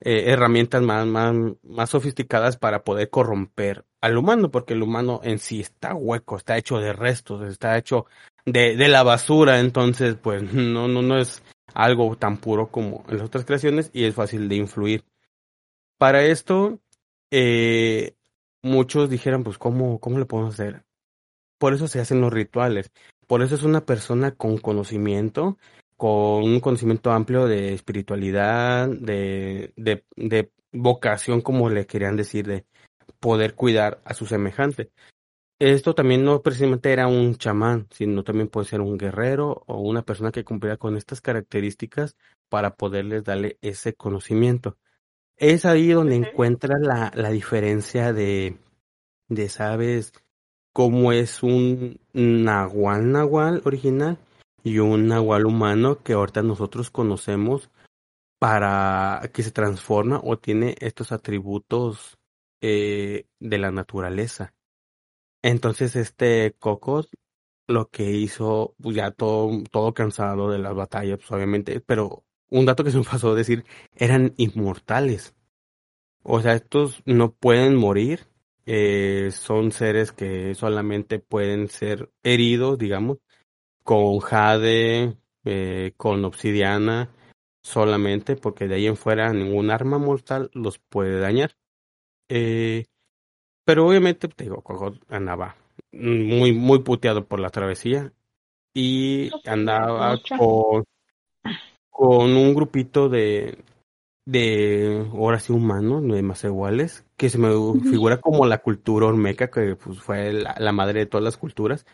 eh, 0.00 0.24
herramientas 0.26 0.82
más, 0.82 1.06
más, 1.06 1.34
más 1.62 1.90
sofisticadas 1.90 2.56
para 2.56 2.84
poder 2.84 3.10
corromper 3.10 3.84
al 4.00 4.16
humano, 4.16 4.50
porque 4.50 4.74
el 4.74 4.82
humano 4.82 5.20
en 5.24 5.38
sí 5.38 5.60
está 5.60 5.94
hueco, 5.94 6.36
está 6.36 6.56
hecho 6.56 6.78
de 6.78 6.92
restos, 6.92 7.48
está 7.48 7.76
hecho 7.76 8.06
de, 8.44 8.76
de 8.76 8.88
la 8.88 9.02
basura, 9.02 9.58
entonces 9.58 10.16
pues 10.16 10.42
no, 10.52 10.86
no, 10.86 11.02
no 11.02 11.18
es 11.18 11.42
algo 11.74 12.16
tan 12.16 12.38
puro 12.38 12.70
como 12.70 13.04
en 13.08 13.18
las 13.18 13.26
otras 13.26 13.44
creaciones 13.44 13.90
y 13.92 14.04
es 14.04 14.14
fácil 14.14 14.48
de 14.48 14.56
influir. 14.56 15.04
Para 15.98 16.24
esto, 16.24 16.80
eh, 17.30 18.14
muchos 18.62 19.10
dijeron, 19.10 19.44
pues, 19.44 19.58
¿cómo, 19.58 19.98
¿cómo 20.00 20.18
le 20.18 20.26
podemos 20.26 20.54
hacer? 20.54 20.84
Por 21.58 21.74
eso 21.74 21.88
se 21.88 22.00
hacen 22.00 22.20
los 22.20 22.32
rituales. 22.32 22.90
Por 23.26 23.42
eso 23.42 23.54
es 23.54 23.62
una 23.62 23.84
persona 23.84 24.32
con 24.32 24.58
conocimiento 24.58 25.58
con 25.98 26.44
un 26.44 26.60
conocimiento 26.60 27.10
amplio 27.10 27.46
de 27.46 27.74
espiritualidad, 27.74 28.88
de, 28.88 29.72
de, 29.76 30.04
de 30.14 30.52
vocación, 30.72 31.40
como 31.40 31.68
le 31.68 31.86
querían 31.86 32.16
decir, 32.16 32.46
de 32.46 32.64
poder 33.18 33.56
cuidar 33.56 34.00
a 34.04 34.14
su 34.14 34.24
semejante. 34.24 34.92
Esto 35.58 35.94
también 35.94 36.24
no 36.24 36.40
precisamente 36.40 36.92
era 36.92 37.08
un 37.08 37.34
chamán, 37.36 37.88
sino 37.90 38.22
también 38.22 38.48
puede 38.48 38.68
ser 38.68 38.80
un 38.80 38.96
guerrero 38.96 39.64
o 39.66 39.80
una 39.80 40.02
persona 40.02 40.30
que 40.30 40.44
cumpliera 40.44 40.76
con 40.76 40.96
estas 40.96 41.20
características 41.20 42.16
para 42.48 42.76
poderles 42.76 43.24
darle 43.24 43.58
ese 43.60 43.94
conocimiento. 43.94 44.76
Es 45.36 45.64
ahí 45.64 45.88
donde 45.88 46.16
encuentra 46.16 46.76
la, 46.78 47.10
la 47.14 47.30
diferencia 47.30 48.12
de, 48.12 48.56
de, 49.28 49.48
¿sabes? 49.48 50.12
Cómo 50.72 51.12
es 51.12 51.42
un 51.42 52.00
nahual 52.12 53.10
nahual 53.10 53.62
original 53.64 54.18
y 54.62 54.78
un 54.78 55.08
nahual 55.08 55.46
humano 55.46 56.02
que 56.02 56.12
ahorita 56.12 56.42
nosotros 56.42 56.90
conocemos 56.90 57.70
para 58.38 59.28
que 59.32 59.42
se 59.42 59.50
transforma 59.50 60.20
o 60.22 60.38
tiene 60.38 60.76
estos 60.78 61.10
atributos 61.10 62.16
eh, 62.60 63.26
de 63.40 63.58
la 63.58 63.72
naturaleza. 63.72 64.54
Entonces 65.42 65.96
este 65.96 66.54
Cocos 66.58 67.08
lo 67.68 67.90
que 67.90 68.10
hizo, 68.10 68.74
pues 68.80 68.96
ya 68.96 69.10
todo, 69.10 69.62
todo 69.70 69.94
cansado 69.94 70.50
de 70.50 70.58
las 70.58 70.74
batallas, 70.74 71.18
pues 71.18 71.30
obviamente, 71.32 71.80
pero 71.80 72.24
un 72.50 72.66
dato 72.66 72.82
que 72.82 72.90
se 72.90 72.98
me 72.98 73.04
pasó 73.10 73.32
a 73.32 73.34
decir, 73.34 73.64
eran 73.94 74.34
inmortales. 74.38 75.34
O 76.22 76.40
sea, 76.40 76.54
estos 76.54 77.02
no 77.06 77.32
pueden 77.32 77.76
morir, 77.76 78.26
eh, 78.66 79.30
son 79.32 79.72
seres 79.72 80.12
que 80.12 80.54
solamente 80.54 81.20
pueden 81.20 81.68
ser 81.68 82.10
heridos, 82.22 82.78
digamos, 82.78 83.18
con 83.84 84.18
jade, 84.20 85.16
eh, 85.44 85.92
con 85.96 86.24
obsidiana 86.24 87.10
solamente, 87.62 88.36
porque 88.36 88.68
de 88.68 88.76
ahí 88.76 88.86
en 88.86 88.96
fuera 88.96 89.32
ningún 89.32 89.70
arma 89.70 89.98
mortal 89.98 90.50
los 90.54 90.78
puede 90.78 91.20
dañar. 91.20 91.56
Eh, 92.28 92.86
pero 93.68 93.86
obviamente, 93.86 94.28
te 94.28 94.44
digo, 94.44 94.64
andaba 95.10 95.54
muy, 95.92 96.54
muy 96.54 96.78
puteado 96.78 97.26
por 97.26 97.38
la 97.38 97.50
travesía 97.50 98.14
y 98.72 99.30
andaba 99.44 100.18
con, 100.38 100.84
con 101.90 102.34
un 102.34 102.54
grupito 102.54 103.10
de, 103.10 103.62
de 104.24 105.06
ahora 105.12 105.38
sí 105.38 105.52
humanos, 105.52 106.02
no 106.02 106.14
hay 106.14 106.22
más 106.22 106.44
iguales, 106.44 107.04
que 107.18 107.28
se 107.28 107.36
me 107.36 107.50
figura 107.90 108.22
como 108.22 108.46
la 108.46 108.62
cultura 108.62 109.04
olmeca, 109.04 109.50
que 109.50 109.76
pues, 109.76 110.00
fue 110.00 110.32
la, 110.32 110.72
madre 110.72 111.00
de 111.00 111.06
todas 111.06 111.24
las 111.24 111.36
culturas, 111.36 111.84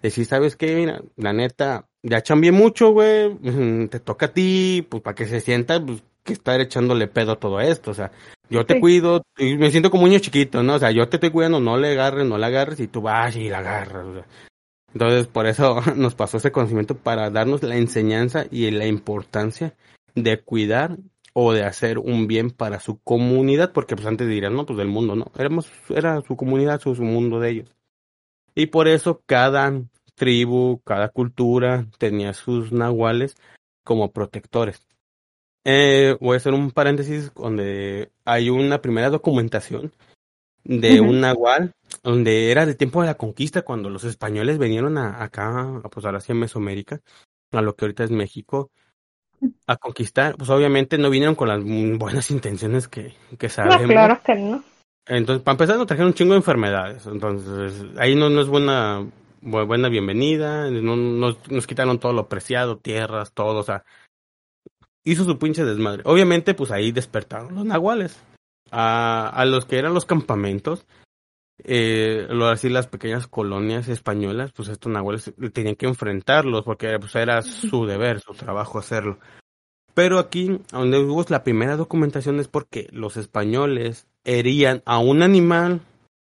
decir, 0.00 0.26
¿sabes 0.26 0.54
qué? 0.54 0.76
Mira, 0.76 1.02
la 1.16 1.32
neta, 1.32 1.88
ya 2.04 2.22
chambié 2.22 2.52
mucho, 2.52 2.92
güey, 2.92 3.36
te 3.90 3.98
toca 3.98 4.26
a 4.26 4.32
ti, 4.32 4.86
pues 4.88 5.02
para 5.02 5.16
que 5.16 5.26
se 5.26 5.40
sienta 5.40 5.84
pues, 5.84 6.04
que 6.22 6.34
estar 6.34 6.60
echándole 6.60 7.08
pedo 7.08 7.32
a 7.32 7.40
todo 7.40 7.58
esto, 7.58 7.90
o 7.90 7.94
sea, 7.94 8.12
yo 8.50 8.66
te 8.66 8.80
cuido, 8.80 9.22
y 9.36 9.56
me 9.56 9.70
siento 9.70 9.90
como 9.90 10.04
un 10.04 10.10
niño 10.10 10.20
chiquito, 10.20 10.62
¿no? 10.62 10.74
O 10.74 10.78
sea, 10.78 10.90
yo 10.90 11.08
te 11.08 11.16
estoy 11.16 11.30
cuidando, 11.30 11.60
no 11.60 11.76
le 11.76 11.92
agarres, 11.92 12.26
no 12.26 12.38
le 12.38 12.46
agarres, 12.46 12.80
y 12.80 12.88
tú 12.88 13.02
vas 13.02 13.36
y 13.36 13.48
la 13.48 13.58
agarras, 13.58 14.24
Entonces, 14.92 15.26
por 15.26 15.46
eso 15.46 15.80
nos 15.96 16.14
pasó 16.14 16.36
ese 16.36 16.52
conocimiento 16.52 16.96
para 16.96 17.30
darnos 17.30 17.62
la 17.62 17.76
enseñanza 17.76 18.46
y 18.50 18.70
la 18.70 18.86
importancia 18.86 19.74
de 20.14 20.40
cuidar 20.40 20.98
o 21.32 21.52
de 21.52 21.64
hacer 21.64 21.98
un 21.98 22.28
bien 22.28 22.50
para 22.50 22.78
su 22.78 23.00
comunidad, 23.00 23.72
porque 23.72 23.96
pues 23.96 24.06
antes 24.06 24.28
dirían, 24.28 24.54
no, 24.54 24.66
pues 24.66 24.78
del 24.78 24.88
mundo, 24.88 25.16
no, 25.16 25.32
Éramos, 25.36 25.70
era 25.88 26.22
su 26.22 26.36
comunidad, 26.36 26.80
su, 26.80 26.94
su 26.94 27.02
mundo 27.02 27.40
de 27.40 27.50
ellos. 27.50 27.74
Y 28.54 28.66
por 28.66 28.86
eso 28.86 29.20
cada 29.26 29.82
tribu, 30.14 30.80
cada 30.84 31.08
cultura 31.08 31.86
tenía 31.98 32.32
sus 32.32 32.70
nahuales 32.70 33.36
como 33.84 34.12
protectores. 34.12 34.86
Eh, 35.64 36.16
voy 36.20 36.34
a 36.34 36.36
hacer 36.36 36.52
un 36.52 36.70
paréntesis 36.70 37.32
donde 37.34 38.10
hay 38.24 38.50
una 38.50 38.82
primera 38.82 39.10
documentación 39.10 39.92
de 40.64 41.00
un 41.00 41.20
nahual, 41.20 41.72
donde 42.02 42.50
era 42.50 42.66
de 42.66 42.74
tiempo 42.74 43.00
de 43.00 43.08
la 43.08 43.16
conquista, 43.16 43.62
cuando 43.62 43.90
los 43.90 44.04
españoles 44.04 44.58
vinieron 44.58 44.96
a, 44.98 45.22
acá, 45.22 45.80
pues 45.90 46.06
ahora 46.06 46.20
sí 46.20 46.32
en 46.32 46.40
Mesoamérica, 46.40 47.00
a 47.52 47.62
lo 47.62 47.76
que 47.76 47.84
ahorita 47.84 48.04
es 48.04 48.10
México, 48.10 48.70
a 49.66 49.76
conquistar, 49.76 50.36
pues 50.36 50.48
obviamente 50.50 50.96
no 50.98 51.10
vinieron 51.10 51.34
con 51.34 51.48
las 51.48 51.62
buenas 51.98 52.30
intenciones 52.30 52.88
que, 52.88 53.14
que 53.38 53.48
sabemos. 53.48 53.82
No, 53.82 53.88
claro 53.88 54.20
que 54.24 54.34
no. 54.34 54.64
Entonces, 55.06 55.42
para 55.42 55.54
empezar, 55.54 55.76
nos 55.76 55.86
trajeron 55.86 56.08
un 56.08 56.14
chingo 56.14 56.32
de 56.32 56.38
enfermedades. 56.38 57.06
Entonces, 57.06 57.84
ahí 57.98 58.14
no, 58.14 58.30
no 58.30 58.40
es 58.40 58.48
buena, 58.48 59.06
buena 59.42 59.90
bienvenida. 59.90 60.70
No, 60.70 60.96
nos, 60.96 61.50
nos 61.50 61.66
quitaron 61.66 61.98
todo 61.98 62.14
lo 62.14 62.26
preciado, 62.26 62.78
tierras, 62.78 63.32
todo. 63.32 63.58
O 63.58 63.62
sea, 63.62 63.84
hizo 65.04 65.24
su 65.24 65.38
pinche 65.38 65.64
desmadre. 65.64 66.02
Obviamente, 66.06 66.54
pues 66.54 66.70
ahí 66.70 66.92
despertaron 66.92 67.54
los 67.54 67.64
nahuales. 67.64 68.20
A, 68.70 69.28
a 69.28 69.44
los 69.44 69.66
que 69.66 69.78
eran 69.78 69.94
los 69.94 70.06
campamentos, 70.06 70.86
eh, 71.62 72.26
lo 72.30 72.48
así 72.48 72.68
las 72.68 72.88
pequeñas 72.88 73.28
colonias 73.28 73.88
españolas, 73.88 74.52
pues 74.52 74.68
estos 74.68 74.90
nahuales 74.90 75.32
tenían 75.52 75.76
que 75.76 75.86
enfrentarlos 75.86 76.64
porque 76.64 76.98
pues 76.98 77.14
era 77.14 77.42
su 77.42 77.86
deber, 77.86 78.20
su 78.20 78.32
trabajo 78.32 78.78
hacerlo. 78.78 79.18
Pero 79.94 80.18
aquí, 80.18 80.58
donde 80.72 80.98
hubo 80.98 81.24
la 81.28 81.44
primera 81.44 81.76
documentación 81.76 82.40
es 82.40 82.48
porque 82.48 82.88
los 82.90 83.16
españoles 83.16 84.08
herían 84.24 84.82
a 84.86 84.98
un 84.98 85.22
animal, 85.22 85.82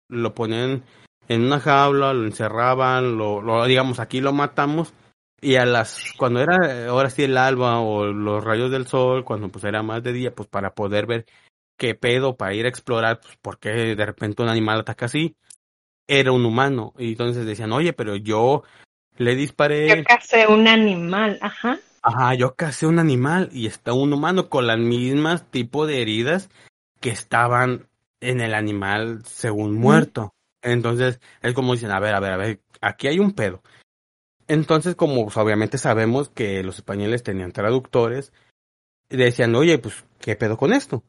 lo 0.07 0.33
ponían 0.33 0.83
en 1.27 1.43
una 1.43 1.59
jaula, 1.59 2.13
lo 2.13 2.25
encerraban, 2.25 3.17
lo, 3.17 3.41
lo 3.43 3.63
digamos 3.65 3.99
aquí 3.99 4.21
lo 4.21 4.33
matamos 4.33 4.93
y 5.41 5.55
a 5.55 5.65
las 5.65 6.13
cuando 6.17 6.41
era 6.41 6.87
ahora 6.87 7.09
sí 7.09 7.23
el 7.23 7.37
alba 7.37 7.79
o 7.79 8.05
los 8.05 8.43
rayos 8.43 8.71
del 8.71 8.87
sol, 8.87 9.23
cuando 9.23 9.49
pues 9.49 9.63
era 9.65 9.83
más 9.83 10.03
de 10.03 10.13
día, 10.13 10.33
pues 10.33 10.47
para 10.49 10.73
poder 10.73 11.05
ver 11.05 11.25
qué 11.77 11.95
pedo 11.95 12.35
para 12.35 12.53
ir 12.53 12.65
a 12.65 12.69
explorar, 12.69 13.21
pues 13.21 13.37
por 13.41 13.59
qué 13.59 13.95
de 13.95 14.05
repente 14.05 14.41
un 14.41 14.49
animal 14.49 14.81
ataca 14.81 15.05
así, 15.05 15.35
era 16.07 16.31
un 16.31 16.45
humano 16.45 16.93
y 16.97 17.09
entonces 17.11 17.45
decían, 17.45 17.71
"Oye, 17.71 17.93
pero 17.93 18.15
yo 18.15 18.63
le 19.17 19.35
disparé 19.35 19.97
Yo 19.97 20.03
casé 20.03 20.47
un 20.47 20.67
animal, 20.67 21.37
ajá. 21.41 21.79
Ajá, 22.01 22.33
yo 22.33 22.55
casé 22.55 22.87
un 22.87 22.99
animal 22.99 23.49
y 23.51 23.67
está 23.67 23.93
un 23.93 24.13
humano 24.13 24.49
con 24.49 24.67
las 24.67 24.79
mismas 24.79 25.49
tipo 25.51 25.85
de 25.85 26.01
heridas 26.01 26.49
que 27.01 27.09
estaban 27.09 27.87
en 28.21 28.41
el 28.41 28.53
animal 28.53 29.23
según 29.25 29.75
muerto. 29.75 30.33
Entonces, 30.61 31.19
es 31.41 31.53
como 31.53 31.73
dicen, 31.73 31.91
a 31.91 31.99
ver, 31.99 32.15
a 32.15 32.19
ver, 32.19 32.33
a 32.33 32.37
ver, 32.37 32.61
aquí 32.81 33.07
hay 33.07 33.19
un 33.19 33.31
pedo. 33.31 33.61
Entonces, 34.49 34.95
como 34.95 35.25
pues, 35.25 35.37
obviamente 35.37 35.77
sabemos 35.77 36.29
que 36.29 36.63
los 36.63 36.77
españoles 36.77 37.21
tenían 37.21 37.51
traductores, 37.51 38.33
decían, 39.07 39.55
oye, 39.55 39.77
pues, 39.77 40.03
¿qué 40.19 40.35
pedo 40.35 40.57
con 40.57 40.73
esto? 40.73 41.03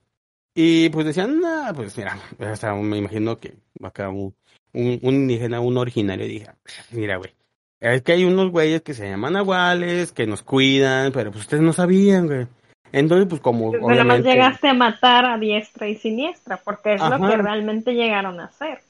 Y 0.55 0.91
pues 0.91 1.07
decían, 1.07 1.41
nah, 1.41 1.73
pues 1.73 1.97
mira, 1.97 2.19
hasta 2.39 2.75
me 2.75 2.99
imagino 2.99 3.41
que 3.41 3.55
acá 3.83 4.11
un, 4.11 4.35
un, 4.75 4.99
un 5.03 5.15
indígena, 5.15 5.61
un 5.61 5.79
originario, 5.79 6.27
dije, 6.27 6.51
mira, 6.91 7.17
güey, 7.17 7.33
es 7.81 8.03
que 8.03 8.13
hay 8.13 8.25
unos 8.25 8.51
güeyes 8.51 8.83
que 8.83 8.93
se 8.93 9.09
llaman 9.09 9.37
aguales, 9.37 10.13
que 10.13 10.27
nos 10.27 10.43
cuidan, 10.43 11.11
pero 11.13 11.31
pues 11.31 11.45
ustedes 11.45 11.63
no 11.63 11.73
sabían, 11.73 12.27
güey. 12.27 12.47
Entonces, 12.93 13.27
pues 13.27 13.41
como... 13.41 13.71
Pero 13.71 13.87
obviamente... 13.87 14.23
más 14.23 14.35
llegaste 14.35 14.69
a 14.69 14.75
matar 14.75 15.25
a 15.25 15.39
diestra 15.39 15.89
y 15.89 15.97
siniestra, 15.97 16.59
porque 16.59 16.95
es 16.95 17.01
Ajá. 17.01 17.17
lo 17.17 17.27
que 17.27 17.37
realmente 17.39 17.95
llegaron 17.95 18.39
a 18.39 18.47
hacer. 18.47 18.81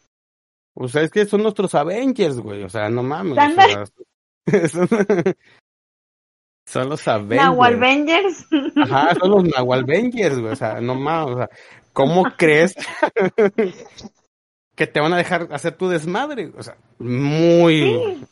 O 0.74 0.88
sea, 0.88 1.02
es 1.02 1.12
que 1.12 1.24
son 1.26 1.44
nuestros 1.44 1.72
Avengers, 1.76 2.40
güey, 2.40 2.64
o 2.64 2.68
sea, 2.68 2.88
no 2.88 3.04
mames. 3.04 3.38
O 3.38 3.54
sea, 3.54 3.84
son, 4.68 4.88
son, 6.66 6.88
los 6.88 7.08
Avengers. 7.08 7.42
Nahualvengers. 7.42 8.46
Ajá, 8.76 9.14
son 9.14 9.30
los 9.30 9.44
Nahualvengers, 9.44 10.38
güey, 10.38 10.52
o 10.52 10.56
sea, 10.56 10.80
no 10.80 10.94
mames, 10.94 11.34
o 11.34 11.38
sea, 11.38 11.50
¿cómo 11.92 12.24
crees 12.36 12.74
que 14.76 14.86
te 14.86 15.00
van 15.00 15.12
a 15.12 15.18
dejar 15.18 15.48
hacer 15.52 15.72
tu 15.76 15.88
desmadre? 15.88 16.52
O 16.56 16.62
sea, 16.62 16.76
muy... 16.98 17.82
Sí. 17.82 18.26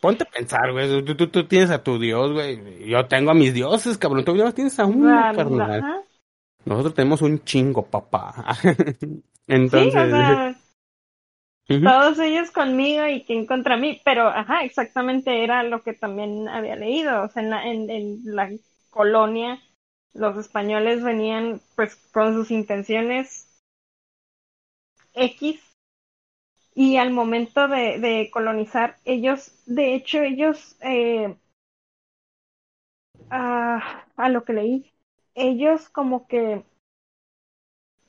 Ponte 0.00 0.22
a 0.22 0.30
pensar, 0.30 0.70
güey. 0.70 1.04
Tú, 1.04 1.16
tú, 1.16 1.26
tú, 1.26 1.48
tienes 1.48 1.70
a 1.70 1.82
tu 1.82 1.98
Dios, 1.98 2.32
güey. 2.32 2.88
Yo 2.88 3.06
tengo 3.06 3.32
a 3.32 3.34
mis 3.34 3.52
dioses, 3.52 3.98
cabrón. 3.98 4.24
Tú 4.24 4.36
ya 4.36 4.52
tienes 4.52 4.78
a 4.78 4.86
uno, 4.86 5.08
carnal. 5.34 5.80
Ajá. 5.80 6.00
Nosotros 6.64 6.94
tenemos 6.94 7.22
un 7.22 7.42
chingo, 7.44 7.84
papá. 7.84 8.56
Entonces. 9.46 9.92
Sí, 9.94 9.98
o 9.98 10.10
sea, 10.10 10.56
Todos 11.66 12.18
ellos 12.18 12.50
conmigo 12.50 13.06
y 13.06 13.24
quien 13.24 13.46
contra 13.46 13.76
mí. 13.76 14.00
Pero, 14.04 14.28
ajá, 14.28 14.64
exactamente 14.64 15.42
era 15.42 15.62
lo 15.62 15.82
que 15.82 15.94
también 15.94 16.48
había 16.48 16.76
leído. 16.76 17.22
O 17.22 17.28
sea, 17.28 17.42
en 17.42 17.50
la, 17.50 17.66
en, 17.66 18.20
la 18.24 18.50
colonia, 18.90 19.60
los 20.12 20.36
españoles 20.36 21.02
venían, 21.02 21.60
pues, 21.74 21.96
con 22.12 22.34
sus 22.34 22.50
intenciones 22.50 23.48
X 25.14 25.60
y 26.74 26.96
al 26.96 27.10
momento 27.12 27.68
de, 27.68 28.28
colonizar, 28.32 28.96
ellos, 29.04 29.52
de 29.66 29.94
hecho, 29.94 30.20
ellos, 30.20 30.76
eh, 30.80 31.36
a, 33.30 34.04
a 34.16 34.28
lo 34.28 34.44
que 34.44 34.52
leí, 34.52 34.92
ellos 35.34 35.88
como 35.88 36.26
que 36.26 36.64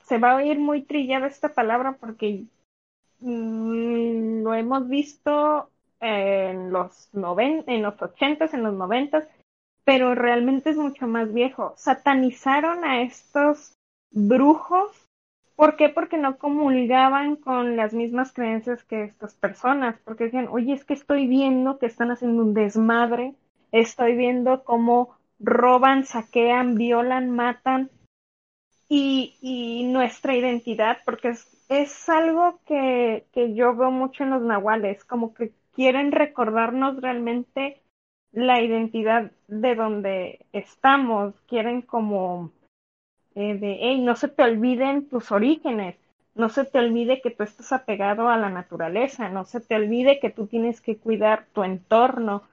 se 0.04 0.18
va 0.18 0.32
a 0.32 0.36
oír 0.36 0.60
muy 0.60 0.84
trillada 0.84 1.28
esta 1.28 1.54
palabra 1.54 1.98
porque 2.00 2.46
mmm, 3.26 4.44
lo 4.44 4.54
hemos 4.54 4.88
visto 4.88 5.70
en 6.00 6.72
los 6.72 7.10
noven, 7.14 7.64
en 7.68 7.82
los 7.82 8.02
ochentas, 8.02 8.54
en 8.54 8.64
los 8.64 8.74
noventas, 8.74 9.28
pero 9.84 10.16
realmente 10.16 10.70
es 10.70 10.78
mucho 10.78 11.08
más 11.08 11.34
viejo. 11.34 11.74
Satanizaron 11.78 12.86
a 12.86 13.02
estos 13.02 13.74
brujos 14.12 15.06
¿Por 15.56 15.78
qué? 15.78 15.88
Porque 15.88 16.18
no 16.18 16.38
comulgaban 16.38 17.38
con 17.38 17.78
las 17.78 17.94
mismas 17.94 18.34
creencias 18.34 18.84
que 18.84 19.04
estas 19.04 19.36
personas, 19.36 19.98
porque 20.04 20.26
decían, 20.26 20.50
oye, 20.50 20.74
es 20.74 20.84
que 20.84 20.94
estoy 20.94 21.28
viendo 21.28 21.80
que 21.80 21.86
están 21.86 22.12
haciendo 22.12 22.44
un 22.44 22.54
desmadre, 22.54 23.36
estoy 23.72 24.18
viendo 24.18 24.66
cómo 24.66 25.16
roban, 25.40 26.06
saquean, 26.06 26.76
violan, 26.76 27.30
matan, 27.32 27.90
y, 28.88 29.36
y 29.42 29.84
nuestra 29.86 30.36
identidad, 30.36 30.98
porque 31.06 31.30
es, 31.30 31.48
es 31.70 32.08
algo 32.10 32.60
que, 32.66 33.26
que 33.34 33.54
yo 33.54 33.76
veo 33.76 33.92
mucho 33.92 34.24
en 34.24 34.32
los 34.32 34.42
nahuales, 34.42 35.04
como 35.04 35.34
que 35.34 35.52
quieren 35.74 36.12
recordarnos 36.12 37.02
realmente 37.02 37.82
la 38.32 38.62
identidad 38.62 39.32
de 39.48 39.76
donde 39.76 40.46
estamos, 40.52 41.34
quieren 41.48 41.82
como 41.82 42.52
eh, 43.36 43.56
de, 43.56 43.98
no 43.98 44.16
se 44.16 44.28
te 44.28 44.44
olviden 44.44 45.08
tus 45.10 45.32
orígenes, 45.32 45.96
no 46.36 46.50
se 46.50 46.66
te 46.66 46.80
olvide 46.80 47.22
que 47.22 47.32
tú 47.32 47.44
estás 47.44 47.72
apegado 47.72 48.30
a 48.30 48.38
la 48.38 48.50
naturaleza, 48.50 49.30
no 49.30 49.46
se 49.46 49.62
te 49.62 49.76
olvide 49.76 50.20
que 50.20 50.30
tú 50.30 50.48
tienes 50.48 50.82
que 50.82 50.98
cuidar 50.98 51.46
tu 51.54 51.64
entorno. 51.64 52.44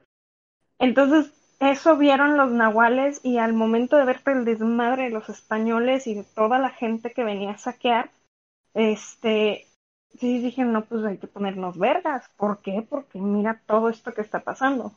Entonces, 0.78 1.41
eso 1.70 1.96
vieron 1.96 2.36
los 2.36 2.50
nahuales 2.50 3.20
y 3.22 3.38
al 3.38 3.52
momento 3.52 3.96
de 3.96 4.04
ver 4.04 4.20
el 4.26 4.44
desmadre 4.44 5.04
de 5.04 5.10
los 5.10 5.28
españoles 5.28 6.06
y 6.06 6.14
de 6.14 6.24
toda 6.24 6.58
la 6.58 6.70
gente 6.70 7.12
que 7.12 7.24
venía 7.24 7.52
a 7.52 7.58
saquear, 7.58 8.10
este, 8.74 9.66
sí 10.18 10.40
dijeron, 10.40 10.72
no, 10.72 10.84
pues 10.84 11.04
hay 11.04 11.18
que 11.18 11.26
ponernos 11.26 11.78
vergas. 11.78 12.28
¿Por 12.36 12.58
qué? 12.62 12.84
Porque 12.88 13.18
mira 13.20 13.60
todo 13.66 13.88
esto 13.88 14.12
que 14.12 14.22
está 14.22 14.40
pasando. 14.40 14.92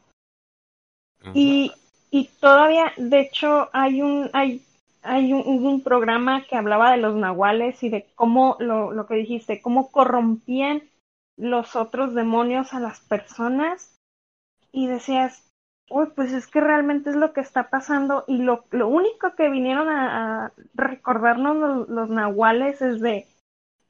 Uh 1.22 1.28
-huh. 1.28 1.32
Y, 1.36 1.72
y 2.10 2.30
todavía, 2.40 2.94
de 2.98 3.20
hecho, 3.20 3.70
hay 3.72 4.02
un, 4.02 4.30
hay 4.34 4.66
hay 5.06 5.34
un, 5.34 5.64
un, 5.64 5.84
programa 5.84 6.46
que 6.46 6.56
hablaba 6.56 6.92
de 6.92 6.98
los 6.98 7.16
nahuales 7.16 7.84
y 7.84 7.90
de 7.90 8.08
cómo, 8.16 8.58
lo, 8.60 8.92
lo 8.92 9.06
que 9.06 9.14
dijiste, 9.14 9.62
cómo 9.62 9.92
corrompían 9.92 10.82
los 11.38 11.76
otros 11.76 12.16
demonios 12.16 12.74
a 12.74 12.80
las 12.80 13.02
personas 13.02 13.96
y 14.72 14.88
decías, 14.88 15.45
uy, 15.90 16.08
pues 16.16 16.34
es 16.34 16.48
que 16.48 16.62
realmente 16.62 17.10
es 17.10 17.16
lo 17.16 17.34
que 17.34 17.42
está 17.42 17.70
pasando 17.70 18.24
y 18.28 18.40
lo, 18.40 18.66
lo 18.72 18.88
único 18.88 19.36
que 19.36 19.50
vinieron 19.50 19.90
a, 19.90 20.46
a 20.46 20.52
recordarnos 20.74 21.58
los, 21.58 21.90
los, 21.90 22.10
nahuales 22.10 22.82
es 22.82 23.02
de 23.02 23.28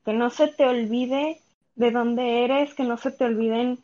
que 0.04 0.14
no 0.14 0.30
se 0.30 0.48
te 0.48 0.66
olvide 0.66 1.42
de 1.76 1.92
dónde 1.92 2.44
eres, 2.44 2.74
que 2.74 2.84
no 2.84 2.98
se 2.98 3.12
te 3.12 3.26
olviden 3.26 3.80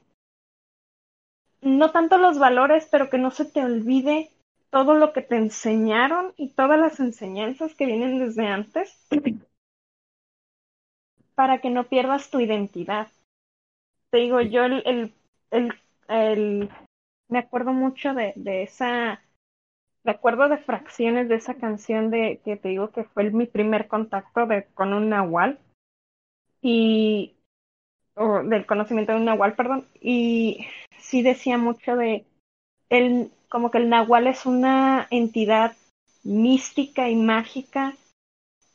no 1.62 1.92
tanto 1.92 2.18
los 2.18 2.40
valores, 2.40 2.88
pero 2.92 3.10
que 3.10 3.18
no 3.18 3.32
se 3.32 3.46
te 3.46 3.64
olvide 3.64 4.32
todo 4.72 4.96
lo 4.96 5.14
que 5.14 5.22
te 5.22 5.36
enseñaron 5.36 6.34
y 6.38 6.50
todas 6.50 6.80
las 6.80 7.00
enseñanzas 7.00 7.76
que 7.76 7.86
vienen 7.86 8.20
desde 8.20 8.48
antes 8.48 8.98
para 11.36 11.60
que 11.60 11.70
no 11.70 11.86
pierdas 11.86 12.30
tu 12.30 12.40
identidad. 12.40 13.08
Te 14.10 14.18
digo, 14.18 14.42
yo 14.42 14.64
el, 14.64 14.82
el, 14.86 15.14
el, 15.52 15.74
el 16.08 16.70
me 17.32 17.40
acuerdo 17.40 17.74
mucho 17.74 18.14
de, 18.14 18.34
de 18.36 18.64
esa 18.64 19.22
acuerdo 20.06 20.50
de 20.50 20.58
fracciones 20.58 21.30
de 21.30 21.36
esa 21.36 21.56
canción 21.56 22.10
de 22.12 22.42
que 22.44 22.58
te 22.58 22.70
digo 22.70 22.92
que 22.92 23.04
fue 23.04 23.30
mi 23.32 23.46
primer 23.46 23.88
contacto 23.88 24.46
de, 24.46 24.66
con 24.74 24.94
un 24.94 25.10
nahual 25.10 25.60
y 26.62 27.34
o 28.16 28.44
del 28.44 28.66
conocimiento 28.66 29.14
de 29.14 29.20
un 29.20 29.26
nahual, 29.26 29.56
perdón, 29.56 29.86
y 30.02 30.68
sí 31.00 31.22
decía 31.22 31.58
mucho 31.58 31.96
de 31.96 32.26
el 32.90 33.32
como 33.50 33.72
que 33.72 33.78
el 33.78 33.90
nahual 33.90 34.28
es 34.28 34.46
una 34.46 35.08
entidad 35.12 35.76
mística 36.24 37.10
y 37.10 37.16
mágica 37.16 37.96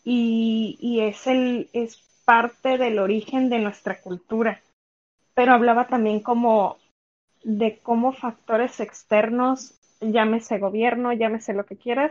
y, 0.04 0.78
y 0.80 1.00
es 1.00 1.26
el 1.26 1.68
es 1.72 1.98
parte 2.24 2.78
del 2.78 2.98
origen 2.98 3.50
de 3.50 3.58
nuestra 3.58 4.00
cultura. 4.00 4.60
Pero 5.34 5.52
hablaba 5.52 5.86
también 5.86 6.20
como 6.20 6.78
de 7.46 7.78
cómo 7.78 8.12
factores 8.12 8.80
externos, 8.80 9.78
llámese 10.00 10.58
gobierno, 10.58 11.12
llámese 11.12 11.54
lo 11.54 11.64
que 11.64 11.76
quieras, 11.76 12.10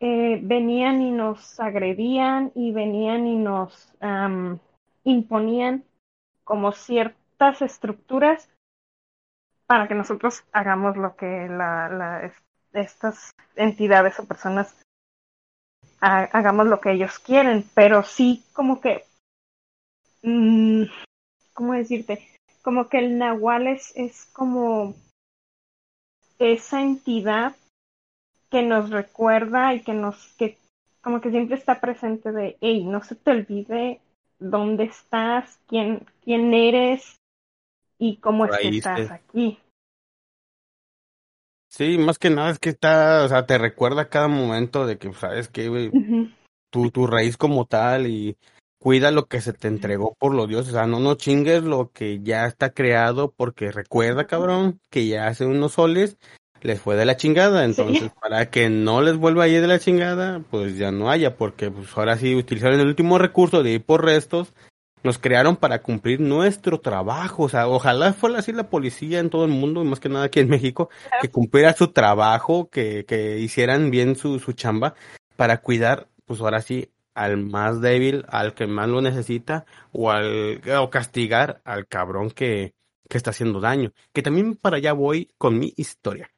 eh, 0.00 0.40
venían 0.42 1.00
y 1.00 1.12
nos 1.12 1.60
agredían 1.60 2.50
y 2.56 2.72
venían 2.72 3.28
y 3.28 3.36
nos 3.36 3.92
um, 4.02 4.58
imponían 5.04 5.84
como 6.42 6.72
ciertas 6.72 7.62
estructuras 7.62 8.48
para 9.66 9.86
que 9.86 9.94
nosotros 9.94 10.42
hagamos 10.50 10.96
lo 10.96 11.14
que 11.14 11.46
la, 11.48 12.32
estas 12.72 13.30
entidades 13.54 14.18
o 14.18 14.26
personas 14.26 14.74
hagamos 16.00 16.66
lo 16.66 16.80
que 16.80 16.92
ellos 16.92 17.20
quieren, 17.20 17.64
pero 17.74 18.02
sí 18.02 18.42
como 18.54 18.80
que, 18.80 19.04
mmm, 20.22 20.82
¿cómo 21.54 21.74
decirte? 21.74 22.39
Como 22.62 22.88
que 22.88 22.98
el 22.98 23.18
nahual 23.18 23.66
es, 23.66 23.92
es 23.96 24.26
como 24.26 24.94
esa 26.38 26.82
entidad 26.82 27.56
que 28.50 28.62
nos 28.62 28.90
recuerda 28.90 29.74
y 29.74 29.82
que 29.82 29.94
nos, 29.94 30.34
que 30.34 30.58
como 31.00 31.20
que 31.20 31.30
siempre 31.30 31.56
está 31.56 31.80
presente 31.80 32.32
de, 32.32 32.56
hey, 32.60 32.84
no 32.84 33.02
se 33.02 33.14
te 33.14 33.30
olvide 33.30 34.00
dónde 34.38 34.84
estás, 34.84 35.58
quién, 35.66 36.06
quién 36.24 36.52
eres 36.52 37.16
y 37.98 38.16
cómo 38.16 38.46
es 38.46 38.58
que 38.58 38.68
estás 38.68 39.10
aquí. 39.10 39.58
Sí, 41.68 41.98
más 41.98 42.18
que 42.18 42.30
nada 42.30 42.50
es 42.50 42.58
que 42.58 42.70
está, 42.70 43.24
o 43.24 43.28
sea, 43.28 43.46
te 43.46 43.56
recuerda 43.56 44.08
cada 44.08 44.26
momento 44.26 44.86
de 44.86 44.98
que, 44.98 45.12
sabes 45.12 45.48
que, 45.48 45.68
güey, 45.68 45.92
tu, 46.70 46.90
tu 46.90 47.06
raíz 47.06 47.36
como 47.36 47.64
tal 47.64 48.08
y 48.08 48.36
cuida 48.80 49.10
lo 49.10 49.26
que 49.26 49.40
se 49.40 49.52
te 49.52 49.68
entregó 49.68 50.16
por 50.18 50.34
los 50.34 50.48
dioses, 50.48 50.72
o 50.72 50.76
sea, 50.76 50.86
no, 50.86 50.98
no 50.98 51.14
chingues 51.14 51.62
lo 51.62 51.92
que 51.92 52.20
ya 52.22 52.46
está 52.46 52.70
creado 52.70 53.32
porque 53.36 53.70
recuerda, 53.70 54.26
cabrón, 54.26 54.80
que 54.90 55.06
ya 55.06 55.28
hace 55.28 55.44
unos 55.46 55.72
soles 55.72 56.16
les 56.62 56.80
fue 56.80 56.96
de 56.96 57.04
la 57.04 57.16
chingada, 57.16 57.64
entonces 57.64 58.10
para 58.20 58.50
que 58.50 58.68
no 58.68 59.00
les 59.00 59.16
vuelva 59.16 59.44
a 59.44 59.48
ir 59.48 59.60
de 59.60 59.68
la 59.68 59.78
chingada, 59.78 60.42
pues 60.50 60.76
ya 60.76 60.90
no 60.90 61.10
haya, 61.10 61.36
porque 61.36 61.70
pues 61.70 61.88
ahora 61.96 62.16
sí 62.16 62.34
utilizaron 62.34 62.80
el 62.80 62.88
último 62.88 63.18
recurso 63.18 63.62
de 63.62 63.72
ir 63.72 63.84
por 63.84 64.04
restos 64.04 64.52
nos 65.02 65.18
crearon 65.18 65.56
para 65.56 65.82
cumplir 65.82 66.20
nuestro 66.20 66.80
trabajo. 66.80 67.44
O 67.44 67.48
sea, 67.48 67.68
ojalá 67.68 68.12
fuera 68.12 68.38
así 68.38 68.52
la 68.52 68.68
policía 68.68 69.18
en 69.18 69.30
todo 69.30 69.44
el 69.44 69.50
mundo, 69.50 69.82
y 69.82 69.86
más 69.86 70.00
que 70.00 70.08
nada 70.08 70.26
aquí 70.26 70.40
en 70.40 70.48
México, 70.48 70.90
que 71.20 71.30
cumpliera 71.30 71.72
su 71.74 71.88
trabajo, 71.88 72.68
que, 72.70 73.04
que 73.06 73.38
hicieran 73.38 73.90
bien 73.90 74.16
su, 74.16 74.38
su 74.38 74.52
chamba 74.52 74.94
para 75.36 75.58
cuidar, 75.62 76.08
pues 76.26 76.40
ahora 76.40 76.60
sí, 76.60 76.90
al 77.14 77.36
más 77.38 77.80
débil, 77.80 78.24
al 78.28 78.54
que 78.54 78.66
más 78.66 78.88
lo 78.88 79.00
necesita, 79.00 79.66
o 79.92 80.10
al, 80.10 80.60
o 80.78 80.90
castigar 80.90 81.60
al 81.64 81.86
cabrón 81.86 82.30
que, 82.30 82.74
que 83.08 83.16
está 83.18 83.30
haciendo 83.30 83.60
daño. 83.60 83.92
Que 84.12 84.22
también 84.22 84.56
para 84.56 84.76
allá 84.78 84.92
voy 84.92 85.30
con 85.38 85.58
mi 85.58 85.72
historia. 85.76 86.30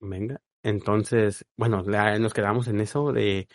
Venga, 0.00 0.40
entonces, 0.64 1.44
bueno, 1.56 1.82
nos 1.82 2.34
quedamos 2.34 2.66
en 2.68 2.80
eso 2.80 3.12
de 3.12 3.46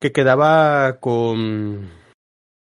que 0.00 0.12
quedaba 0.12 0.98
con, 1.00 1.90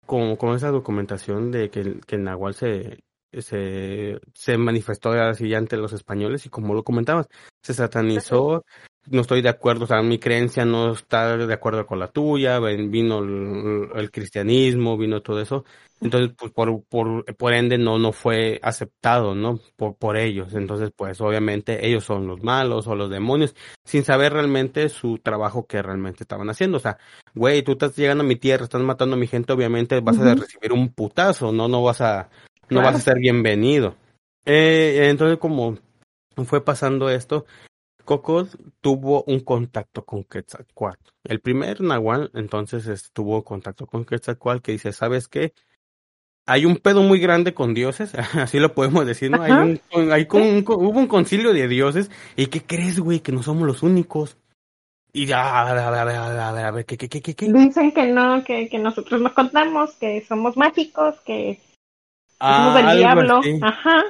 con, 0.07 0.37
con 0.37 0.55
esa 0.55 0.71
documentación 0.71 1.51
de 1.51 1.71
que, 1.71 2.01
que 2.07 2.17
el 2.17 2.25
Nahual 2.25 2.55
se, 2.55 3.01
se, 3.33 4.21
se 4.35 4.59
manifestó 4.59 5.13
así 5.13 5.55
ante 5.55 5.77
los 5.77 5.93
españoles 5.93 6.45
y 6.47 6.51
como 6.51 6.75
lo 6.75 6.85
comentabas, 6.85 7.29
se 7.63 7.75
satanizó, 7.75 8.65
no 9.11 9.21
estoy 9.21 9.43
de 9.43 9.49
acuerdo, 9.49 9.85
o 9.85 9.87
sea, 9.89 10.03
mi 10.03 10.19
creencia 10.19 10.65
no 10.65 10.93
está 10.93 11.37
de 11.37 11.55
acuerdo 11.55 11.87
con 11.87 11.99
la 11.99 12.09
tuya, 12.09 12.59
vino 12.59 13.19
el, 13.19 13.89
el 13.95 14.11
cristianismo, 14.11 14.97
vino 14.97 15.23
todo 15.23 15.41
eso, 15.41 15.65
entonces, 16.03 16.35
pues 16.37 16.51
por, 16.51 16.83
por, 16.85 17.25
por 17.37 17.55
ende 17.55 17.79
no, 17.79 17.97
no 17.97 18.13
fue 18.13 18.59
aceptado, 18.63 19.37
¿no? 19.37 19.61
Por, 19.77 19.95
por 19.95 20.17
ellos. 20.17 20.53
Entonces, 20.53 20.91
pues 20.95 21.21
obviamente 21.21 21.87
ellos 21.87 22.05
son 22.05 22.27
los 22.27 22.43
malos 22.43 22.89
o 22.89 22.97
los 22.97 23.09
demonios, 23.09 23.55
sin 23.85 24.03
saber 24.03 24.33
realmente 24.33 24.89
su 24.89 25.19
trabajo 25.19 25.67
que 25.67 25.81
realmente 25.81 26.25
estaban 26.25 26.51
haciendo. 26.51 26.79
O 26.79 26.81
sea, 26.81 26.99
güey, 27.35 27.63
tú 27.63 27.73
estás 27.73 27.97
llegando 27.97 28.25
a 28.25 28.27
mi 28.27 28.35
tierra, 28.35 28.65
estás 28.65 28.83
matando 28.83 29.15
a 29.15 29.19
mi 29.19 29.29
gente, 29.29 29.53
obviamente 29.53 30.01
vas 30.01 30.19
a 30.19 30.35
recibir 30.35 30.73
un 30.73 30.89
putazo, 30.93 31.53
¿no? 31.53 31.69
No 31.69 31.85
vas 31.85 32.01
a, 32.01 32.31
no 32.69 32.83
vas 32.83 32.97
a 32.97 33.01
ser 33.01 33.19
bienvenido. 33.21 33.95
Eh, 34.45 35.07
entonces, 35.09 35.39
como 35.39 35.79
fue 36.47 36.65
pasando 36.65 37.11
esto, 37.11 37.47
Cocos 38.05 38.59
tuvo 38.81 39.25
un 39.25 39.41
contacto 39.41 40.05
con 40.05 40.25
Quetzalcoatl. 40.25 41.11
El 41.25 41.41
primer 41.41 41.81
Nahual, 41.81 42.31
entonces, 42.35 43.11
tuvo 43.13 43.43
contacto 43.45 43.87
con 43.87 44.05
Quetzalcoatl 44.05 44.63
que 44.63 44.73
dice, 44.73 44.93
¿sabes 44.93 45.29
qué? 45.29 45.55
hay 46.47 46.67
un 46.67 46.77
pedo 46.77 47.03
muy 47.03 47.21
grande 47.21 47.55
con 47.55 47.75
dioses, 47.75 48.15
así 48.35 48.59
lo 48.59 48.75
podemos 48.75 49.07
decir, 49.07 49.31
¿no? 49.31 49.43
Hay 49.43 49.53
un, 49.93 50.13
hay 50.13 50.27
con, 50.27 50.43
hubo 50.43 50.99
un 50.99 51.07
concilio 51.07 51.53
de 51.53 51.69
dioses, 51.69 52.11
¿y 52.37 52.47
qué 52.47 52.63
crees, 52.63 52.99
güey? 52.99 53.21
Que 53.21 53.33
no 53.33 53.43
somos 53.43 53.67
los 53.67 53.83
únicos. 53.83 54.37
Y 55.13 55.27
ya, 55.27 55.61
a 55.61 55.65
ver, 55.65 55.79
a 55.79 55.91
ver, 55.91 56.01
a 56.01 56.05
ver, 56.05 56.17
a 56.17 56.53
ver, 56.53 56.65
a 56.65 56.71
ver, 56.71 56.87
¿qué, 56.87 56.97
qué, 56.97 57.09
qué, 57.09 57.21
qué? 57.21 57.53
Dicen 57.53 57.93
que 57.93 58.07
no, 58.07 58.43
que, 58.45 58.69
que 58.69 58.79
nosotros 58.79 59.21
nos 59.21 59.33
contamos, 59.33 59.95
que 59.97 60.25
somos 60.27 60.57
mágicos, 60.57 61.21
que 61.21 61.61
somos 62.41 62.75
del 62.75 62.97
diablo. 62.97 63.41
Ajá. 63.61 64.03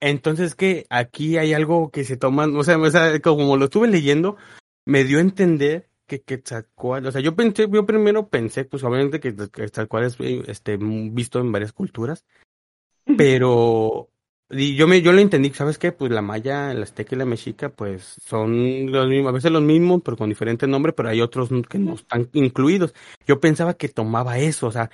Entonces, 0.00 0.54
que 0.54 0.86
aquí 0.90 1.36
hay 1.36 1.52
algo 1.52 1.90
que 1.90 2.04
se 2.04 2.16
toman, 2.16 2.56
o 2.56 2.64
sea, 2.64 2.78
o 2.78 2.90
sea, 2.90 3.20
como 3.20 3.56
lo 3.56 3.66
estuve 3.66 3.88
leyendo, 3.88 4.36
me 4.86 5.04
dio 5.04 5.18
a 5.18 5.22
entender 5.22 5.88
que 6.06 6.22
Quetzalcoatl, 6.22 7.06
o 7.06 7.12
sea, 7.12 7.20
yo 7.20 7.36
pensé, 7.36 7.68
yo 7.70 7.86
primero 7.86 8.28
pensé, 8.28 8.64
pues 8.64 8.82
obviamente 8.82 9.20
que 9.20 9.34
Quetzalcoatl 9.34 10.06
es 10.06 10.16
este, 10.48 10.78
visto 10.78 11.38
en 11.38 11.52
varias 11.52 11.72
culturas, 11.72 12.24
pero 13.16 14.10
y 14.52 14.74
yo 14.74 14.88
me, 14.88 15.00
yo 15.00 15.12
lo 15.12 15.20
entendí, 15.20 15.50
¿sabes 15.50 15.78
qué? 15.78 15.92
Pues 15.92 16.10
la 16.10 16.22
maya, 16.22 16.74
la 16.74 16.82
azteca 16.82 17.14
y 17.14 17.18
la 17.18 17.24
mexica, 17.24 17.68
pues 17.68 18.16
son 18.20 18.90
los 18.90 19.08
mismos, 19.08 19.30
a 19.30 19.32
veces 19.32 19.52
los 19.52 19.62
mismos, 19.62 20.02
pero 20.04 20.16
con 20.16 20.28
diferente 20.28 20.66
nombre, 20.66 20.92
pero 20.92 21.08
hay 21.08 21.20
otros 21.20 21.50
que 21.68 21.78
no 21.78 21.94
están 21.94 22.28
incluidos. 22.32 22.92
Yo 23.26 23.38
pensaba 23.38 23.74
que 23.74 23.88
tomaba 23.88 24.38
eso, 24.38 24.66
o 24.66 24.72
sea, 24.72 24.90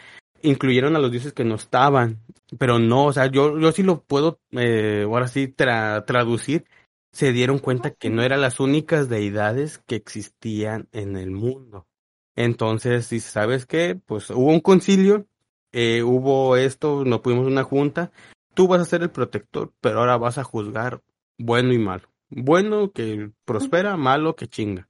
incluyeron 0.46 0.96
a 0.96 0.98
los 0.98 1.10
dioses 1.10 1.32
que 1.32 1.44
no 1.44 1.56
estaban, 1.56 2.22
pero 2.58 2.78
no, 2.78 3.06
o 3.06 3.12
sea, 3.12 3.26
yo, 3.26 3.58
yo 3.58 3.72
sí 3.72 3.82
lo 3.82 4.02
puedo, 4.02 4.40
eh, 4.52 5.02
ahora 5.04 5.28
sí, 5.28 5.48
tra 5.48 6.04
traducir 6.04 6.64
se 7.12 7.32
dieron 7.32 7.58
cuenta 7.58 7.92
que 7.92 8.10
no 8.10 8.22
eran 8.22 8.42
las 8.42 8.60
únicas 8.60 9.08
deidades 9.08 9.78
que 9.86 9.96
existían 9.96 10.88
en 10.92 11.16
el 11.16 11.30
mundo. 11.30 11.86
Entonces, 12.34 13.06
si 13.06 13.20
sabes 13.20 13.64
qué, 13.64 13.98
pues 14.04 14.28
hubo 14.28 14.50
un 14.50 14.60
concilio, 14.60 15.26
eh, 15.72 16.02
hubo 16.02 16.56
esto, 16.56 17.04
no 17.06 17.22
pudimos 17.22 17.46
una 17.46 17.64
junta, 17.64 18.12
tú 18.54 18.68
vas 18.68 18.82
a 18.82 18.84
ser 18.84 19.02
el 19.02 19.10
protector, 19.10 19.72
pero 19.80 20.00
ahora 20.00 20.18
vas 20.18 20.36
a 20.36 20.44
juzgar 20.44 21.02
bueno 21.38 21.72
y 21.72 21.78
malo. 21.78 22.08
Bueno 22.28 22.92
que 22.92 23.30
prospera, 23.44 23.96
malo 23.96 24.36
que 24.36 24.48
chinga. 24.48 24.88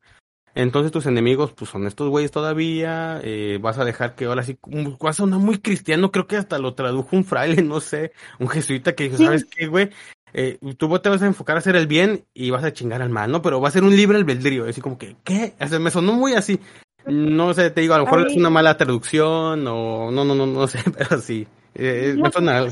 Entonces 0.57 0.90
tus 0.90 1.07
enemigos 1.07 1.52
pues 1.52 1.70
son 1.70 1.86
estos 1.86 2.09
güeyes 2.09 2.32
todavía, 2.32 3.20
eh, 3.22 3.59
vas 3.61 3.78
a 3.78 3.84
dejar 3.84 4.16
que 4.16 4.24
ahora 4.24 4.42
sí, 4.42 4.59
vas 4.98 5.16
a 5.16 5.22
sonar 5.22 5.38
muy 5.38 5.59
cristiano, 5.59 6.11
creo 6.11 6.26
que 6.26 6.36
hasta 6.36 6.59
lo 6.59 6.74
tradujo 6.74 7.14
un 7.14 7.24
fraile, 7.24 7.62
no 7.62 7.80
sé, 7.80 8.11
un 8.40 8.48
jesuita 8.48 8.94
que 8.94 9.04
dijo, 9.04 9.18
¿sabes 9.18 9.44
qué, 9.44 9.68
güey? 9.68 9.90
eh, 10.38 10.59
tú 10.76 10.98
te 10.98 11.09
vas 11.09 11.22
a 11.22 11.26
enfocar 11.26 11.57
a 11.57 11.61
hacer 11.61 11.76
el 11.76 11.86
bien 11.86 12.26
y 12.34 12.50
vas 12.50 12.62
a 12.62 12.72
chingar 12.72 13.00
al 13.00 13.09
mal, 13.09 13.32
¿no? 13.32 13.40
Pero 13.40 13.59
va 13.59 13.68
a 13.68 13.72
ser 13.72 13.84
un 13.84 13.96
libre 13.96 14.18
albedrío, 14.18 14.68
así 14.68 14.82
como 14.82 14.98
que, 14.98 15.16
¿qué? 15.24 15.54
O 15.59 15.66
sea, 15.66 15.78
me 15.78 15.90
sonó 15.90 16.12
muy 16.12 16.34
así. 16.34 16.61
No 17.07 17.54
sé, 17.54 17.70
te 17.70 17.80
digo, 17.80 17.94
a 17.94 17.98
lo 17.98 18.04
mejor 18.04 18.26
es 18.26 18.36
una 18.36 18.50
mala 18.50 18.76
traducción 18.76 19.66
o 19.66 20.11
no, 20.11 20.24
no, 20.24 20.34
no, 20.34 20.46
no 20.46 20.66
sé, 20.66 20.80
pero 20.98 21.20
sí. 21.20 21.46
Eh, 21.74 22.16
me 22.18 22.30
suena 22.30 22.66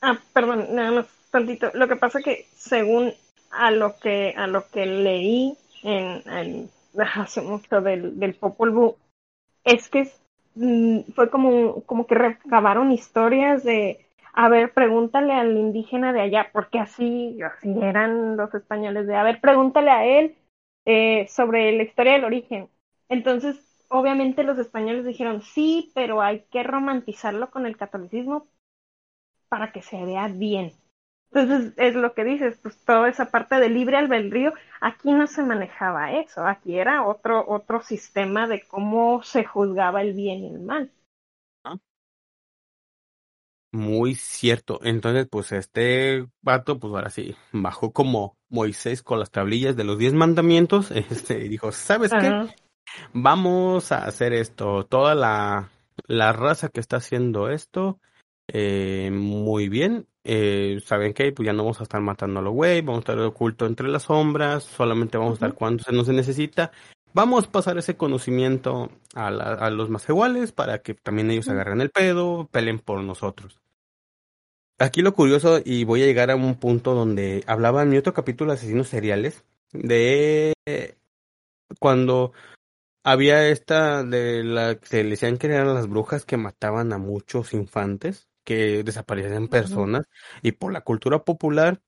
Ah, 0.00 0.18
perdón, 0.32 0.66
nada 0.74 0.90
más 0.90 1.06
tantito. 1.30 1.70
Lo 1.74 1.86
que 1.86 1.94
pasa 1.94 2.20
que 2.20 2.46
según 2.56 3.14
a 3.52 3.70
lo 3.70 3.96
que 4.00 4.34
a 4.36 4.48
lo 4.48 4.68
que 4.68 4.84
leí 4.84 5.56
en, 5.82 6.22
en 6.30 6.70
hace 7.16 7.40
mucho 7.42 7.80
del, 7.80 8.18
del 8.18 8.34
Popol 8.34 8.70
Vuh, 8.70 8.96
es 9.64 9.88
que 9.88 10.10
mm, 10.54 11.12
fue 11.14 11.30
como, 11.30 11.82
como 11.84 12.06
que 12.06 12.14
recabaron 12.14 12.92
historias 12.92 13.64
de 13.64 14.04
a 14.34 14.48
ver, 14.48 14.72
pregúntale 14.72 15.32
al 15.34 15.56
indígena 15.58 16.12
de 16.14 16.22
allá, 16.22 16.50
porque 16.52 16.78
así, 16.78 17.38
así 17.42 17.74
eran 17.82 18.36
los 18.38 18.54
españoles, 18.54 19.06
de, 19.06 19.14
a 19.16 19.22
ver, 19.24 19.40
pregúntale 19.42 19.90
a 19.90 20.06
él 20.06 20.36
eh, 20.86 21.26
sobre 21.28 21.72
la 21.76 21.82
historia 21.82 22.14
del 22.14 22.24
origen. 22.24 22.68
Entonces, 23.10 23.58
obviamente 23.88 24.42
los 24.44 24.58
españoles 24.58 25.04
dijeron, 25.04 25.42
sí, 25.42 25.92
pero 25.94 26.22
hay 26.22 26.44
que 26.50 26.62
romantizarlo 26.62 27.50
con 27.50 27.66
el 27.66 27.76
catolicismo 27.76 28.46
para 29.48 29.70
que 29.72 29.82
se 29.82 30.04
vea 30.04 30.26
bien. 30.26 30.72
Entonces 31.34 31.72
es 31.78 31.94
lo 31.94 32.12
que 32.12 32.24
dices, 32.24 32.58
pues 32.62 32.76
toda 32.84 33.08
esa 33.08 33.30
parte 33.30 33.58
de 33.58 33.70
libre 33.70 33.96
albedrío, 33.96 34.52
aquí 34.80 35.12
no 35.12 35.26
se 35.26 35.42
manejaba 35.42 36.12
eso, 36.12 36.44
aquí 36.44 36.78
era 36.78 37.06
otro, 37.06 37.44
otro 37.48 37.80
sistema 37.80 38.46
de 38.46 38.62
cómo 38.62 39.22
se 39.22 39.44
juzgaba 39.44 40.02
el 40.02 40.12
bien 40.12 40.40
y 40.40 40.54
el 40.54 40.60
mal. 40.60 40.90
Muy 43.74 44.14
cierto. 44.14 44.80
Entonces, 44.82 45.26
pues 45.30 45.50
este 45.52 46.26
vato, 46.42 46.78
pues 46.78 46.92
ahora 46.92 47.08
sí, 47.08 47.34
bajó 47.52 47.92
como 47.92 48.36
Moisés 48.50 49.02
con 49.02 49.18
las 49.18 49.30
tablillas 49.30 49.76
de 49.76 49.84
los 49.84 49.96
diez 49.96 50.12
mandamientos, 50.12 50.90
este, 51.10 51.46
y 51.46 51.48
dijo, 51.48 51.72
¿sabes 51.72 52.10
qué? 52.12 52.54
Vamos 53.14 53.90
a 53.90 54.04
hacer 54.04 54.34
esto. 54.34 54.84
Toda 54.84 55.14
la, 55.14 55.70
la 56.06 56.34
raza 56.34 56.68
que 56.68 56.80
está 56.80 56.98
haciendo 56.98 57.48
esto, 57.48 57.98
eh, 58.48 59.10
muy 59.12 59.68
bien. 59.68 60.06
Eh, 60.24 60.80
¿Saben 60.84 61.14
qué? 61.14 61.32
Pues 61.32 61.46
ya 61.46 61.52
no 61.52 61.64
vamos 61.64 61.80
a 61.80 61.82
estar 61.82 62.00
matando 62.00 62.40
a 62.40 62.42
los 62.42 62.52
güey, 62.52 62.80
vamos 62.80 62.98
a 62.98 63.00
estar 63.00 63.18
oculto 63.20 63.66
entre 63.66 63.88
las 63.88 64.04
sombras, 64.04 64.62
solamente 64.62 65.18
vamos 65.18 65.32
a 65.32 65.34
estar 65.34 65.54
cuando 65.54 65.82
se 65.82 65.92
nos 65.92 66.08
necesita. 66.08 66.70
Vamos 67.14 67.46
a 67.46 67.50
pasar 67.50 67.76
ese 67.76 67.96
conocimiento 67.96 68.90
a, 69.14 69.28
a 69.28 69.70
los 69.70 69.90
más 69.90 70.08
iguales 70.08 70.52
para 70.52 70.78
que 70.80 70.94
también 70.94 71.30
ellos 71.30 71.48
agarren 71.48 71.80
el 71.80 71.90
pedo, 71.90 72.48
pelen 72.50 72.78
por 72.78 73.02
nosotros. 73.02 73.60
Aquí 74.78 75.02
lo 75.02 75.14
curioso, 75.14 75.60
y 75.64 75.84
voy 75.84 76.02
a 76.02 76.06
llegar 76.06 76.30
a 76.30 76.36
un 76.36 76.56
punto 76.56 76.94
donde 76.94 77.44
hablaba 77.46 77.82
en 77.82 77.90
mi 77.90 77.98
otro 77.98 78.14
capítulo 78.14 78.50
de 78.50 78.58
asesinos 78.58 78.88
seriales, 78.88 79.44
de 79.72 80.54
cuando 81.78 82.32
había 83.04 83.48
esta 83.48 84.02
de 84.04 84.44
la 84.44 84.76
que 84.76 84.86
se 84.86 85.04
le 85.04 85.10
decían 85.10 85.38
que 85.38 85.46
eran 85.48 85.74
las 85.74 85.88
brujas 85.88 86.24
que 86.24 86.36
mataban 86.36 86.92
a 86.92 86.98
muchos 86.98 87.52
infantes, 87.54 88.28
que 88.44 88.82
desaparecían 88.82 89.48
personas, 89.48 90.06
y 90.42 90.52
por 90.52 90.72
la 90.72 90.82
cultura 90.82 91.24
popular 91.24 91.80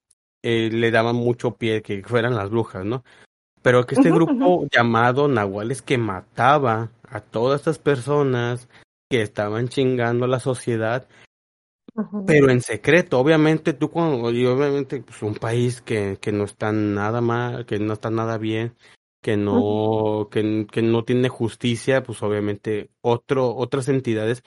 eh, 0.43 0.71
le 0.73 0.91
daban 0.91 1.17
mucho 1.17 1.57
pie 1.57 1.83
que 1.83 2.03
fueran 2.03 2.35
las 2.35 2.51
brujas, 2.51 2.85
¿no? 2.85 3.05
Pero 3.63 3.87
que 3.87 3.95
este 3.95 4.11
grupo 4.11 4.67
llamado 4.71 5.27
Nahuales 5.27 5.81
que 5.81 5.97
mataba 5.97 6.91
a 7.09 7.21
todas 7.21 7.61
estas 7.61 7.79
personas 7.79 8.69
que 9.11 9.23
estaban 9.23 9.69
chingando 9.69 10.27
a 10.27 10.29
la 10.29 10.41
sociedad 10.41 11.09
pero 12.27 12.51
en 12.51 12.61
secreto, 12.61 13.21
obviamente 13.21 13.73
tú 13.73 13.89
cuando, 13.91 14.31
y 14.33 14.45
obviamente 14.47 15.01
pues 15.01 15.23
un 15.23 15.35
país 15.35 15.81
que, 15.81 16.19
que 16.21 16.33
no 16.33 16.45
está 16.45 16.73
nada 16.73 17.21
mal, 17.21 17.67
que 17.67 17.79
no 17.79 17.93
está 17.93 18.11
nada 18.11 18.37
bien, 18.37 18.75
que 19.23 19.37
no, 19.37 20.29
que, 20.31 20.67
que 20.71 20.83
no 20.83 21.05
tiene 21.05 21.29
justicia, 21.29 22.03
pues 22.03 22.21
obviamente 22.25 22.91
otro, 23.01 23.55
otras 23.55 23.89
entidades, 23.89 24.43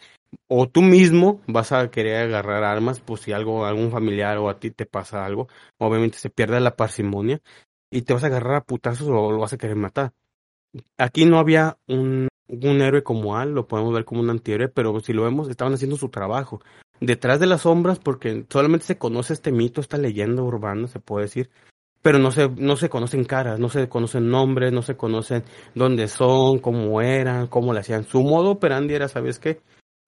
o 0.48 0.68
tú 0.68 0.82
mismo 0.82 1.42
vas 1.48 1.72
a 1.72 1.90
querer 1.90 2.28
agarrar 2.28 2.64
armas, 2.64 3.00
pues 3.00 3.22
si 3.22 3.32
algo, 3.32 3.66
algún 3.66 3.92
familiar 3.92 4.38
o 4.38 4.50
a 4.50 4.60
ti 4.60 4.72
te 4.72 4.86
pasa 4.86 5.26
algo, 5.26 5.48
obviamente 5.78 6.18
se 6.18 6.30
pierde 6.30 6.60
la 6.60 6.76
parsimonia 6.76 7.42
y 7.92 8.02
te 8.04 8.14
vas 8.14 8.24
a 8.24 8.28
agarrar 8.28 8.56
a 8.56 8.64
putazos 8.64 9.08
o 9.08 9.32
lo 9.32 9.40
vas 9.40 9.54
a 9.54 9.58
querer 9.58 9.76
matar. 9.76 10.14
Aquí 10.98 11.26
no 11.26 11.40
había 11.40 11.78
un, 11.88 12.28
un 12.48 12.82
héroe 12.82 13.04
como 13.04 13.38
Al, 13.38 13.54
lo 13.54 13.68
podemos 13.68 13.94
ver 13.94 14.06
como 14.06 14.22
un 14.22 14.30
antihéroe, 14.30 14.70
pero 14.70 15.00
si 15.00 15.14
lo 15.14 15.24
vemos, 15.24 15.50
estaban 15.50 15.74
haciendo 15.74 15.98
su 15.98 16.10
trabajo 16.10 16.62
detrás 17.00 17.40
de 17.40 17.48
las 17.48 17.62
sombras, 17.62 18.00
porque 18.00 18.46
solamente 18.50 18.86
se 18.86 18.98
conoce 18.98 19.34
este 19.34 19.52
mito, 19.52 19.82
esta 19.82 19.98
leyenda 19.98 20.42
urbana, 20.42 20.88
se 20.88 21.00
puede 21.00 21.26
decir, 21.26 21.50
pero 22.02 22.20
no 22.20 22.32
se, 22.32 22.50
no 22.50 22.78
se 22.78 22.90
conocen 22.90 23.26
caras, 23.26 23.60
no 23.60 23.70
se 23.70 23.90
conocen 23.90 24.30
nombres, 24.30 24.72
no 24.72 24.82
se 24.82 24.96
conocen 24.96 25.44
dónde 25.76 26.08
son, 26.08 26.60
cómo 26.60 27.02
eran, 27.02 27.48
cómo 27.48 27.74
le 27.74 27.82
hacían. 27.82 28.04
Su 28.04 28.24
modo 28.24 28.52
operandi 28.52 28.94
era, 28.94 29.08
¿sabes 29.08 29.40
qué? 29.40 29.62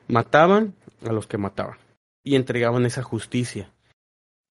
Mataban 0.10 0.76
a 1.08 1.14
los 1.14 1.26
que 1.28 1.38
mataban 1.38 1.78
y 2.24 2.36
entregaban 2.36 2.86
esa 2.86 3.04
justicia. 3.04 3.72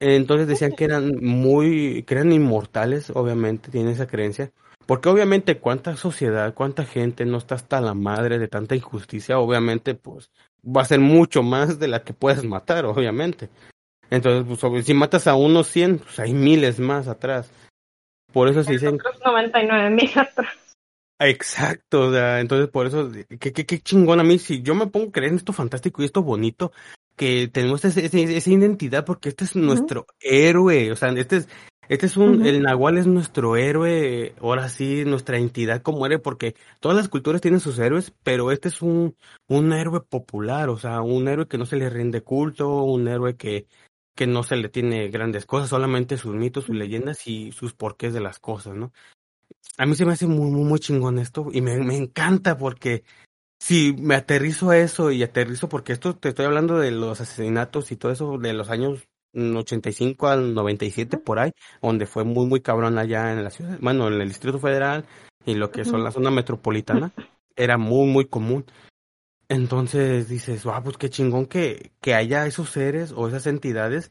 Entonces 0.00 0.46
decían 0.46 0.72
que 0.72 0.84
eran 0.84 1.16
muy, 1.20 2.04
que 2.04 2.14
eran 2.14 2.32
inmortales, 2.32 3.11
obviamente, 3.11 3.70
tienen 3.70 3.92
esa 3.92 4.06
creencia. 4.06 4.50
Porque 4.86 5.11
obviamente 5.11 5.59
cuánta 5.59 5.96
sociedad, 5.96 6.54
cuánta 6.54 6.86
gente 6.86 7.26
no 7.26 7.36
está 7.36 7.56
hasta 7.56 7.80
la 7.82 7.92
madre 7.92 8.38
de 8.38 8.48
tanta 8.48 8.74
injusticia, 8.74 9.38
obviamente 9.38 9.94
pues 9.94 10.30
va 10.64 10.82
a 10.82 10.86
ser 10.86 11.00
mucho 11.00 11.42
más 11.42 11.78
de 11.78 11.88
la 11.88 12.04
que 12.04 12.14
puedes 12.14 12.42
matar, 12.44 12.86
obviamente. 12.86 13.50
Entonces, 14.11 14.59
pues, 14.59 14.86
si 14.86 14.94
matas 14.94 15.26
a 15.26 15.34
unos 15.34 15.66
100, 15.66 15.98
pues 15.98 16.18
hay 16.18 16.32
miles 16.32 16.80
más 16.80 17.09
atrás. 17.09 17.50
Por 18.32 18.48
eso 18.48 18.64
se 18.64 18.72
dicen... 18.72 18.94
Otros 18.94 19.20
99 19.24 19.90
mil 19.90 20.11
atrás. 20.18 20.67
Exacto, 21.20 22.08
o 22.08 22.12
sea, 22.12 22.40
entonces 22.40 22.68
por 22.68 22.86
eso, 22.86 23.10
qué, 23.40 23.52
qué, 23.52 23.66
qué 23.66 23.80
chingón 23.80 24.20
a 24.20 24.24
mí, 24.24 24.38
si 24.38 24.62
yo 24.62 24.76
me 24.76 24.86
pongo 24.86 25.08
a 25.08 25.12
creer 25.12 25.32
en 25.32 25.38
esto 25.38 25.52
fantástico 25.52 26.00
y 26.00 26.04
esto 26.04 26.22
bonito, 26.22 26.70
que 27.16 27.48
tenemos 27.48 27.84
esa, 27.84 28.00
esa, 28.00 28.50
identidad 28.50 29.04
porque 29.04 29.28
este 29.28 29.44
es 29.44 29.56
nuestro 29.56 30.06
héroe, 30.20 30.92
o 30.92 30.96
sea, 30.96 31.10
este 31.10 31.38
es, 31.38 31.48
este 31.88 32.06
es 32.06 32.16
un, 32.16 32.46
el 32.46 32.62
Nahual 32.62 32.98
es 32.98 33.08
nuestro 33.08 33.56
héroe, 33.56 34.34
ahora 34.40 34.68
sí, 34.68 35.04
nuestra 35.04 35.38
entidad 35.38 35.82
como 35.82 36.06
héroe, 36.06 36.20
porque 36.20 36.54
todas 36.78 36.96
las 36.96 37.08
culturas 37.08 37.40
tienen 37.40 37.60
sus 37.60 37.78
héroes, 37.80 38.12
pero 38.22 38.52
este 38.52 38.68
es 38.68 38.80
un, 38.80 39.16
un 39.48 39.72
héroe 39.72 40.00
popular, 40.02 40.68
o 40.68 40.78
sea, 40.78 41.00
un 41.02 41.26
héroe 41.26 41.48
que 41.48 41.58
no 41.58 41.66
se 41.66 41.76
le 41.76 41.90
rinde 41.90 42.22
culto, 42.22 42.84
un 42.84 43.08
héroe 43.08 43.36
que, 43.36 43.66
que 44.14 44.28
no 44.28 44.44
se 44.44 44.54
le 44.54 44.68
tiene 44.68 45.08
grandes 45.08 45.46
cosas, 45.46 45.70
solamente 45.70 46.16
sus 46.16 46.36
mitos, 46.36 46.64
sus 46.66 46.76
leyendas 46.76 47.26
y 47.26 47.50
sus 47.50 47.74
porqués 47.74 48.14
de 48.14 48.20
las 48.20 48.38
cosas, 48.38 48.76
¿no? 48.76 48.92
A 49.76 49.86
mí 49.86 49.94
se 49.94 50.05
me 50.05 50.12
hace 50.12 50.26
muy, 50.26 50.51
muy, 50.51 50.64
muy 50.64 50.80
chingón 50.80 51.18
esto 51.18 51.49
y 51.53 51.61
me, 51.61 51.76
me 51.78 51.96
encanta 51.96 52.59
porque 52.59 53.05
si 53.61 53.92
me 53.92 54.14
aterrizo 54.14 54.70
a 54.70 54.78
eso 54.78 55.11
y 55.11 55.22
aterrizo 55.22 55.68
porque 55.68 55.92
esto 55.92 56.16
te 56.16 56.30
estoy 56.30 56.46
hablando 56.46 56.78
de 56.78 56.90
los 56.90 57.20
asesinatos 57.20 57.90
y 57.92 57.96
todo 57.96 58.12
eso 58.12 58.38
de 58.38 58.53
los 58.53 58.70
años 58.70 59.09
85 59.34 60.28
al 60.28 60.55
97 60.55 61.18
por 61.18 61.38
ahí, 61.38 61.53
donde 61.82 62.07
fue 62.07 62.24
muy 62.24 62.46
muy 62.46 62.61
cabrón 62.61 62.99
allá 62.99 63.32
en 63.32 63.44
la 63.44 63.51
ciudad, 63.51 63.78
bueno, 63.80 64.09
en 64.09 64.20
el 64.20 64.28
Distrito 64.28 64.59
Federal 64.59 65.05
y 65.44 65.55
lo 65.55 65.70
que 65.70 65.84
son 65.84 66.05
la 66.05 66.11
zona 66.11 66.30
metropolitana, 66.30 67.12
era 67.57 67.78
muy 67.78 68.07
muy 68.07 68.26
común. 68.26 68.64
Entonces 69.49 70.28
dices, 70.28 70.64
wow, 70.64 70.82
pues 70.82 70.99
qué 70.99 71.09
chingón 71.09 71.46
que, 71.46 71.92
que 72.01 72.14
haya 72.14 72.46
esos 72.46 72.70
seres 72.70 73.12
o 73.16 73.28
esas 73.28 73.46
entidades 73.46 74.11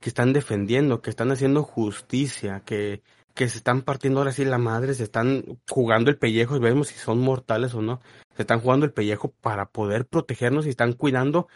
que 0.00 0.08
están 0.08 0.32
defendiendo, 0.32 1.02
que 1.02 1.10
están 1.10 1.32
haciendo 1.32 1.64
justicia, 1.64 2.62
que, 2.64 3.02
que 3.36 3.48
se 3.48 3.58
están 3.58 3.82
partiendo 3.82 4.18
ahora 4.20 4.32
sí 4.32 4.44
la 4.44 4.58
madre, 4.58 4.94
se 4.94 5.04
están 5.04 5.60
jugando 5.68 6.10
el 6.10 6.18
pellejo 6.18 6.58
vemos 6.58 6.88
si 6.88 6.98
son 6.98 7.20
mortales 7.20 7.74
o 7.74 7.82
no. 7.82 8.00
Se 8.34 8.42
están 8.42 8.60
jugando 8.60 8.86
el 8.86 8.92
pellejo 8.92 9.30
para 9.40 9.66
poder 9.66 10.06
protegernos 10.06 10.66
y 10.66 10.70
están 10.70 10.94
cuidando 10.94 11.46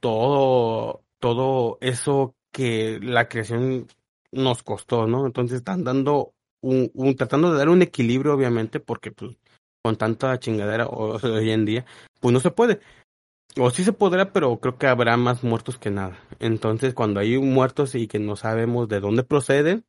todo, 0.00 1.04
todo 1.20 1.78
eso 1.80 2.34
que 2.52 2.98
la 3.02 3.28
creación 3.28 3.86
nos 4.32 4.62
costó, 4.62 5.06
¿no? 5.06 5.26
Entonces 5.26 5.58
están 5.58 5.84
dando 5.84 6.32
un, 6.62 6.90
un 6.94 7.14
tratando 7.16 7.52
de 7.52 7.58
dar 7.58 7.68
un 7.68 7.82
equilibrio, 7.82 8.34
obviamente, 8.34 8.80
porque 8.80 9.12
pues 9.12 9.36
con 9.82 9.96
tanta 9.96 10.38
chingadera 10.38 10.86
hoy 10.88 11.50
en 11.50 11.66
día, 11.66 11.84
pues 12.20 12.32
no 12.32 12.40
se 12.40 12.50
puede. 12.50 12.80
O 13.58 13.70
sí 13.70 13.84
se 13.84 13.92
podrá, 13.92 14.32
pero 14.32 14.58
creo 14.58 14.78
que 14.78 14.86
habrá 14.86 15.16
más 15.16 15.44
muertos 15.44 15.78
que 15.78 15.90
nada. 15.90 16.18
Entonces, 16.40 16.94
cuando 16.94 17.20
hay 17.20 17.38
muertos 17.38 17.94
y 17.94 18.08
que 18.08 18.18
no 18.18 18.36
sabemos 18.36 18.88
de 18.88 19.00
dónde 19.00 19.22
proceden, 19.22 19.84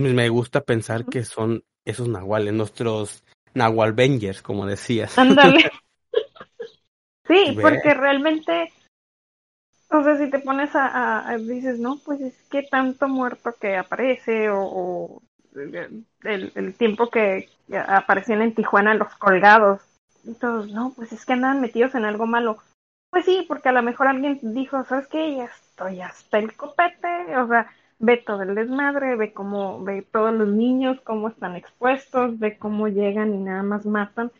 me 0.00 0.28
gusta 0.28 0.60
pensar 0.60 1.06
que 1.06 1.24
son 1.24 1.64
esos 1.84 2.08
nahuales, 2.08 2.52
nuestros 2.52 3.24
nahualvengers, 3.54 4.42
como 4.42 4.66
decías. 4.66 5.18
Ándale. 5.18 5.70
sí, 7.26 7.56
porque 7.60 7.94
realmente 7.94 8.72
o 9.88 10.02
sea, 10.02 10.16
si 10.18 10.28
te 10.30 10.40
pones 10.40 10.74
a, 10.74 11.28
a, 11.28 11.38
dices, 11.38 11.78
no, 11.78 11.98
pues 12.04 12.20
es 12.20 12.34
que 12.50 12.62
tanto 12.64 13.08
muerto 13.08 13.54
que 13.60 13.76
aparece 13.76 14.50
o, 14.50 15.22
el, 15.54 16.04
el, 16.54 16.74
tiempo 16.74 17.08
que 17.08 17.48
aparecían 17.86 18.42
en 18.42 18.54
Tijuana 18.54 18.94
los 18.94 19.14
colgados. 19.14 19.80
Y 20.24 20.34
todos, 20.34 20.70
no, 20.72 20.92
pues 20.96 21.12
es 21.12 21.24
que 21.24 21.34
andaban 21.34 21.60
metidos 21.60 21.94
en 21.94 22.04
algo 22.04 22.26
malo. 22.26 22.58
Pues 23.10 23.24
sí, 23.24 23.44
porque 23.46 23.68
a 23.68 23.72
lo 23.72 23.82
mejor 23.82 24.08
alguien 24.08 24.40
dijo, 24.42 24.84
¿sabes 24.84 25.06
qué? 25.06 25.36
Ya 25.36 25.44
estoy 25.44 26.00
hasta 26.00 26.38
el 26.38 26.54
copete. 26.56 27.36
O 27.36 27.46
sea, 27.46 27.70
ve 27.98 28.16
todo 28.18 28.42
el 28.42 28.54
desmadre, 28.54 29.16
ve 29.16 29.32
cómo, 29.32 29.82
ve 29.82 30.02
todos 30.02 30.32
los 30.34 30.48
niños, 30.48 31.00
cómo 31.02 31.28
están 31.28 31.56
expuestos, 31.56 32.38
ve 32.38 32.58
cómo 32.58 32.88
llegan 32.88 33.34
y 33.34 33.38
nada 33.38 33.62
más 33.62 33.86
matan. 33.86 34.30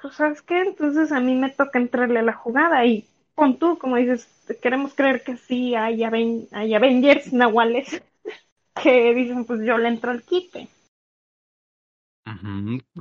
Pues, 0.00 0.14
¿sabes 0.14 0.42
qué? 0.42 0.60
Entonces 0.60 1.12
a 1.12 1.20
mí 1.20 1.34
me 1.34 1.50
toca 1.50 1.78
entrarle 1.78 2.20
a 2.20 2.22
la 2.22 2.32
jugada 2.32 2.84
y 2.84 3.08
con 3.34 3.58
tú, 3.58 3.78
como 3.78 3.96
dices, 3.96 4.28
queremos 4.62 4.94
creer 4.94 5.22
que 5.22 5.36
sí 5.36 5.74
hay, 5.74 6.02
hay 6.04 6.74
Avengers 6.74 7.32
nahuales 7.32 8.02
que 8.82 9.14
dicen, 9.14 9.44
pues 9.44 9.60
yo 9.64 9.76
le 9.78 9.88
entro 9.88 10.10
al 10.10 10.22
quite. 10.22 10.68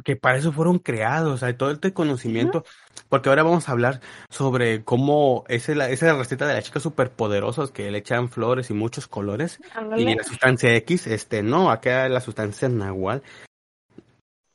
Que 0.03 0.15
para 0.15 0.37
eso 0.37 0.51
fueron 0.51 0.77
creados, 0.77 1.41
hay 1.41 1.55
todo 1.55 1.71
este 1.71 1.93
conocimiento, 1.93 2.63
porque 3.15 3.29
ahora 3.29 3.43
vamos 3.43 3.69
a 3.69 3.71
hablar 3.71 4.01
sobre 4.29 4.83
cómo 4.83 5.45
es 5.47 5.69
la, 5.69 5.89
esa 5.89 6.17
receta 6.17 6.45
de 6.45 6.53
las 6.53 6.65
chicas 6.65 6.83
superpoderosas 6.83 7.71
que 7.71 7.89
le 7.89 7.99
echan 7.99 8.27
flores 8.27 8.69
y 8.69 8.73
muchos 8.73 9.07
colores 9.07 9.61
y 9.95 10.13
la 10.13 10.23
sustancia 10.25 10.75
X, 10.75 11.07
este 11.07 11.41
no, 11.41 11.71
acá 11.71 12.09
la 12.09 12.19
sustancia 12.19 12.67
nahual. 12.67 13.23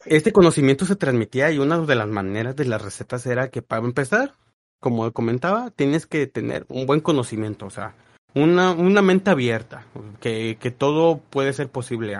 Este 0.05 0.31
conocimiento 0.31 0.85
se 0.85 0.97
transmitía 0.97 1.51
y 1.51 1.59
una 1.59 1.79
de 1.79 1.95
las 1.95 2.09
maneras 2.09 2.55
de 2.55 2.67
las 2.67 2.83
recetas 2.83 3.25
era 3.25 3.49
que 3.49 3.63
para 3.63 3.83
empezar 3.83 4.35
como 4.79 5.11
comentaba, 5.11 5.71
tienes 5.71 6.07
que 6.07 6.27
tener 6.27 6.67
un 6.69 6.85
buen 6.85 7.01
conocimiento, 7.01 7.65
o 7.65 7.71
sea, 7.71 7.95
una, 8.35 8.73
una 8.73 9.01
mente 9.01 9.31
abierta, 9.31 9.87
que, 10.21 10.59
que 10.61 10.71
todo 10.71 11.17
puede 11.19 11.55
ser 11.55 11.71
posible. 11.71 12.19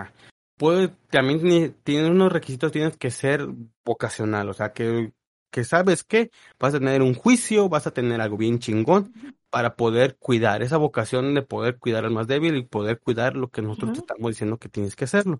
Puede, 0.57 0.89
también 1.11 1.75
tiene 1.83 2.09
unos 2.09 2.31
requisitos, 2.31 2.71
tienes 2.71 2.97
que 2.97 3.11
ser 3.11 3.47
vocacional, 3.85 4.49
o 4.49 4.53
sea, 4.53 4.73
que, 4.73 5.11
que 5.51 5.63
sabes 5.63 6.03
que 6.03 6.31
vas 6.59 6.73
a 6.73 6.79
tener 6.79 7.01
un 7.01 7.13
juicio, 7.13 7.69
vas 7.69 7.85
a 7.85 7.91
tener 7.91 8.21
algo 8.21 8.37
bien 8.37 8.59
chingón 8.59 9.13
para 9.49 9.75
poder 9.75 10.17
cuidar, 10.17 10.63
esa 10.63 10.77
vocación 10.77 11.35
de 11.35 11.41
poder 11.41 11.77
cuidar 11.77 12.05
al 12.05 12.11
más 12.11 12.27
débil 12.27 12.55
y 12.55 12.63
poder 12.63 12.99
cuidar 12.99 13.35
lo 13.35 13.49
que 13.49 13.61
nosotros 13.61 13.93
te 13.93 13.99
estamos 13.99 14.31
diciendo 14.31 14.57
que 14.57 14.69
tienes 14.69 14.95
que 14.95 15.03
hacerlo. 15.03 15.39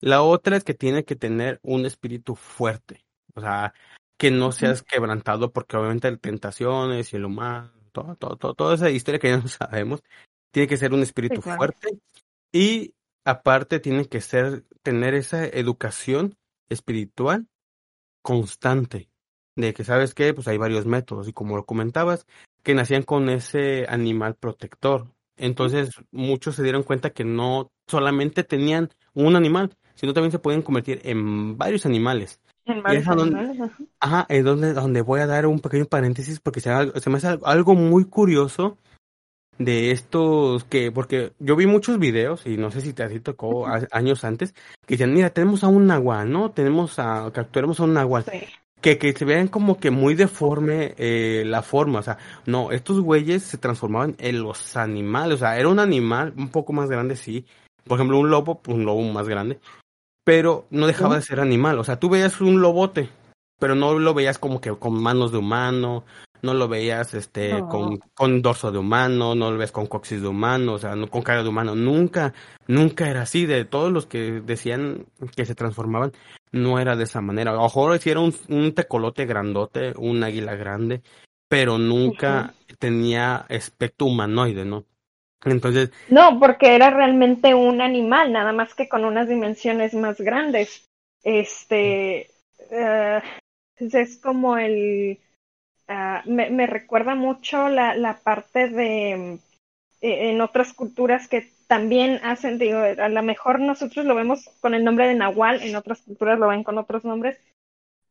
La 0.00 0.22
otra 0.22 0.56
es 0.56 0.64
que 0.64 0.74
tiene 0.74 1.04
que 1.04 1.16
tener 1.16 1.58
un 1.62 1.86
espíritu 1.86 2.36
fuerte, 2.36 3.06
o 3.34 3.40
sea, 3.40 3.72
que 4.18 4.30
no 4.30 4.52
seas 4.52 4.82
quebrantado 4.82 5.52
porque 5.52 5.76
obviamente 5.76 6.08
hay 6.08 6.16
tentaciones 6.18 7.12
y 7.12 7.16
el 7.16 7.24
humano, 7.24 7.72
todo, 7.92 8.14
todo, 8.16 8.36
todo, 8.36 8.54
toda 8.54 8.74
esa 8.74 8.90
historia 8.90 9.18
que 9.18 9.30
ya 9.30 9.38
no 9.38 9.48
sabemos, 9.48 10.02
tiene 10.50 10.68
que 10.68 10.76
ser 10.76 10.92
un 10.92 11.02
espíritu 11.02 11.40
fuerte 11.40 11.98
y 12.52 12.94
aparte 13.24 13.80
tiene 13.80 14.06
que 14.06 14.20
ser, 14.20 14.64
tener 14.82 15.14
esa 15.14 15.44
educación 15.46 16.36
espiritual 16.68 17.48
constante, 18.22 19.08
de 19.56 19.74
que 19.74 19.84
sabes 19.84 20.14
que 20.14 20.32
pues 20.34 20.46
hay 20.48 20.58
varios 20.58 20.86
métodos 20.86 21.28
y 21.28 21.32
como 21.32 21.56
lo 21.56 21.64
comentabas, 21.64 22.26
que 22.62 22.74
nacían 22.74 23.02
con 23.02 23.28
ese 23.28 23.86
animal 23.88 24.34
protector. 24.34 25.08
Entonces 25.36 25.90
muchos 26.12 26.54
se 26.54 26.62
dieron 26.62 26.82
cuenta 26.82 27.10
que 27.10 27.24
no 27.24 27.70
solamente 27.86 28.44
tenían 28.44 28.90
un 29.14 29.36
animal, 29.36 29.76
sino 29.94 30.12
también 30.12 30.32
se 30.32 30.38
pueden 30.38 30.62
convertir 30.62 31.00
en 31.04 31.56
varios 31.58 31.86
animales. 31.86 32.40
En 32.64 32.82
varios 32.82 33.06
animales, 33.06 33.58
ajá. 34.00 34.26
es 34.28 34.44
donde, 34.44 34.72
donde 34.72 35.00
voy 35.00 35.20
a 35.20 35.26
dar 35.26 35.46
un 35.46 35.60
pequeño 35.60 35.86
paréntesis 35.86 36.40
porque 36.40 36.60
se, 36.60 36.70
se 37.00 37.10
me 37.10 37.16
hace 37.16 37.38
algo 37.44 37.74
muy 37.74 38.04
curioso 38.04 38.76
de 39.58 39.90
estos 39.90 40.64
que, 40.64 40.90
porque 40.92 41.32
yo 41.38 41.56
vi 41.56 41.66
muchos 41.66 41.98
videos, 41.98 42.46
y 42.46 42.56
no 42.56 42.70
sé 42.70 42.80
si 42.80 42.92
te 42.92 43.02
así 43.02 43.20
tocó 43.20 43.66
años 43.90 44.24
antes, 44.24 44.52
que 44.86 44.94
decían, 44.94 45.14
mira, 45.14 45.30
tenemos 45.30 45.64
a 45.64 45.68
un 45.68 45.86
nahual, 45.86 46.30
¿no? 46.30 46.50
Tenemos 46.50 46.98
a, 46.98 47.30
capturamos 47.32 47.80
a 47.80 47.84
un 47.84 47.94
nahual. 47.94 48.24
Que, 48.80 48.98
que 48.98 49.12
se 49.14 49.24
vean 49.24 49.48
como 49.48 49.78
que 49.78 49.90
muy 49.90 50.14
deforme 50.14 50.94
eh, 50.98 51.42
la 51.46 51.62
forma, 51.62 52.00
o 52.00 52.02
sea, 52.02 52.18
no, 52.44 52.70
estos 52.70 53.00
güeyes 53.00 53.42
se 53.42 53.58
transformaban 53.58 54.14
en 54.18 54.42
los 54.42 54.76
animales, 54.76 55.36
o 55.36 55.38
sea, 55.38 55.58
era 55.58 55.68
un 55.68 55.80
animal 55.80 56.34
un 56.36 56.50
poco 56.50 56.72
más 56.72 56.88
grande, 56.88 57.16
sí, 57.16 57.46
por 57.86 57.98
ejemplo, 57.98 58.18
un 58.18 58.30
lobo, 58.30 58.60
un 58.66 58.84
lobo 58.84 59.02
más 59.02 59.28
grande, 59.28 59.60
pero 60.24 60.66
no 60.70 60.86
dejaba 60.86 61.16
de 61.16 61.22
ser 61.22 61.40
animal. 61.40 61.78
O 61.78 61.84
sea, 61.84 62.00
tú 62.00 62.08
veías 62.08 62.40
un 62.40 62.60
lobote, 62.60 63.08
pero 63.60 63.74
no 63.74 63.98
lo 63.98 64.12
veías 64.12 64.38
como 64.38 64.60
que 64.60 64.74
con 64.76 65.00
manos 65.00 65.30
de 65.30 65.38
humano, 65.38 66.04
no 66.42 66.52
lo 66.52 66.68
veías 66.68 67.14
este 67.14 67.60
con, 67.70 67.98
con 68.14 68.42
dorso 68.42 68.72
de 68.72 68.78
humano, 68.78 69.34
no 69.34 69.52
lo 69.52 69.56
ves 69.56 69.72
con 69.72 69.86
coxis 69.86 70.20
de 70.20 70.28
humano, 70.28 70.74
o 70.74 70.78
sea, 70.78 70.96
no 70.96 71.06
con 71.06 71.22
cara 71.22 71.42
de 71.42 71.48
humano, 71.48 71.74
nunca, 71.76 72.34
nunca 72.66 73.08
era 73.08 73.22
así. 73.22 73.46
De 73.46 73.64
todos 73.64 73.92
los 73.92 74.06
que 74.06 74.40
decían 74.44 75.06
que 75.36 75.46
se 75.46 75.54
transformaban, 75.54 76.12
no 76.52 76.78
era 76.78 76.96
de 76.96 77.04
esa 77.04 77.20
manera. 77.20 77.50
A 77.50 77.54
lo 77.54 77.62
mejor 77.62 77.98
un, 78.16 78.34
un 78.48 78.74
tecolote 78.74 79.26
grandote, 79.26 79.92
un 79.96 80.22
águila 80.22 80.54
grande, 80.54 81.02
pero 81.48 81.78
nunca 81.78 82.54
tenía 82.78 83.36
aspecto 83.48 84.06
humanoide, 84.06 84.64
¿no? 84.64 84.84
Entonces. 85.44 85.90
No, 86.08 86.38
porque 86.40 86.74
era 86.74 86.90
realmente 86.90 87.54
un 87.54 87.80
animal, 87.80 88.32
nada 88.32 88.52
más 88.52 88.74
que 88.74 88.88
con 88.88 89.04
unas 89.04 89.28
dimensiones 89.28 89.94
más 89.94 90.20
grandes. 90.20 90.88
Este. 91.22 92.30
Uh, 92.70 93.20
es 93.78 94.18
como 94.18 94.56
el. 94.56 95.18
Uh, 95.88 96.28
me, 96.28 96.50
me, 96.50 96.66
recuerda 96.66 97.14
mucho 97.14 97.68
la, 97.68 97.94
la 97.94 98.18
parte 98.18 98.68
de. 98.68 99.38
Eh, 100.00 100.30
en 100.30 100.40
otras 100.40 100.72
culturas 100.72 101.28
que 101.28 101.52
también 101.66 102.20
hacen, 102.22 102.58
digo, 102.58 102.78
a 102.78 103.08
lo 103.08 103.22
mejor 103.22 103.60
nosotros 103.60 104.06
lo 104.06 104.14
vemos 104.14 104.48
con 104.60 104.74
el 104.74 104.84
nombre 104.84 105.08
de 105.08 105.14
Nahual, 105.14 105.62
en 105.62 105.76
otras 105.76 106.02
culturas 106.02 106.38
lo 106.38 106.48
ven 106.48 106.64
con 106.64 106.78
otros 106.78 107.04
nombres, 107.04 107.38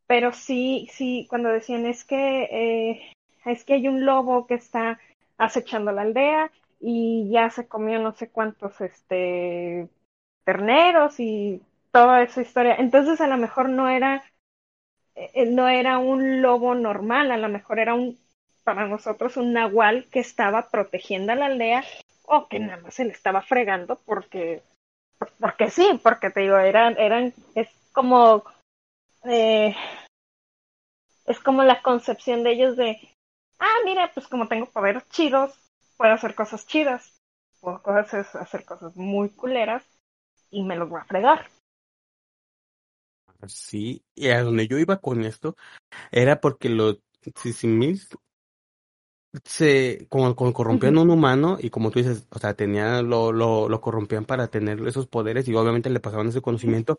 pero 0.07 0.33
sí, 0.33 0.87
sí, 0.91 1.25
cuando 1.29 1.49
decían 1.49 1.85
es 1.85 2.03
que 2.03 2.43
eh, 2.51 3.15
es 3.45 3.63
que 3.63 3.73
hay 3.73 3.87
un 3.87 4.05
lobo 4.05 4.45
que 4.47 4.55
está 4.55 4.99
acechando 5.37 5.91
la 5.91 6.03
aldea 6.03 6.51
y 6.79 7.29
ya 7.31 7.49
se 7.49 7.67
comió 7.67 7.99
no 7.99 8.13
sé 8.13 8.29
cuántos 8.29 8.79
este 8.81 9.89
terneros 10.43 11.19
y 11.19 11.61
toda 11.91 12.21
esa 12.23 12.41
historia. 12.41 12.75
Entonces 12.75 13.21
a 13.21 13.27
lo 13.27 13.37
mejor 13.37 13.69
no 13.69 13.89
era 13.89 14.23
eh, 15.15 15.45
no 15.47 15.67
era 15.67 15.97
un 15.97 16.41
lobo 16.41 16.75
normal, 16.75 17.31
a 17.31 17.37
lo 17.37 17.49
mejor 17.49 17.79
era 17.79 17.93
un 17.93 18.17
para 18.63 18.87
nosotros 18.87 19.37
un 19.37 19.53
nahual 19.53 20.07
que 20.11 20.19
estaba 20.19 20.69
protegiendo 20.69 21.31
a 21.31 21.35
la 21.35 21.45
aldea 21.47 21.83
o 22.27 22.47
que 22.47 22.59
nada 22.59 22.81
más 22.81 22.93
se 22.93 23.05
le 23.05 23.11
estaba 23.11 23.41
fregando 23.41 23.97
porque 24.05 24.63
porque 25.39 25.69
sí, 25.69 25.99
porque 26.03 26.29
te 26.29 26.41
digo, 26.41 26.57
eran 26.57 26.97
eran 26.97 27.33
es 27.55 27.69
como 27.91 28.43
eh, 29.23 29.75
es 31.25 31.39
como 31.39 31.63
la 31.63 31.81
concepción 31.81 32.43
de 32.43 32.51
ellos 32.51 32.75
de 32.77 32.99
ah, 33.59 33.77
mira, 33.85 34.11
pues 34.13 34.27
como 34.27 34.47
tengo 34.47 34.67
poderes 34.67 35.07
chidos, 35.09 35.53
puedo 35.97 36.13
hacer 36.13 36.35
cosas 36.35 36.65
chidas, 36.65 37.17
puedo 37.61 37.81
hacer 37.97 38.65
cosas 38.65 38.95
muy 38.95 39.29
culeras 39.29 39.83
y 40.51 40.63
me 40.63 40.75
los 40.75 40.89
voy 40.89 41.01
a 41.01 41.05
fregar. 41.05 41.49
Sí, 43.47 44.03
y 44.15 44.29
a 44.29 44.41
donde 44.41 44.67
yo 44.67 44.77
iba 44.77 44.97
con 44.97 45.23
esto 45.23 45.55
era 46.11 46.39
porque 46.39 46.69
los 46.69 46.99
Sisimis 47.35 48.09
se 49.43 50.07
como, 50.09 50.35
corrompían 50.35 50.97
a 50.97 51.01
un 51.01 51.09
humano 51.09 51.57
y 51.59 51.69
como 51.69 51.91
tú 51.91 51.99
dices, 51.99 52.27
o 52.29 52.39
sea, 52.39 52.53
tenían 52.53 53.09
lo, 53.09 53.31
lo, 53.31 53.69
lo 53.69 53.81
corrompían 53.81 54.25
para 54.25 54.47
tener 54.47 54.87
esos 54.87 55.07
poderes 55.07 55.47
y 55.47 55.55
obviamente 55.55 55.89
le 55.89 55.99
pasaban 55.99 56.27
ese 56.27 56.41
conocimiento. 56.41 56.97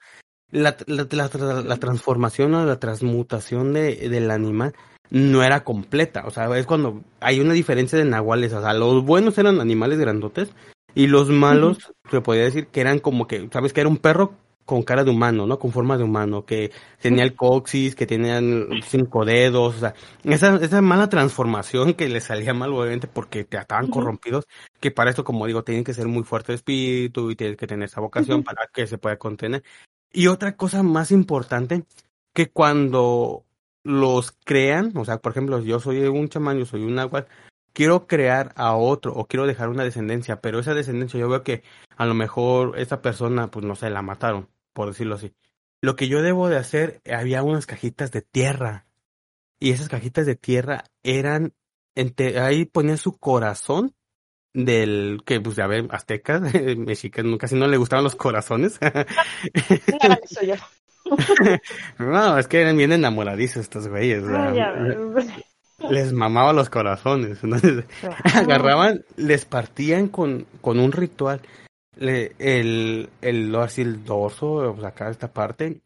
La, 0.50 0.76
la, 0.86 1.06
la, 1.10 1.62
la 1.62 1.76
transformación 1.76 2.54
o 2.54 2.64
la 2.64 2.78
transmutación 2.78 3.72
de, 3.72 4.08
del 4.08 4.30
animal 4.30 4.74
no 5.10 5.42
era 5.42 5.64
completa. 5.64 6.24
O 6.26 6.30
sea, 6.30 6.56
es 6.56 6.66
cuando 6.66 7.02
hay 7.20 7.40
una 7.40 7.52
diferencia 7.52 7.98
de 7.98 8.04
nahuales. 8.04 8.52
O 8.52 8.60
sea, 8.60 8.74
los 8.74 9.04
buenos 9.04 9.38
eran 9.38 9.60
animales 9.60 9.98
grandotes 9.98 10.50
y 10.94 11.08
los 11.08 11.28
malos, 11.30 11.92
se 12.10 12.20
podría 12.20 12.44
decir 12.44 12.68
que 12.68 12.80
eran 12.80 12.98
como 12.98 13.26
que, 13.26 13.48
¿sabes? 13.52 13.72
Que 13.72 13.80
era 13.80 13.90
un 13.90 13.98
perro 13.98 14.34
con 14.66 14.82
cara 14.82 15.04
de 15.04 15.10
humano, 15.10 15.46
¿no? 15.46 15.58
Con 15.58 15.72
forma 15.72 15.96
de 15.96 16.04
humano, 16.04 16.44
que 16.44 16.72
tenía 17.00 17.24
el 17.24 17.34
coxis, 17.34 17.94
que 17.94 18.04
tenían 18.06 18.68
cinco 18.84 19.24
dedos, 19.24 19.76
o 19.76 19.78
sea, 19.78 19.94
esa, 20.24 20.56
esa 20.56 20.82
mala 20.82 21.08
transformación 21.08 21.94
que 21.94 22.08
le 22.08 22.20
salía 22.20 22.52
mal, 22.52 22.72
obviamente, 22.74 23.06
porque 23.06 23.44
te 23.44 23.56
estaban 23.56 23.86
corrompidos, 23.88 24.44
que 24.80 24.90
para 24.90 25.08
esto, 25.08 25.24
como 25.24 25.46
digo, 25.46 25.64
tienen 25.64 25.84
que 25.84 25.94
ser 25.94 26.08
muy 26.08 26.24
fuerte 26.24 26.52
de 26.52 26.56
espíritu 26.56 27.30
y 27.30 27.36
tienes 27.36 27.56
que 27.56 27.66
tener 27.66 27.86
esa 27.86 28.00
vocación 28.00 28.42
para 28.42 28.66
que 28.66 28.86
se 28.86 28.98
pueda 28.98 29.16
contener. 29.16 29.62
Y 30.12 30.26
otra 30.26 30.56
cosa 30.56 30.82
más 30.82 31.12
importante, 31.12 31.84
que 32.34 32.50
cuando 32.50 33.44
los 33.84 34.32
crean, 34.44 34.92
o 34.96 35.04
sea, 35.04 35.18
por 35.18 35.32
ejemplo, 35.32 35.60
yo 35.60 35.78
soy 35.78 36.00
un 36.00 36.28
chamán, 36.28 36.58
yo 36.58 36.66
soy 36.66 36.82
un 36.82 36.96
náhuatl, 36.96 37.30
quiero 37.72 38.06
crear 38.06 38.52
a 38.56 38.74
otro 38.74 39.12
o 39.14 39.26
quiero 39.26 39.46
dejar 39.46 39.68
una 39.68 39.84
descendencia, 39.84 40.40
pero 40.40 40.58
esa 40.58 40.74
descendencia 40.74 41.20
yo 41.20 41.28
veo 41.28 41.42
que 41.42 41.62
a 41.96 42.06
lo 42.06 42.14
mejor 42.14 42.78
esa 42.78 43.02
persona, 43.02 43.50
pues 43.50 43.64
no 43.66 43.76
sé, 43.76 43.90
la 43.90 44.02
mataron, 44.02 44.48
por 44.76 44.88
decirlo 44.88 45.14
así. 45.14 45.32
Lo 45.80 45.96
que 45.96 46.06
yo 46.06 46.20
debo 46.20 46.50
de 46.50 46.58
hacer, 46.58 47.00
había 47.10 47.42
unas 47.42 47.64
cajitas 47.64 48.12
de 48.12 48.20
tierra 48.20 48.86
y 49.58 49.70
esas 49.70 49.88
cajitas 49.88 50.26
de 50.26 50.36
tierra 50.36 50.84
eran, 51.02 51.54
ahí 52.38 52.66
ponía 52.66 52.98
su 52.98 53.16
corazón 53.16 53.94
del 54.52 55.22
que 55.24 55.40
pues 55.40 55.56
ya 55.56 55.66
ver 55.66 55.86
aztecas 55.90 56.40
mexicanos 56.76 57.38
casi 57.38 57.56
no 57.56 57.66
le 57.66 57.76
gustaban 57.76 58.04
los 58.04 58.16
corazones 58.16 58.78
no, 61.98 62.38
es 62.38 62.48
que 62.48 62.60
eran 62.60 62.76
bien 62.76 62.92
enamoradizos 62.92 63.62
estos 63.62 63.88
güeyes. 63.88 64.24
les 65.88 66.12
mamaba 66.12 66.52
los 66.52 66.68
corazones. 66.68 67.38
Entonces, 67.44 67.84
agarraban, 68.34 69.04
les 69.16 69.44
partían 69.44 70.08
con, 70.08 70.46
con 70.60 70.80
un 70.80 70.90
ritual. 70.90 71.40
El, 71.96 73.10
el, 73.20 73.54
así 73.56 73.82
el 73.82 74.04
dorso, 74.04 74.76
sacar 74.80 75.10
esta 75.10 75.32
parte, 75.32 75.80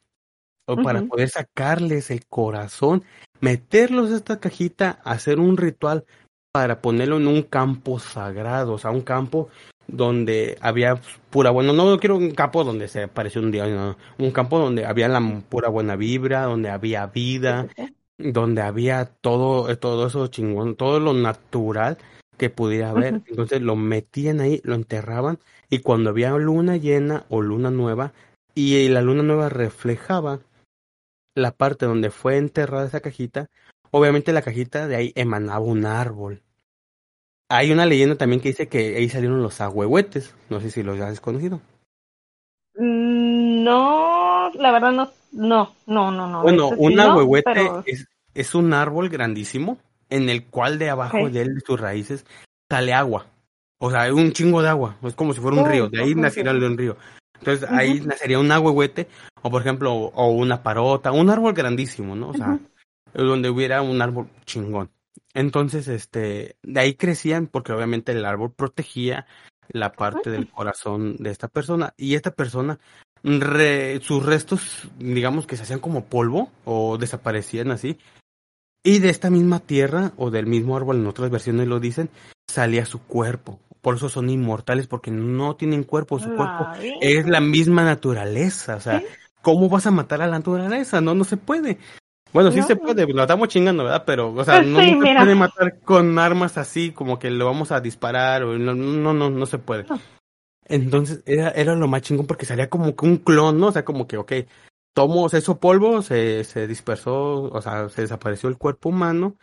o 0.66 0.76
para 0.76 1.02
poder 1.02 1.28
sacarles 1.28 2.10
el 2.10 2.26
corazón, 2.26 3.02
meterlos 3.40 4.10
en 4.10 4.16
esta 4.16 4.38
cajita, 4.38 5.00
hacer 5.04 5.40
un 5.40 5.56
ritual 5.56 6.04
para 6.52 6.80
ponerlo 6.80 7.16
en 7.16 7.26
un 7.26 7.42
campo 7.42 7.98
sagrado, 7.98 8.74
o 8.74 8.78
sea, 8.78 8.90
un 8.90 9.02
campo 9.02 9.48
donde 9.86 10.56
había 10.60 11.00
pura 11.30 11.50
bueno 11.50 11.72
no 11.72 11.98
quiero 11.98 12.16
un 12.16 12.30
campo 12.30 12.62
donde 12.64 12.88
se 12.88 13.04
apareció 13.04 13.40
un 13.40 13.50
día 13.50 13.66
no, 13.66 13.96
un 14.18 14.30
campo 14.30 14.58
donde 14.58 14.86
había 14.86 15.08
la 15.08 15.20
pura 15.48 15.68
buena 15.68 15.96
vibra 15.96 16.42
donde 16.42 16.70
había 16.70 17.06
vida 17.06 17.66
donde 18.16 18.62
había 18.62 19.06
todo 19.06 19.76
todo 19.78 20.06
eso 20.06 20.28
chingón 20.28 20.76
todo 20.76 21.00
lo 21.00 21.12
natural 21.12 21.98
que 22.40 22.48
pudiera 22.48 22.88
haber 22.88 23.20
entonces 23.26 23.60
lo 23.60 23.76
metían 23.76 24.40
ahí 24.40 24.62
lo 24.64 24.74
enterraban 24.74 25.38
y 25.68 25.80
cuando 25.80 26.08
había 26.08 26.30
luna 26.30 26.78
llena 26.78 27.26
o 27.28 27.42
luna 27.42 27.70
nueva 27.70 28.14
y 28.54 28.88
la 28.88 29.02
luna 29.02 29.22
nueva 29.22 29.50
reflejaba 29.50 30.40
la 31.34 31.52
parte 31.52 31.84
donde 31.84 32.10
fue 32.10 32.38
enterrada 32.38 32.86
esa 32.86 33.00
cajita 33.00 33.50
obviamente 33.90 34.32
la 34.32 34.40
cajita 34.40 34.88
de 34.88 34.96
ahí 34.96 35.12
emanaba 35.16 35.60
un 35.60 35.84
árbol 35.84 36.40
Hay 37.50 37.72
una 37.72 37.84
leyenda 37.84 38.16
también 38.16 38.40
que 38.40 38.48
dice 38.48 38.68
que 38.68 38.96
ahí 38.96 39.10
salieron 39.10 39.42
los 39.42 39.60
ahuehuetes. 39.60 40.36
No 40.48 40.60
sé 40.60 40.70
si 40.70 40.84
los 40.84 41.00
has 41.00 41.20
conocido. 41.20 41.60
Mm, 42.76 43.64
no, 43.64 44.50
la 44.54 44.70
verdad 44.70 44.92
no, 44.92 45.10
no, 45.32 45.74
no, 45.86 46.10
no, 46.12 46.26
no. 46.28 46.42
Bueno, 46.42 46.68
un 46.68 46.98
ahuehuete 47.00 47.68
es, 47.86 48.06
es, 48.34 48.54
un 48.54 48.72
árbol 48.72 49.08
grandísimo 49.08 49.78
en 50.10 50.28
el 50.28 50.46
cual 50.46 50.78
de 50.78 50.90
abajo 50.90 51.30
de 51.30 51.40
él, 51.42 51.54
de 51.54 51.60
sus 51.60 51.80
raíces, 51.80 52.26
sale 52.68 52.92
agua. 52.92 53.26
O 53.78 53.90
sea, 53.90 54.12
un 54.12 54.32
chingo 54.32 54.60
de 54.62 54.68
agua. 54.68 54.96
Es 55.02 55.14
como 55.14 55.32
si 55.32 55.40
fuera 55.40 55.62
un 55.62 55.68
río. 55.68 55.88
De 55.88 56.02
ahí 56.02 56.14
nacería 56.14 56.52
un 56.52 56.76
río. 56.76 56.96
Entonces 57.38 57.68
ahí 57.70 58.00
nacería 58.00 58.38
un 58.38 58.52
ahuehuete, 58.52 59.08
o 59.40 59.50
por 59.50 59.62
ejemplo, 59.62 59.94
o 59.94 60.30
una 60.30 60.62
parota, 60.62 61.10
un 61.10 61.30
árbol 61.30 61.54
grandísimo, 61.54 62.14
¿no? 62.14 62.30
O 62.30 62.34
sea, 62.34 62.58
donde 63.14 63.48
hubiera 63.48 63.80
un 63.80 64.02
árbol 64.02 64.28
chingón. 64.44 64.90
Entonces, 65.32 65.88
este, 65.88 66.56
de 66.62 66.80
ahí 66.80 66.94
crecían 66.94 67.46
porque 67.46 67.72
obviamente 67.72 68.12
el 68.12 68.24
árbol 68.24 68.52
protegía 68.52 69.26
la 69.68 69.92
parte 69.92 70.30
del 70.30 70.50
corazón 70.50 71.16
de 71.18 71.30
esta 71.30 71.48
persona 71.48 71.94
y 71.96 72.14
esta 72.14 72.32
persona, 72.32 72.78
sus 73.22 74.26
restos, 74.26 74.88
digamos 74.98 75.46
que 75.46 75.56
se 75.56 75.62
hacían 75.62 75.80
como 75.80 76.04
polvo 76.04 76.50
o 76.64 76.98
desaparecían 76.98 77.70
así. 77.70 77.96
Y 78.82 78.98
de 78.98 79.10
esta 79.10 79.30
misma 79.30 79.60
tierra 79.60 80.12
o 80.16 80.30
del 80.30 80.46
mismo 80.46 80.76
árbol, 80.76 80.96
en 80.96 81.06
otras 81.06 81.30
versiones 81.30 81.68
lo 81.68 81.80
dicen, 81.80 82.08
salía 82.48 82.86
su 82.86 83.00
cuerpo 83.00 83.60
por 83.80 83.96
eso 83.96 84.08
son 84.08 84.28
inmortales, 84.30 84.86
porque 84.86 85.10
no 85.10 85.56
tienen 85.56 85.84
cuerpo, 85.84 86.18
su 86.18 86.34
cuerpo 86.34 86.68
es 87.00 87.26
la 87.26 87.40
misma 87.40 87.82
naturaleza, 87.82 88.76
o 88.76 88.80
sea, 88.80 89.02
¿cómo 89.40 89.68
vas 89.68 89.86
a 89.86 89.90
matar 89.90 90.20
a 90.20 90.26
la 90.26 90.38
naturaleza? 90.38 91.00
No, 91.00 91.14
no 91.14 91.24
se 91.24 91.36
puede. 91.36 91.78
Bueno, 92.32 92.52
sí 92.52 92.62
se 92.62 92.76
puede, 92.76 93.06
lo 93.06 93.22
estamos 93.22 93.48
chingando, 93.48 93.84
¿verdad? 93.84 94.04
Pero, 94.06 94.32
o 94.32 94.44
sea, 94.44 94.58
pues 94.58 94.68
no, 94.68 94.80
se 94.80 94.94
puede 94.94 95.34
matar 95.34 95.80
con 95.80 96.18
armas 96.18 96.58
así, 96.58 96.92
como 96.92 97.18
que 97.18 97.30
lo 97.30 97.46
vamos 97.46 97.72
a 97.72 97.80
disparar, 97.80 98.44
o 98.44 98.58
no, 98.58 98.74
no, 98.74 99.14
no, 99.14 99.30
no 99.30 99.46
se 99.46 99.58
puede. 99.58 99.86
Entonces, 100.66 101.22
era, 101.26 101.50
era 101.50 101.74
lo 101.74 101.88
más 101.88 102.02
chingón 102.02 102.26
porque 102.26 102.46
salía 102.46 102.70
como 102.70 102.94
que 102.94 103.06
un 103.06 103.16
clon, 103.16 103.58
¿no? 103.58 103.68
O 103.68 103.72
sea, 103.72 103.84
como 103.84 104.06
que, 104.06 104.18
ok, 104.18 104.32
tomó, 104.92 105.28
se 105.28 105.38
hizo 105.38 105.60
polvo, 105.60 106.02
se, 106.02 106.44
se 106.44 106.66
dispersó, 106.66 107.42
o 107.42 107.62
sea, 107.62 107.88
se 107.88 108.02
desapareció 108.02 108.48
el 108.48 108.58
cuerpo 108.58 108.88
humano, 108.88 109.36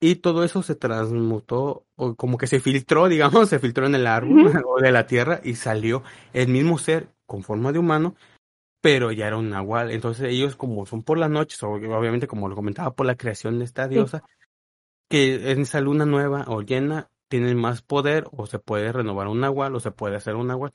y 0.00 0.16
todo 0.16 0.44
eso 0.44 0.62
se 0.62 0.74
transmutó, 0.74 1.86
o 1.94 2.14
como 2.16 2.38
que 2.38 2.46
se 2.46 2.60
filtró, 2.60 3.08
digamos, 3.08 3.48
se 3.48 3.58
filtró 3.58 3.86
en 3.86 3.94
el 3.94 4.06
árbol 4.06 4.30
o 4.66 4.80
de 4.80 4.92
la 4.92 5.06
tierra 5.06 5.40
y 5.44 5.54
salió 5.54 6.02
el 6.32 6.48
mismo 6.48 6.78
ser 6.78 7.08
con 7.26 7.42
forma 7.42 7.70
de 7.72 7.78
humano, 7.78 8.16
pero 8.80 9.12
ya 9.12 9.26
era 9.26 9.36
un 9.36 9.50
nahual. 9.50 9.90
Entonces 9.90 10.28
ellos 10.30 10.56
como 10.56 10.86
son 10.86 11.02
por 11.02 11.18
las 11.18 11.30
noches, 11.30 11.62
obviamente 11.62 12.26
como 12.26 12.48
lo 12.48 12.56
comentaba, 12.56 12.94
por 12.94 13.06
la 13.06 13.16
creación 13.16 13.58
de 13.58 13.66
esta 13.66 13.86
diosa, 13.86 14.24
que 15.08 15.52
en 15.52 15.60
esa 15.60 15.80
luna 15.80 16.06
nueva 16.06 16.44
o 16.48 16.62
llena 16.62 17.10
tienen 17.28 17.58
más 17.58 17.82
poder 17.82 18.26
o 18.32 18.46
se 18.46 18.58
puede 18.58 18.90
renovar 18.90 19.28
un 19.28 19.40
nahual 19.40 19.76
o 19.76 19.80
se 19.80 19.92
puede 19.92 20.16
hacer 20.16 20.34
un 20.34 20.48
nahual 20.48 20.72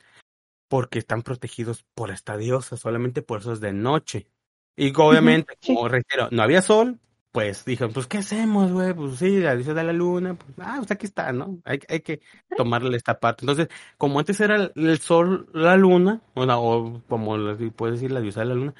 porque 0.68 0.98
están 0.98 1.22
protegidos 1.22 1.84
por 1.94 2.10
esta 2.10 2.36
diosa, 2.36 2.76
solamente 2.76 3.22
por 3.22 3.40
eso 3.40 3.52
es 3.52 3.60
de 3.60 3.72
noche. 3.72 4.28
Y 4.76 4.92
obviamente, 4.96 5.56
como 5.64 5.88
reitero, 5.88 6.28
no 6.30 6.42
había 6.42 6.60
sol, 6.60 7.00
pues 7.32 7.64
dijeron, 7.64 7.92
pues, 7.92 8.06
¿qué 8.06 8.18
hacemos, 8.18 8.72
güey? 8.72 8.94
Pues 8.94 9.18
sí, 9.18 9.40
la 9.40 9.54
diosa 9.54 9.74
de 9.74 9.84
la 9.84 9.92
luna, 9.92 10.34
pues, 10.34 10.52
ah, 10.58 10.76
pues 10.78 10.90
aquí 10.90 11.06
está, 11.06 11.32
¿no? 11.32 11.60
Hay, 11.64 11.80
hay 11.88 12.00
que 12.00 12.20
tomarle 12.56 12.96
esta 12.96 13.20
parte. 13.20 13.42
Entonces, 13.42 13.68
como 13.98 14.18
antes 14.18 14.40
era 14.40 14.70
el, 14.74 14.98
sol, 14.98 15.48
la 15.52 15.76
luna, 15.76 16.22
o, 16.34 16.44
o 16.44 17.02
como 17.08 17.36
puedes 17.76 17.96
decir 17.96 18.12
la 18.12 18.20
diosa 18.20 18.40
de 18.40 18.46
la 18.46 18.54
luna, 18.54 18.74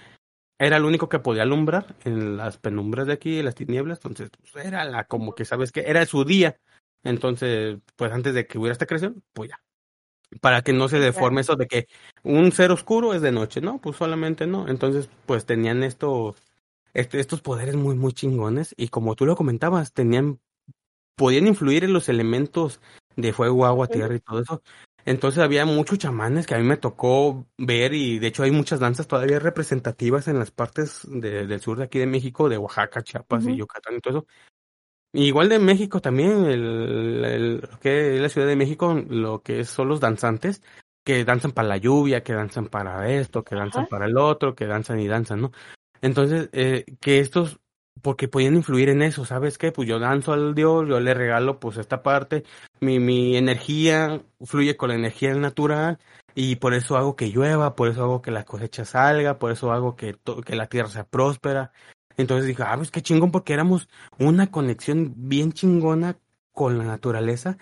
era 0.59 0.79
el 0.79 0.85
único 0.85 1.09
que 1.09 1.19
podía 1.19 1.43
alumbrar 1.43 1.97
en 2.05 2.37
las 2.39 2.57
penumbras 2.57 3.07
de 3.07 3.13
aquí, 3.13 3.39
en 3.39 3.45
las 3.45 3.55
tinieblas, 3.55 3.99
entonces, 3.99 4.31
pues, 4.53 4.65
era 4.65 4.85
la, 4.85 5.05
como 5.05 5.35
que, 5.35 5.45
¿sabes 5.45 5.73
qué? 5.73 5.85
Era 5.87 6.05
su 6.07 6.25
día. 6.25 6.59
Entonces, 7.05 7.79
pues 7.95 8.11
antes 8.13 8.35
de 8.35 8.47
que 8.47 8.59
hubiera 8.59 8.73
esta 8.73 8.87
creación, 8.87 9.23
pues 9.33 9.51
ya. 9.51 9.61
Para 10.41 10.63
que 10.63 10.73
no 10.73 10.89
se 10.89 10.99
deforme 10.99 11.41
eso 11.41 11.57
de 11.57 11.67
que 11.67 11.87
un 12.23 12.51
ser 12.53 12.73
oscuro 12.73 13.15
es 13.15 13.23
de 13.23 13.33
noche, 13.33 13.61
¿no? 13.61 13.79
Pues 13.79 13.97
solamente 13.97 14.47
no. 14.47 14.69
Entonces, 14.69 15.09
pues 15.27 15.47
tenían 15.47 15.83
estos 15.83 16.37
este, 16.97 17.21
estos 17.21 17.43
poderes 17.43 17.77
muy, 17.77 17.95
muy 17.95 18.15
chingones. 18.15 18.75
Y 18.77 18.89
como 18.89 19.17
tú 19.17 19.27
lo 19.27 19.37
comentabas, 19.37 19.93
tenían, 19.93 20.41
podían 21.15 21.47
influir 21.47 21.85
en 21.85 21.93
los 21.93 22.09
elementos 22.09 22.81
de 23.17 23.35
fuego, 23.35 23.67
agua, 23.67 23.87
tierra 23.87 24.15
y 24.15 24.21
todo 24.21 24.41
eso. 24.41 24.63
Entonces 25.05 25.43
había 25.43 25.67
muchos 25.67 25.99
chamanes 25.99 26.47
que 26.47 26.55
a 26.55 26.59
mí 26.59 26.65
me 26.65 26.79
tocó 26.79 27.47
ver 27.59 27.93
y 27.93 28.19
de 28.19 28.27
hecho 28.29 28.43
hay 28.43 28.51
muchas 28.51 28.81
danzas 28.81 29.07
todavía 29.07 29.39
representativas 29.39 30.27
en 30.27 30.39
las 30.39 30.51
partes 30.51 31.03
de, 31.05 31.47
del 31.47 31.61
sur 31.61 31.77
de 31.79 31.85
aquí 31.85 31.99
de 31.99 32.07
México, 32.07 32.49
de 32.49 32.59
Oaxaca, 32.59 33.03
Chiapas 33.03 33.47
y 33.47 33.57
Yucatán 33.57 33.97
y 33.97 34.01
todo 34.01 34.19
eso. 34.19 34.27
Igual 35.25 35.49
de 35.49 35.59
México 35.59 36.01
también, 36.01 36.45
el, 36.47 37.25
el, 37.25 37.69
que 37.81 38.17
es 38.17 38.21
la 38.21 38.29
Ciudad 38.29 38.47
de 38.47 38.57
México, 38.57 38.95
lo 39.09 39.41
que 39.43 39.65
son 39.65 39.89
los 39.89 40.01
danzantes, 40.01 40.63
que 41.05 41.25
danzan 41.25 41.53
para 41.53 41.69
la 41.69 41.77
lluvia, 41.77 42.23
que 42.23 42.33
danzan 42.33 42.67
para 42.67 43.11
esto, 43.11 43.45
que 43.45 43.55
danzan 43.55 43.87
para 43.87 44.07
el 44.07 44.19
otro, 44.19 44.55
que 44.55 44.67
danzan 44.67 45.01
y 45.01 45.07
danzan, 45.07 45.41
¿no? 45.41 45.53
Entonces, 46.03 46.49
eh, 46.53 46.85
que 47.01 47.21
estos, 47.21 47.59
porque 48.03 48.29
podían 48.29 48.57
influir 48.57 48.89
en 48.89 49.03
eso, 49.03 49.25
¿sabes 49.25 49.59
qué? 49.59 49.73
Pues 49.73 49.89
yo 49.89 49.99
danzo 49.99 50.33
al 50.33 50.55
Dios, 50.55 50.87
yo 50.89 51.01
le 51.01 51.15
regalo 51.15 51.61
pues 51.61 51.79
esta 51.79 52.03
parte, 52.03 52.45
mi, 52.81 52.99
mi 52.99 53.37
energía 53.37 54.21
fluye 54.45 54.77
con 54.77 54.91
la 54.91 54.97
energía 54.97 55.35
natural 55.35 55.99
y 56.35 56.57
por 56.57 56.75
eso 56.75 56.97
hago 56.97 57.17
que 57.17 57.31
llueva, 57.31 57.75
por 57.77 57.89
eso 57.89 58.03
hago 58.03 58.21
que 58.21 58.31
la 58.31 58.45
cosecha 58.45 58.85
salga, 58.85 59.39
por 59.39 59.53
eso 59.53 59.73
hago 59.73 59.97
que, 59.97 60.17
que 60.45 60.57
la 60.57 60.67
tierra 60.67 60.89
sea 60.89 61.05
próspera. 61.05 61.73
Entonces 62.17 62.47
dije, 62.47 62.63
ah, 62.65 62.77
pues 62.77 62.91
qué 62.91 63.03
chingón, 63.03 63.31
porque 63.31 63.53
éramos 63.53 63.89
una 64.19 64.51
conexión 64.51 65.13
bien 65.17 65.53
chingona 65.53 66.19
con 66.53 66.79
la 66.79 66.85
naturaleza 66.85 67.59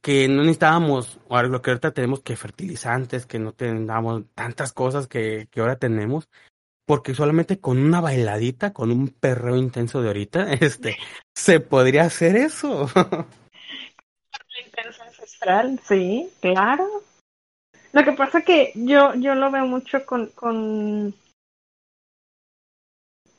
que 0.00 0.28
no 0.28 0.42
necesitábamos, 0.42 1.18
ahora 1.28 1.48
lo 1.48 1.62
que 1.62 1.70
ahorita 1.70 1.92
tenemos 1.92 2.22
que 2.22 2.36
fertilizantes, 2.36 3.26
que 3.26 3.38
no 3.38 3.52
tengamos 3.52 4.24
tantas 4.34 4.72
cosas 4.72 5.06
que, 5.06 5.48
que 5.50 5.60
ahora 5.60 5.76
tenemos, 5.76 6.28
porque 6.86 7.14
solamente 7.14 7.60
con 7.60 7.78
una 7.78 8.00
bailadita, 8.00 8.72
con 8.72 8.90
un 8.90 9.08
perreo 9.08 9.56
intenso 9.56 10.00
de 10.02 10.08
ahorita, 10.08 10.52
este, 10.60 10.96
se 11.34 11.60
podría 11.60 12.04
hacer 12.04 12.36
eso. 12.36 12.88
intenso 14.64 15.02
ancestral, 15.02 15.80
sí, 15.86 16.30
claro. 16.40 16.88
Lo 17.92 18.04
que 18.04 18.12
pasa 18.12 18.42
que 18.42 18.72
yo, 18.74 19.14
yo 19.14 19.34
lo 19.34 19.50
veo 19.50 19.66
mucho 19.66 20.04
con, 20.04 20.26
con, 20.28 21.14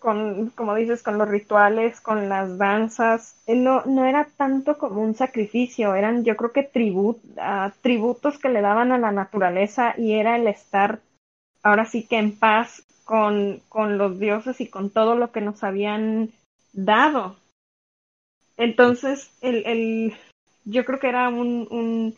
con, 0.06 0.52
como 0.52 0.76
dices, 0.76 1.02
con 1.02 1.18
los 1.18 1.28
rituales, 1.28 2.00
con 2.00 2.30
las 2.30 2.60
danzas. 2.60 3.42
Eh, 3.48 3.56
no, 3.56 3.84
no 3.86 4.06
era 4.06 4.28
tanto 4.38 4.78
como 4.78 5.02
un 5.02 5.16
sacrificio, 5.16 5.96
eran 5.96 6.24
yo 6.24 6.38
creo 6.38 6.52
que 6.52 6.62
tribut, 6.62 7.18
tributos 7.82 8.38
que 8.38 8.50
le 8.50 8.62
daban 8.62 8.92
a 8.92 9.00
la 9.00 9.12
naturaleza 9.12 9.96
y 9.98 10.14
era 10.14 10.36
el 10.36 10.46
estar 10.46 11.00
ahora 11.64 11.86
sí 11.86 12.06
que 12.06 12.20
en 12.20 12.38
paz 12.38 12.84
con, 13.04 13.62
con 13.68 13.98
los 13.98 14.20
dioses 14.20 14.62
y 14.62 14.68
con 14.68 14.92
todo 14.92 15.16
lo 15.16 15.32
que 15.32 15.42
nos 15.42 15.64
habían 15.64 16.30
dado. 16.72 17.38
Entonces, 18.58 19.32
el, 19.42 19.66
el, 19.66 20.14
yo 20.66 20.86
creo 20.86 21.00
que 21.00 21.10
era 21.10 21.30
un, 21.30 22.16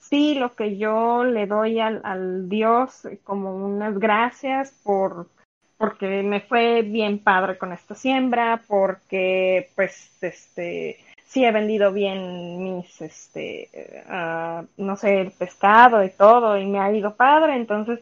sí, 0.00 0.34
lo 0.34 0.56
que 0.56 0.78
yo 0.78 1.22
le 1.22 1.46
doy 1.46 1.78
al 1.78 2.48
Dios 2.48 3.06
como 3.22 3.54
unas 3.54 4.00
gracias 4.00 4.72
por, 4.82 5.28
porque 5.76 6.22
me 6.22 6.40
fue 6.40 6.82
bien 6.82 7.18
padre 7.18 7.58
con 7.58 7.72
esta 7.72 7.94
siembra, 7.94 8.62
porque 8.66 9.70
pues 9.74 10.10
este 10.20 10.98
sí 11.26 11.44
he 11.44 11.50
vendido 11.50 11.92
bien 11.92 12.62
mis 12.62 13.00
este 13.00 13.68
uh, 14.08 14.64
no 14.76 14.96
sé 14.96 15.20
el 15.20 15.32
pescado 15.32 16.04
y 16.04 16.10
todo 16.10 16.58
y 16.58 16.66
me 16.66 16.78
ha 16.78 16.92
ido 16.92 17.16
padre. 17.16 17.56
Entonces 17.56 18.00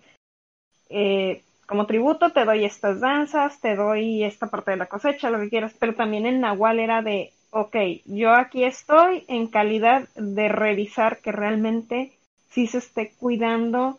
eh, 0.91 1.43
como 1.67 1.87
tributo 1.87 2.33
te 2.33 2.45
doy 2.45 2.65
estas 2.65 3.01
danzas, 3.01 3.59
te 3.61 3.77
doy 3.77 4.25
esta 4.25 4.49
parte 4.49 4.73
de 4.73 4.77
la 4.77 4.87
cosecha, 4.87 5.31
lo 5.31 5.41
que 5.41 5.49
quieras, 5.49 5.75
pero 5.79 5.95
también 5.95 6.27
en 6.27 6.41
Nahual 6.41 6.79
era 6.79 7.01
de, 7.01 7.33
ok, 7.51 7.77
yo 8.05 8.35
aquí 8.35 8.65
estoy 8.65 9.25
en 9.27 9.47
calidad 9.47 10.07
de 10.15 10.49
revisar 10.49 11.21
que 11.23 11.33
realmente 11.33 12.13
sí 12.51 12.67
se 12.67 12.79
esté 12.79 13.13
cuidando 13.19 13.99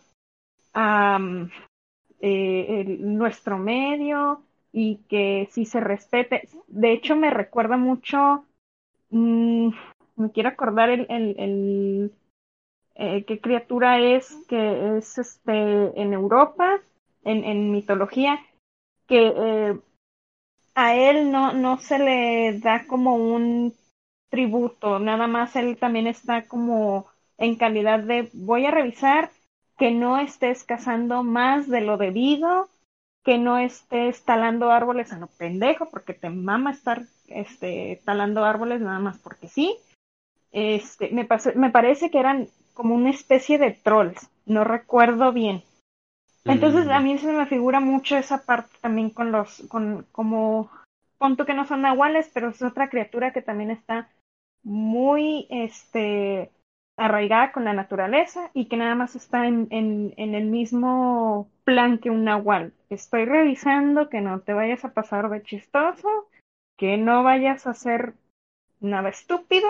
eh, 2.25 2.85
nuestro 2.99 3.57
medio 3.57 4.43
y 4.71 4.99
que 5.09 5.49
sí 5.51 5.65
se 5.65 5.81
respete. 5.81 6.47
De 6.67 6.93
hecho, 6.93 7.17
me 7.17 7.29
recuerda 7.29 7.75
mucho, 7.75 8.45
mm, 9.09 9.69
me 10.15 10.31
quiero 10.31 10.49
acordar 10.49 10.89
el, 10.89 11.05
el, 11.09 12.13
eh, 12.95 13.25
qué 13.25 13.41
criatura 13.41 13.99
es 13.99 14.33
que 14.47 14.97
es 14.97 15.17
este 15.17 16.01
en 16.01 16.13
Europa 16.13 16.79
en, 17.25 17.43
en 17.43 17.71
mitología, 17.71 18.39
que 19.05 19.33
eh, 19.35 19.79
a 20.75 20.95
él 20.95 21.29
no, 21.29 21.51
no 21.51 21.77
se 21.77 21.99
le 21.99 22.59
da 22.59 22.87
como 22.87 23.15
un 23.15 23.73
tributo, 24.29 24.97
nada 24.99 25.27
más 25.27 25.57
él 25.57 25.77
también 25.77 26.07
está 26.07 26.47
como 26.47 27.05
en 27.37 27.57
calidad 27.57 27.99
de 27.99 28.29
voy 28.33 28.65
a 28.65 28.71
revisar 28.71 29.29
que 29.77 29.91
no 29.91 30.17
estés 30.17 30.63
cazando 30.63 31.23
más 31.23 31.67
de 31.67 31.81
lo 31.81 31.97
debido, 31.97 32.69
que 33.23 33.37
no 33.37 33.57
estés 33.57 34.23
talando 34.23 34.71
árboles 34.71 35.13
a 35.13 35.19
lo 35.19 35.27
pendejo, 35.27 35.89
porque 35.89 36.13
te 36.13 36.29
mama 36.29 36.71
estar 36.71 37.03
este, 37.27 38.01
talando 38.05 38.43
árboles 38.43 38.81
nada 38.81 38.99
más 38.99 39.17
porque 39.17 39.47
sí. 39.47 39.77
este, 40.51 41.09
me, 41.11 41.27
me 41.55 41.69
parece 41.69 42.11
que 42.11 42.19
eran 42.19 42.47
como 42.73 42.95
una 42.95 43.09
especie 43.09 43.57
de 43.57 43.71
trolls, 43.71 44.29
no 44.45 44.63
recuerdo 44.63 45.31
bien. 45.31 45.63
Entonces 46.45 46.87
a 46.89 46.99
mm. 46.99 47.03
mí 47.03 47.17
se 47.17 47.31
me 47.31 47.45
figura 47.45 47.79
mucho 47.79 48.17
esa 48.17 48.45
parte 48.45 48.75
también 48.81 49.09
con 49.09 49.31
los, 49.31 49.63
con 49.69 50.05
como, 50.11 50.69
punto 51.17 51.45
que 51.45 51.53
no 51.53 51.65
son 51.65 51.81
nahuales, 51.81 52.29
pero 52.33 52.49
es 52.49 52.61
otra 52.61 52.89
criatura 52.89 53.31
que 53.31 53.41
también 53.41 53.71
está 53.71 54.09
muy, 54.61 55.47
este, 55.49 56.51
arraigada 56.97 57.51
con 57.51 57.65
la 57.65 57.73
naturaleza 57.73 58.51
y 58.53 58.65
que 58.65 58.77
nada 58.77 58.95
más 58.95 59.15
está 59.15 59.47
en, 59.47 59.67
en, 59.71 60.13
en 60.17 60.35
el 60.35 60.45
mismo 60.45 61.49
plan 61.63 61.97
que 61.97 62.09
un 62.09 62.23
nahual. 62.23 62.73
Estoy 62.89 63.25
revisando 63.25 64.09
que 64.09 64.21
no 64.21 64.41
te 64.41 64.53
vayas 64.53 64.85
a 64.85 64.93
pasar 64.93 65.29
de 65.29 65.41
chistoso, 65.43 66.29
que 66.77 66.97
no 66.97 67.23
vayas 67.23 67.65
a 67.65 67.71
hacer 67.71 68.13
nada 68.79 69.09
estúpido, 69.09 69.67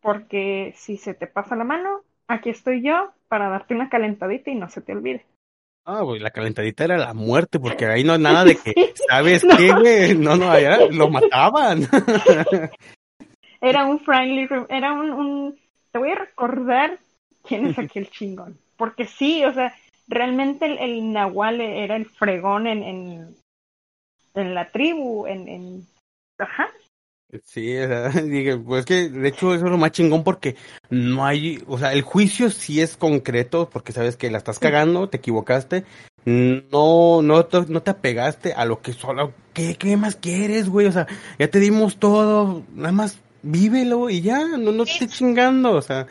porque 0.00 0.72
si 0.76 0.96
se 0.96 1.14
te 1.14 1.26
pasa 1.26 1.56
la 1.56 1.64
mano, 1.64 2.02
aquí 2.28 2.50
estoy 2.50 2.82
yo 2.82 3.12
para 3.28 3.48
darte 3.48 3.74
una 3.74 3.88
calentadita 3.88 4.50
y 4.50 4.54
no 4.54 4.68
se 4.68 4.80
te 4.80 4.92
olvide. 4.92 5.26
Ah, 5.84 6.02
güey, 6.02 6.20
la 6.20 6.30
calentadita 6.30 6.84
era 6.84 6.98
la 6.98 7.14
muerte, 7.14 7.58
porque 7.58 7.86
ahí 7.86 8.04
no 8.04 8.12
hay 8.12 8.18
nada 8.22 8.44
de 8.44 8.56
que, 8.56 8.92
¿sabes 9.08 9.42
qué, 9.56 9.72
güey? 9.72 10.14
No, 10.16 10.36
no, 10.36 10.50
allá 10.50 10.86
lo 10.90 11.08
mataban. 11.08 11.80
era 13.60 13.86
un 13.86 14.00
friendly, 14.00 14.48
era 14.68 14.92
un, 14.92 15.10
un, 15.10 15.58
te 15.90 15.98
voy 15.98 16.10
a 16.10 16.16
recordar 16.16 16.98
quién 17.46 17.66
es 17.66 17.78
aquel 17.78 18.10
chingón, 18.10 18.58
porque 18.76 19.04
sí, 19.04 19.44
o 19.44 19.52
sea, 19.52 19.74
realmente 20.06 20.66
el, 20.66 20.78
el 20.78 21.12
nahual 21.12 21.60
era 21.60 21.96
el 21.96 22.06
fregón 22.06 22.66
en, 22.66 22.82
en, 22.82 23.36
en 24.34 24.54
la 24.54 24.70
tribu, 24.70 25.26
en, 25.26 25.48
en, 25.48 25.86
ajá, 26.38 26.68
Sí, 27.44 27.74
dije, 28.24 28.56
pues 28.56 28.86
que 28.86 29.10
de 29.10 29.28
hecho 29.28 29.52
eso 29.52 29.66
es 29.66 29.70
lo 29.70 29.76
más 29.76 29.92
chingón 29.92 30.24
porque 30.24 30.56
no 30.88 31.26
hay, 31.26 31.62
o 31.66 31.78
sea, 31.78 31.92
el 31.92 32.00
juicio 32.00 32.50
sí 32.50 32.80
es 32.80 32.96
concreto 32.96 33.68
porque 33.68 33.92
sabes 33.92 34.16
que 34.16 34.30
la 34.30 34.38
estás 34.38 34.58
cagando, 34.58 35.10
te 35.10 35.18
equivocaste, 35.18 35.84
no, 36.24 37.20
no, 37.20 37.46
no 37.68 37.82
te 37.82 37.90
apegaste 37.90 38.54
a 38.54 38.64
lo 38.64 38.80
que 38.80 38.94
solo, 38.94 39.34
¿qué, 39.52 39.76
qué 39.76 39.98
más 39.98 40.16
quieres, 40.16 40.70
güey? 40.70 40.86
O 40.86 40.92
sea, 40.92 41.06
ya 41.38 41.48
te 41.50 41.60
dimos 41.60 41.98
todo, 41.98 42.64
nada 42.74 42.92
más 42.92 43.20
vívelo 43.42 44.10
y 44.10 44.20
ya, 44.20 44.44
no, 44.46 44.72
no 44.72 44.84
te 44.84 44.92
estés 44.92 45.12
chingando, 45.12 45.72
o 45.72 45.82
sea, 45.82 46.06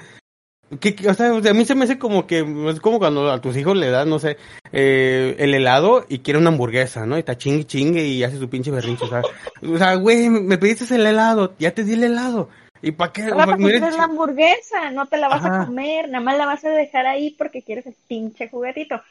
o 0.69 1.13
sea, 1.13 1.29
a 1.29 1.53
mí 1.53 1.65
se 1.65 1.75
me 1.75 1.85
hace 1.85 1.97
como 1.97 2.27
que 2.27 2.39
es 2.69 2.79
como 2.81 2.99
cuando 2.99 3.31
a 3.31 3.39
tus 3.39 3.55
hijos 3.55 3.77
le 3.77 3.89
das, 3.89 4.05
no 4.05 4.19
sé, 4.19 4.37
eh, 4.73 5.35
el 5.39 5.53
helado 5.53 6.05
y 6.09 6.19
quiere 6.19 6.39
una 6.39 6.49
hamburguesa, 6.49 7.05
¿no? 7.05 7.15
Y 7.15 7.19
está 7.19 7.37
chingue 7.37 7.65
chingue 7.65 8.05
y 8.05 8.23
hace 8.23 8.37
su 8.37 8.49
pinche 8.49 8.71
berrinche. 8.71 9.05
O 9.05 9.07
sea, 9.07 9.21
o 9.61 9.77
sea, 9.77 9.95
güey, 9.95 10.29
me 10.29 10.57
pediste 10.57 10.93
el 10.93 11.05
helado, 11.05 11.53
ya 11.57 11.71
te 11.71 11.85
di 11.85 11.93
el 11.93 12.03
helado. 12.03 12.49
¿Y 12.81 12.91
para 12.91 13.13
qué? 13.13 13.23
No, 13.23 13.37
para 13.37 13.57
la 13.57 14.03
hamburguesa, 14.03 14.91
no 14.91 15.07
te 15.07 15.17
la 15.17 15.29
vas 15.29 15.45
a 15.45 15.65
comer, 15.65 16.09
nada 16.09 16.23
más 16.23 16.37
la 16.37 16.45
vas 16.45 16.65
a 16.65 16.69
dejar 16.69 17.07
ahí 17.07 17.31
porque 17.31 17.63
quieres 17.63 17.85
el 17.85 17.95
pinche 18.07 18.49
juguetito. 18.49 19.01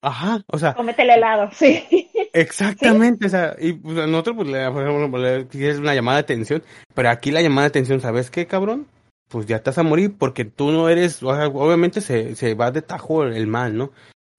Ajá, 0.00 0.42
o 0.46 0.58
sea. 0.58 0.74
Cómete 0.74 1.02
el 1.02 1.10
helado, 1.10 1.50
sí. 1.52 2.08
Exactamente, 2.32 3.26
o 3.26 3.28
sea, 3.28 3.56
y 3.58 3.72
pues, 3.72 3.98
a 3.98 4.06
nosotros, 4.06 4.36
pues, 4.36 4.48
le, 4.48 4.70
por 4.70 4.82
ejemplo, 4.86 5.18
le, 5.18 5.46
es 5.50 5.78
una 5.78 5.94
llamada 5.94 6.18
de 6.18 6.22
atención, 6.22 6.62
pero 6.94 7.10
aquí 7.10 7.30
la 7.30 7.42
llamada 7.42 7.62
de 7.62 7.68
atención, 7.68 8.00
¿sabes 8.00 8.30
qué, 8.30 8.46
cabrón? 8.46 8.86
pues 9.28 9.46
ya 9.46 9.56
estás 9.56 9.78
a 9.78 9.82
morir 9.82 10.14
porque 10.18 10.44
tú 10.44 10.70
no 10.72 10.88
eres, 10.88 11.22
obviamente 11.22 12.00
se, 12.00 12.34
se 12.34 12.54
va 12.54 12.70
de 12.70 12.82
tajo 12.82 13.24
el 13.24 13.46
mal, 13.46 13.76
¿no? 13.76 13.90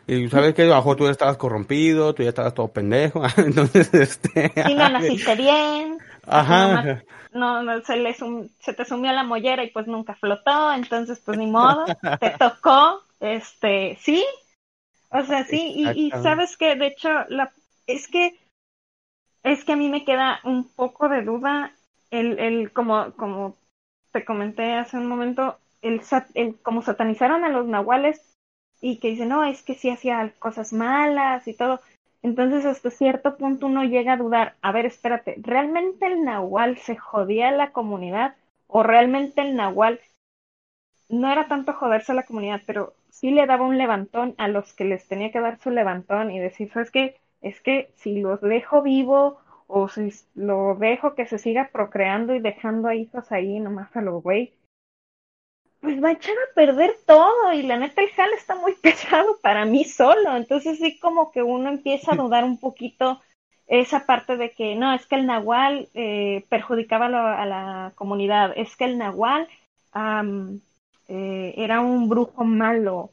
Y 0.08 0.28
sabes 0.30 0.56
que 0.56 0.64
abajo 0.64 0.96
tú 0.96 1.06
ya 1.06 1.12
estabas 1.12 1.38
corrompido, 1.38 2.16
tú 2.16 2.24
ya 2.24 2.30
estabas 2.30 2.56
todo 2.56 2.70
pendejo, 2.70 3.22
entonces 3.38 3.94
este... 3.94 4.52
Sí, 4.66 4.74
no 4.74 4.90
naciste 4.90 5.36
bien. 5.36 6.00
Ajá. 6.26 7.04
No, 7.32 7.62
no, 7.62 7.82
se, 7.82 7.98
le 7.98 8.16
se 8.16 8.74
te 8.74 8.86
sumió 8.86 9.12
la 9.12 9.24
mollera 9.24 9.64
y 9.64 9.70
pues 9.70 9.86
nunca 9.86 10.16
flotó, 10.16 10.74
entonces 10.74 11.22
pues 11.24 11.38
ni 11.38 11.46
modo, 11.46 11.86
te 12.20 12.32
tocó, 12.32 13.04
este, 13.20 14.00
sí, 14.02 14.26
o 15.12 15.24
sea, 15.24 15.44
sí, 15.46 15.74
y, 15.76 15.90
y 16.08 16.12
sabes 16.12 16.58
que 16.58 16.76
de 16.76 16.88
hecho, 16.88 17.10
la, 17.30 17.52
es 17.88 18.08
que, 18.08 18.40
es 19.44 19.66
que 19.66 19.74
a 19.74 19.76
mí 19.76 19.90
me 19.90 20.06
queda 20.06 20.40
un 20.44 20.70
poco 20.70 21.10
de 21.10 21.24
duda 21.24 21.74
el, 22.12 22.40
el, 22.40 22.72
como, 22.72 23.12
como 23.14 23.56
te 24.12 24.26
comenté 24.26 24.74
hace 24.74 24.98
un 24.98 25.08
momento, 25.08 25.58
el, 25.82 26.02
el, 26.36 26.60
como 26.62 26.82
satanizaron 26.82 27.44
a 27.44 27.50
los 27.50 27.68
nahuales 27.68 28.22
y 28.82 29.00
que 29.00 29.10
dicen, 29.10 29.30
no, 29.30 29.44
es 29.44 29.64
que 29.64 29.76
sí 29.76 29.90
hacía 29.90 30.32
cosas 30.40 30.74
malas 30.74 31.48
y 31.48 31.54
todo. 31.54 31.80
Entonces, 32.22 32.66
hasta 32.66 32.92
cierto 32.92 33.38
punto 33.38 33.68
uno 33.68 33.84
llega 33.84 34.14
a 34.14 34.18
dudar, 34.18 34.56
a 34.62 34.72
ver, 34.72 34.86
espérate, 34.86 35.36
¿realmente 35.42 36.06
el 36.06 36.24
nahual 36.24 36.78
se 36.78 36.98
jodía 36.98 37.50
a 37.50 37.54
la 37.54 37.72
comunidad? 37.72 38.36
¿O 38.68 38.84
realmente 38.84 39.42
el 39.42 39.56
nahual 39.56 40.00
no 41.08 41.32
era 41.32 41.48
tanto 41.48 41.74
joderse 41.74 42.12
a 42.12 42.16
la 42.16 42.24
comunidad, 42.24 42.62
pero 42.66 42.94
sí 43.20 43.32
le 43.32 43.46
daba 43.46 43.66
un 43.66 43.78
levantón 43.78 44.34
a 44.38 44.48
los 44.48 44.74
que 44.74 44.86
les 44.86 45.08
tenía 45.08 45.32
que 45.32 45.42
dar 45.42 45.60
su 45.60 45.72
levantón 45.72 46.32
y 46.32 46.40
decir, 46.40 46.72
¿sabes 46.72 46.90
qué? 46.90 47.18
Es 47.42 47.60
que 47.60 47.92
si 47.98 48.20
los 48.22 48.40
dejo 48.42 48.82
vivo 48.82 49.40
o 49.68 49.90
si 49.90 50.14
lo 50.36 50.76
dejo 50.76 51.16
que 51.16 51.26
se 51.26 51.38
siga 51.38 51.70
procreando 51.72 52.34
y 52.34 52.40
dejando 52.40 52.88
a 52.88 52.96
hijos 52.96 53.32
ahí 53.32 53.60
nomás 53.60 53.96
a 53.96 54.02
los 54.02 54.24
güey, 54.24 54.54
pues 55.82 56.02
va 56.04 56.10
a 56.10 56.14
echar 56.14 56.36
a 56.36 56.54
perder 56.56 56.94
todo 57.06 57.54
y 57.54 57.64
la 57.64 57.78
neta 57.78 58.02
el 58.02 58.10
jale 58.12 58.36
está 58.36 58.56
muy 58.56 58.74
pesado 58.82 59.38
para 59.42 59.66
mí 59.66 59.84
solo, 59.84 60.36
entonces 60.36 60.78
sí 60.80 60.98
como 61.00 61.32
que 61.32 61.44
uno 61.44 61.70
empieza 61.70 62.14
a 62.14 62.16
dudar 62.24 62.44
un 62.44 62.58
poquito 62.58 63.22
esa 63.68 64.06
parte 64.06 64.36
de 64.38 64.52
que 64.52 64.76
no, 64.76 64.94
es 64.94 65.06
que 65.06 65.16
el 65.16 65.28
nahual 65.28 65.90
eh, 65.94 66.46
perjudicaba 66.50 67.06
a 67.06 67.46
la, 67.46 67.92
comunidad, 67.96 68.54
es 68.56 68.76
que 68.76 68.86
el 68.86 68.98
nahual 68.98 69.48
eh, 71.10 71.56
era 71.58 71.82
un 71.82 72.08
brujo 72.08 72.44
malo. 72.46 73.10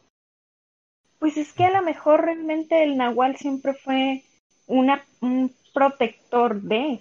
Pues 1.18 1.36
es 1.38 1.52
que 1.54 1.64
a 1.64 1.70
lo 1.70 1.82
mejor 1.82 2.20
realmente 2.20 2.84
el 2.84 2.96
nahual 2.98 3.36
siempre 3.36 3.72
fue 3.72 4.22
una, 4.66 5.04
un 5.20 5.52
protector 5.72 6.60
de. 6.60 7.00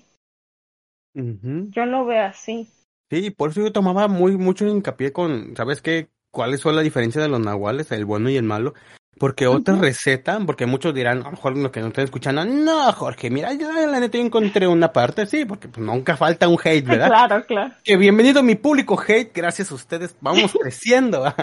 Yo 1.14 1.86
lo 1.86 2.06
veo 2.06 2.24
así. 2.24 2.70
Sí, 3.10 3.30
por 3.30 3.52
eso 3.52 3.62
yo 3.62 3.72
tomaba 3.72 4.08
muy 4.08 4.38
mucho 4.38 4.66
hincapié 4.66 5.12
con, 5.12 5.56
¿sabes 5.56 5.82
qué? 5.82 6.10
¿Cuáles 6.32 6.62
son 6.62 6.76
la 6.76 6.82
diferencia 6.82 7.22
de 7.22 7.30
los 7.30 7.40
nahuales, 7.40 7.92
el 7.92 8.06
bueno 8.06 8.30
y 8.30 8.38
el 8.38 8.44
malo? 8.44 8.74
Porque 9.18 9.48
otra 9.48 9.76
receta, 9.76 10.40
porque 10.46 10.66
muchos 10.66 10.94
dirán, 10.94 11.22
a 11.22 11.26
lo 11.26 11.32
mejor 11.32 11.58
los 11.58 11.72
que 11.72 11.80
no 11.80 11.88
están 11.88 12.04
escuchando, 12.04 12.44
no, 12.44 12.92
Jorge, 12.92 13.30
mira, 13.30 13.54
yo 13.54 13.72
la 13.72 14.00
neta 14.00 14.18
encontré 14.18 14.68
una 14.68 14.92
parte, 14.92 15.26
sí, 15.26 15.46
porque 15.46 15.70
pues, 15.70 15.86
nunca 15.86 16.18
falta 16.18 16.50
un 16.50 16.58
hate, 16.62 16.86
¿verdad? 16.86 17.08
Claro, 17.08 17.46
claro. 17.46 17.74
Que 17.84 17.96
bienvenido 17.96 18.44
mi 18.44 18.56
público 18.56 19.02
hate, 19.02 19.32
gracias 19.34 19.72
a 19.72 19.76
ustedes, 19.76 20.16
vamos 20.20 20.54
creciendo. 20.62 21.34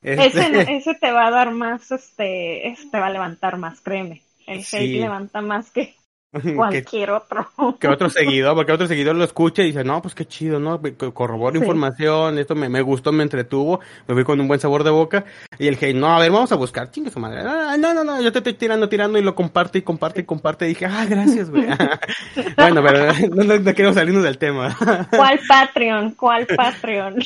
ese, 0.00 0.26
este 0.26 0.76
ese 0.76 0.94
te 0.94 1.12
va 1.12 1.26
a 1.26 1.30
dar 1.30 1.50
más, 1.50 1.90
este, 1.90 2.68
ese 2.68 2.88
te 2.88 2.98
va 2.98 3.08
a 3.08 3.10
levantar 3.10 3.58
más, 3.58 3.82
créeme. 3.82 4.22
El 4.46 4.60
hate 4.60 5.00
levanta 5.00 5.42
más 5.42 5.70
que, 5.70 5.94
Cualquier 6.56 7.10
otro. 7.10 7.48
Que 7.80 7.88
otro 7.88 8.08
seguidor, 8.08 8.54
porque 8.54 8.72
otro 8.72 8.86
seguidor 8.86 9.16
lo 9.16 9.24
escucha 9.24 9.62
y 9.62 9.66
dice, 9.66 9.82
no, 9.82 10.00
pues 10.00 10.14
qué 10.14 10.26
chido, 10.26 10.60
¿no? 10.60 10.80
Corroboro 11.12 11.58
información, 11.58 12.38
esto 12.38 12.54
me, 12.54 12.68
me 12.68 12.82
gustó, 12.82 13.10
me 13.10 13.24
entretuvo, 13.24 13.80
me 14.06 14.14
fui 14.14 14.22
con 14.22 14.40
un 14.40 14.46
buen 14.46 14.60
sabor 14.60 14.84
de 14.84 14.90
boca. 14.90 15.24
Y 15.58 15.66
el 15.66 15.76
hey, 15.80 15.92
no, 15.92 16.14
a 16.14 16.20
ver, 16.20 16.30
vamos 16.30 16.52
a 16.52 16.56
buscar, 16.56 16.90
chingue 16.90 17.10
su 17.10 17.18
madre. 17.18 17.40
Ah, 17.44 17.76
no, 17.78 17.92
no, 17.92 18.04
no, 18.04 18.20
yo 18.20 18.30
te 18.30 18.38
estoy 18.38 18.54
tirando, 18.54 18.88
tirando 18.88 19.18
y 19.18 19.22
lo 19.22 19.34
comparte 19.34 19.78
y 19.78 19.82
comparte 19.82 20.20
y 20.20 20.24
comparte. 20.24 20.66
Y 20.66 20.68
dije, 20.68 20.86
ah, 20.86 21.04
gracias, 21.08 21.50
güey. 21.50 21.66
bueno, 22.56 22.82
pero 22.82 23.12
no, 23.34 23.42
no, 23.42 23.58
no 23.58 23.74
queremos 23.74 23.96
salirnos 23.96 24.22
del 24.22 24.38
tema. 24.38 24.76
¿Cuál 25.10 25.40
Patreon? 25.48 26.12
¿Cuál 26.12 26.46
Patreon? 26.46 27.16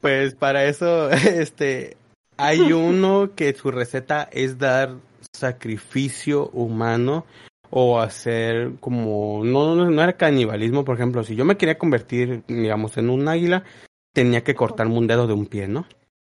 pues 0.00 0.34
para 0.34 0.64
eso, 0.64 1.08
este, 1.10 1.96
hay 2.36 2.72
uno 2.72 3.30
que 3.36 3.54
su 3.54 3.70
receta 3.70 4.28
es 4.32 4.58
dar 4.58 4.96
sacrificio 5.32 6.48
humano 6.52 7.24
o 7.70 8.00
hacer 8.00 8.72
como 8.80 9.42
no, 9.44 9.74
no, 9.74 10.02
era 10.02 10.14
canibalismo, 10.14 10.84
por 10.84 10.96
ejemplo, 10.96 11.22
si 11.22 11.36
yo 11.36 11.44
me 11.44 11.56
quería 11.56 11.78
convertir, 11.78 12.42
digamos, 12.48 12.96
en 12.98 13.10
un 13.10 13.28
águila, 13.28 13.64
tenía 14.12 14.42
que 14.42 14.54
cortarme 14.54 14.98
un 14.98 15.06
dedo 15.06 15.26
de 15.26 15.34
un 15.34 15.46
pie, 15.46 15.68
¿no? 15.68 15.86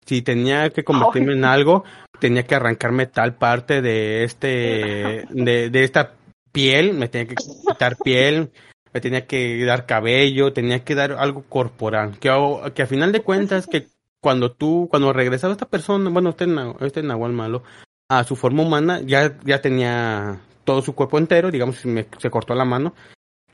Si 0.06 0.22
tenía 0.22 0.70
que 0.70 0.84
convertirme 0.84 1.34
en 1.34 1.44
algo, 1.44 1.84
tenía 2.20 2.44
que 2.44 2.54
arrancarme 2.54 3.06
tal 3.06 3.34
parte 3.34 3.82
de 3.82 4.24
este 4.24 5.26
de, 5.28 5.68
de 5.68 5.84
esta 5.84 6.14
piel, 6.52 6.94
me 6.94 7.08
tenía 7.08 7.28
que 7.28 7.34
quitar 7.34 7.96
piel, 8.02 8.50
me 8.94 9.00
tenía 9.00 9.26
que 9.26 9.62
dar 9.64 9.84
cabello, 9.84 10.54
tenía 10.54 10.84
que 10.84 10.94
dar 10.94 11.12
algo 11.12 11.42
corporal, 11.42 12.18
que, 12.18 12.30
que 12.74 12.82
a 12.82 12.86
final 12.86 13.12
de 13.12 13.20
cuentas 13.20 13.66
que 13.66 13.88
cuando 14.20 14.52
tú, 14.52 14.88
cuando 14.90 15.12
regresaba 15.12 15.52
esta 15.52 15.68
persona, 15.68 16.08
bueno, 16.08 16.30
este, 16.30 16.46
este 16.80 17.02
Nahual 17.02 17.32
malo, 17.32 17.62
a 18.08 18.24
su 18.24 18.36
forma 18.36 18.62
humana, 18.62 19.00
ya, 19.04 19.36
ya 19.44 19.60
tenía 19.60 20.40
todo 20.64 20.82
su 20.82 20.94
cuerpo 20.94 21.18
entero, 21.18 21.50
digamos, 21.50 21.84
me, 21.86 22.06
se 22.18 22.30
cortó 22.30 22.54
la 22.54 22.64
mano. 22.64 22.94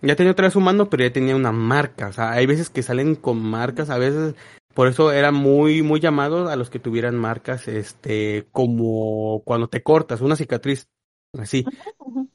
Ya 0.01 0.17
tenía 0.17 0.33
otra 0.33 0.47
vez 0.47 0.53
su 0.53 0.61
mano, 0.61 0.91
pero 0.91 1.05
ya 1.05 1.13
tenía 1.13 1.37
una 1.37 1.53
marca. 1.53 2.09
O 2.09 2.13
sea, 2.13 2.33
hay 2.33 2.47
veces 2.47 2.71
que 2.71 2.83
salen 2.83 3.15
con 3.15 3.41
marcas, 3.41 3.89
a 3.89 3.99
veces, 3.99 4.35
por 4.75 4.89
eso 4.89 5.13
era 5.13 5.31
muy, 5.31 5.83
muy 5.83 6.01
llamado 6.01 6.49
a 6.49 6.57
los 6.57 6.71
que 6.71 6.81
tuvieran 6.81 7.17
marcas, 7.17 7.69
este, 7.69 8.49
como 8.51 9.43
cuando 9.45 9.69
te 9.69 9.83
cortas, 9.83 10.21
una 10.21 10.35
cicatriz, 10.35 10.89
así. 11.39 11.65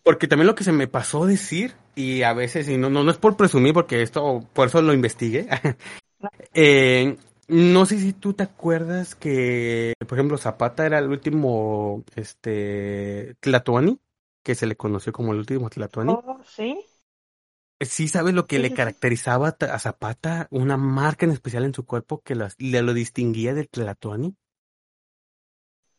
Porque 0.04 0.28
también 0.28 0.48
lo 0.48 0.56
que 0.56 0.64
se 0.64 0.72
me 0.72 0.88
pasó 0.88 1.26
decir, 1.26 1.74
y 1.94 2.22
a 2.22 2.34
veces, 2.34 2.70
y 2.70 2.78
no, 2.78 2.90
no, 2.90 3.04
no 3.04 3.12
es 3.12 3.18
por 3.18 3.36
presumir, 3.36 3.74
porque 3.74 4.02
esto, 4.02 4.46
por 4.54 4.68
eso 4.68 4.82
lo 4.82 4.94
investigué. 4.94 5.48
eh, 6.54 7.18
no 7.48 7.86
sé 7.86 8.00
si 8.00 8.14
tú 8.14 8.34
te 8.34 8.44
acuerdas 8.44 9.16
que, 9.16 9.94
por 10.08 10.18
ejemplo, 10.18 10.38
Zapata 10.38 10.86
era 10.86 11.00
el 11.00 11.10
último, 11.10 12.04
este, 12.16 13.36
Tlatuani, 13.40 14.00
que 14.44 14.56
se 14.56 14.68
le 14.68 14.76
conoció 14.78 15.14
como 15.14 15.34
el 15.34 15.40
último 15.40 15.70
Tlatuani. 15.70 16.20
Oh, 16.22 16.42
sí. 16.44 16.84
Sí, 17.80 18.08
¿sabes 18.08 18.34
lo 18.34 18.48
que 18.48 18.58
Sí, 18.58 18.60
le 18.60 18.72
sí, 18.72 18.74
caracterizaba 18.74 19.56
a 19.60 19.80
Zapata? 19.80 20.48
Una 20.52 20.78
marca 20.78 21.26
en 21.26 21.32
especial 21.32 21.64
en 21.64 21.74
su 21.76 21.86
cuerpo 21.86 22.22
que 22.22 22.36
le 22.36 22.82
lo 22.82 22.94
distinguía 22.94 23.54
del 23.54 23.70
Tlatuani. 23.70 24.36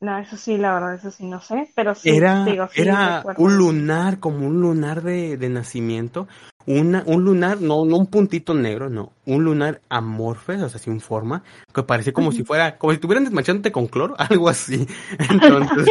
No, 0.00 0.16
eso 0.18 0.36
sí, 0.36 0.56
la 0.56 0.74
verdad, 0.74 0.94
eso 0.94 1.10
sí, 1.10 1.26
no 1.26 1.40
sé, 1.40 1.72
pero 1.74 1.94
sí, 1.94 2.10
Era, 2.10 2.44
digo, 2.44 2.68
sí, 2.72 2.82
era 2.82 3.24
un 3.36 3.56
lunar, 3.56 4.20
como 4.20 4.46
un 4.46 4.60
lunar 4.60 5.02
de, 5.02 5.36
de 5.36 5.48
nacimiento. 5.48 6.28
Una, 6.66 7.02
un 7.06 7.24
lunar, 7.24 7.60
no, 7.62 7.84
no 7.84 7.96
un 7.96 8.06
puntito 8.06 8.54
negro, 8.54 8.90
no. 8.90 9.12
Un 9.24 9.42
lunar 9.42 9.80
amorfe, 9.88 10.52
o 10.62 10.68
sea, 10.68 10.78
sin 10.78 11.00
forma, 11.00 11.42
que 11.74 11.82
parecía 11.82 12.12
como 12.12 12.30
si 12.30 12.44
fuera, 12.44 12.76
como 12.78 12.92
si 12.92 12.96
estuvieran 12.96 13.24
desmanchándote 13.24 13.72
con 13.72 13.86
cloro, 13.88 14.14
algo 14.18 14.48
así. 14.48 14.86
Entonces, 15.30 15.88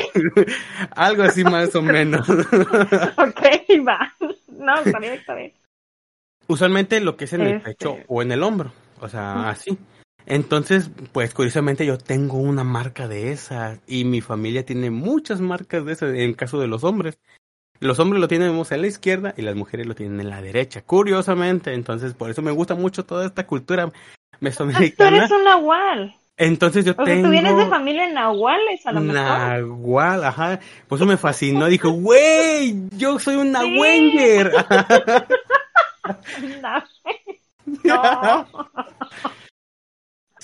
algo 0.92 1.24
así 1.24 1.44
más 1.44 1.76
o 1.76 1.82
menos. 1.82 2.30
Ok, 2.30 3.42
va. 3.86 4.14
No, 4.48 4.78
está 4.80 5.00
bien, 5.00 5.14
está 5.14 5.34
bien. 5.36 5.52
Usualmente 6.48 7.02
lo 7.02 7.18
que 7.18 7.26
es 7.26 7.34
en 7.34 7.42
el 7.42 7.48
Este- 7.58 7.64
pecho 7.72 7.98
o 8.08 8.22
en 8.22 8.32
el 8.32 8.42
hombro, 8.44 8.72
o 9.02 9.10
sea, 9.10 9.50
así. 9.50 9.78
Entonces, 10.28 10.92
pues 11.14 11.34
curiosamente 11.34 11.86
yo 11.86 11.98
tengo 11.98 12.38
una 12.38 12.64
marca 12.66 13.08
de 13.08 13.32
esas 13.32 13.80
y 13.88 14.04
mi 14.04 14.20
familia 14.22 14.66
tiene 14.66 14.92
muchas 14.92 15.40
marcas 15.40 15.86
de 15.86 15.94
esas 15.94 16.14
en 16.14 16.34
caso 16.34 16.60
de 16.60 16.68
los 16.68 16.84
hombres. 16.84 17.18
Los 17.80 18.00
hombres 18.00 18.20
lo 18.20 18.28
tenemos 18.28 18.72
en 18.72 18.82
la 18.82 18.88
izquierda 18.88 19.34
y 19.38 19.42
las 19.44 19.56
mujeres 19.56 19.86
lo 19.88 19.96
tienen 19.96 20.20
en 20.20 20.30
la 20.30 20.42
derecha, 20.42 20.82
curiosamente. 20.82 21.74
Entonces, 21.74 22.14
por 22.14 22.30
eso 22.30 22.42
me 22.42 22.52
gusta 22.52 22.76
mucho 22.76 23.06
toda 23.06 23.26
esta 23.26 23.48
cultura 23.48 23.86
Tú 23.88 23.94
mesoamericana. 24.42 25.18
eres 25.18 25.32
un 25.32 25.44
nahual. 25.46 26.16
Entonces 26.36 26.86
yo 26.86 26.92
O 26.92 26.96
sea, 26.96 27.06
tengo 27.06 27.24
tú 27.26 27.32
vienes 27.32 27.56
de 27.58 27.66
familia 27.68 28.12
nahuales, 28.12 28.86
a 28.86 28.92
lo 28.92 29.02
mejor. 29.02 29.16
Nahual, 29.22 30.24
ajá. 30.26 30.60
Por 30.88 30.98
eso 30.98 31.06
me 31.06 31.18
fascinó. 31.18 31.66
Dijo, 31.68 31.90
güey, 31.90 32.76
yo 32.92 33.18
soy 33.18 33.38
un 33.38 33.48
Sí. 33.48 33.54
Nahuenger. 33.54 34.52
No. 37.84 38.48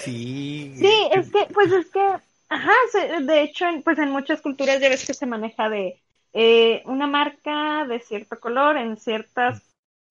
sí. 0.03 0.71
Sí, 0.75 1.09
es 1.11 1.31
que, 1.31 1.45
pues 1.53 1.71
es 1.71 1.89
que, 1.91 2.15
ajá, 2.49 2.73
de 3.21 3.41
hecho, 3.41 3.67
en- 3.67 3.83
pues 3.83 3.97
en 3.99 4.11
muchas 4.11 4.41
culturas 4.41 4.79
ya 4.79 4.89
ves 4.89 5.05
que 5.05 5.13
se 5.13 5.25
maneja 5.25 5.69
de 5.69 6.01
eh, 6.33 6.81
una 6.85 7.05
marca 7.07 7.85
de 7.85 7.99
cierto 7.99 8.39
color 8.39 8.77
en 8.77 8.97
ciertas 8.97 9.61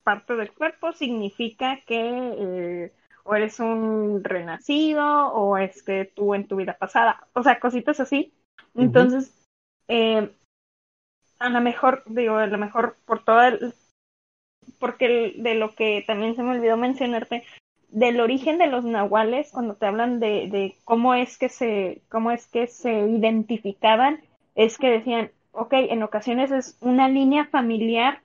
partes 0.05 0.36
del 0.38 0.53
cuerpo 0.53 0.93
significa 0.93 1.80
que 1.86 2.01
eh, 2.01 2.93
o 3.24 3.34
eres 3.34 3.61
un 3.61 4.22
renacido 4.24 5.28
o 5.32 5.57
es 5.57 5.82
que 5.82 6.05
tú 6.05 6.34
en 6.34 6.47
tu 6.47 6.57
vida 6.57 6.76
pasada, 6.78 7.26
o 7.34 7.43
sea, 7.43 7.61
cositas 7.61 8.01
así. 8.01 8.32
Entonces, 8.74 9.32
eh, 9.88 10.30
a 11.38 11.49
lo 11.49 11.61
mejor, 11.61 12.03
digo, 12.07 12.36
a 12.36 12.47
lo 12.47 12.59
mejor 12.59 12.97
por 13.05 13.24
todo 13.24 13.43
el, 13.43 13.74
porque 14.78 15.34
de 15.36 15.55
lo 15.55 15.74
que 15.74 16.05
también 16.07 16.36
se 16.36 16.43
me 16.43 16.57
olvidó 16.57 16.76
mencionarte, 16.76 17.45
del 17.93 18.20
origen 18.20 18.59
de 18.59 18.66
los 18.66 18.84
nahuales, 18.84 19.53
cuando 19.53 19.74
te 19.74 19.86
hablan 19.86 20.18
de, 20.18 20.76
cómo 20.84 21.14
es 21.14 21.38
que 21.38 21.49
se, 21.49 22.03
cómo 22.09 22.30
es 22.30 22.47
que 22.47 22.66
se 22.66 22.93
identificaban, 22.93 24.22
es 24.55 24.78
que 24.78 24.88
decían, 24.88 25.30
ok, 25.53 25.72
en 25.74 26.03
ocasiones 26.03 26.51
es 26.51 26.78
una 26.80 27.09
línea 27.09 27.45
familiar, 27.47 28.22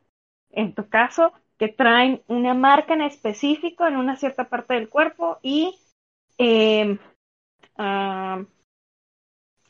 en 0.52 0.74
tu 0.74 0.88
caso, 0.90 1.34
que 1.58 1.68
traen 1.68 2.22
una 2.28 2.54
marca 2.54 2.94
en 2.94 3.02
específico 3.02 3.86
en 3.86 3.98
una 3.98 4.16
cierta 4.16 4.46
parte 4.46 4.76
del 4.76 4.90
cuerpo 4.90 5.40
y 5.42 5.78
eh, 6.38 6.98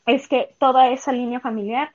es 0.06 0.28
que 0.28 0.54
toda 0.58 0.90
esa 0.90 1.12
línea 1.12 1.40
familiar, 1.40 1.92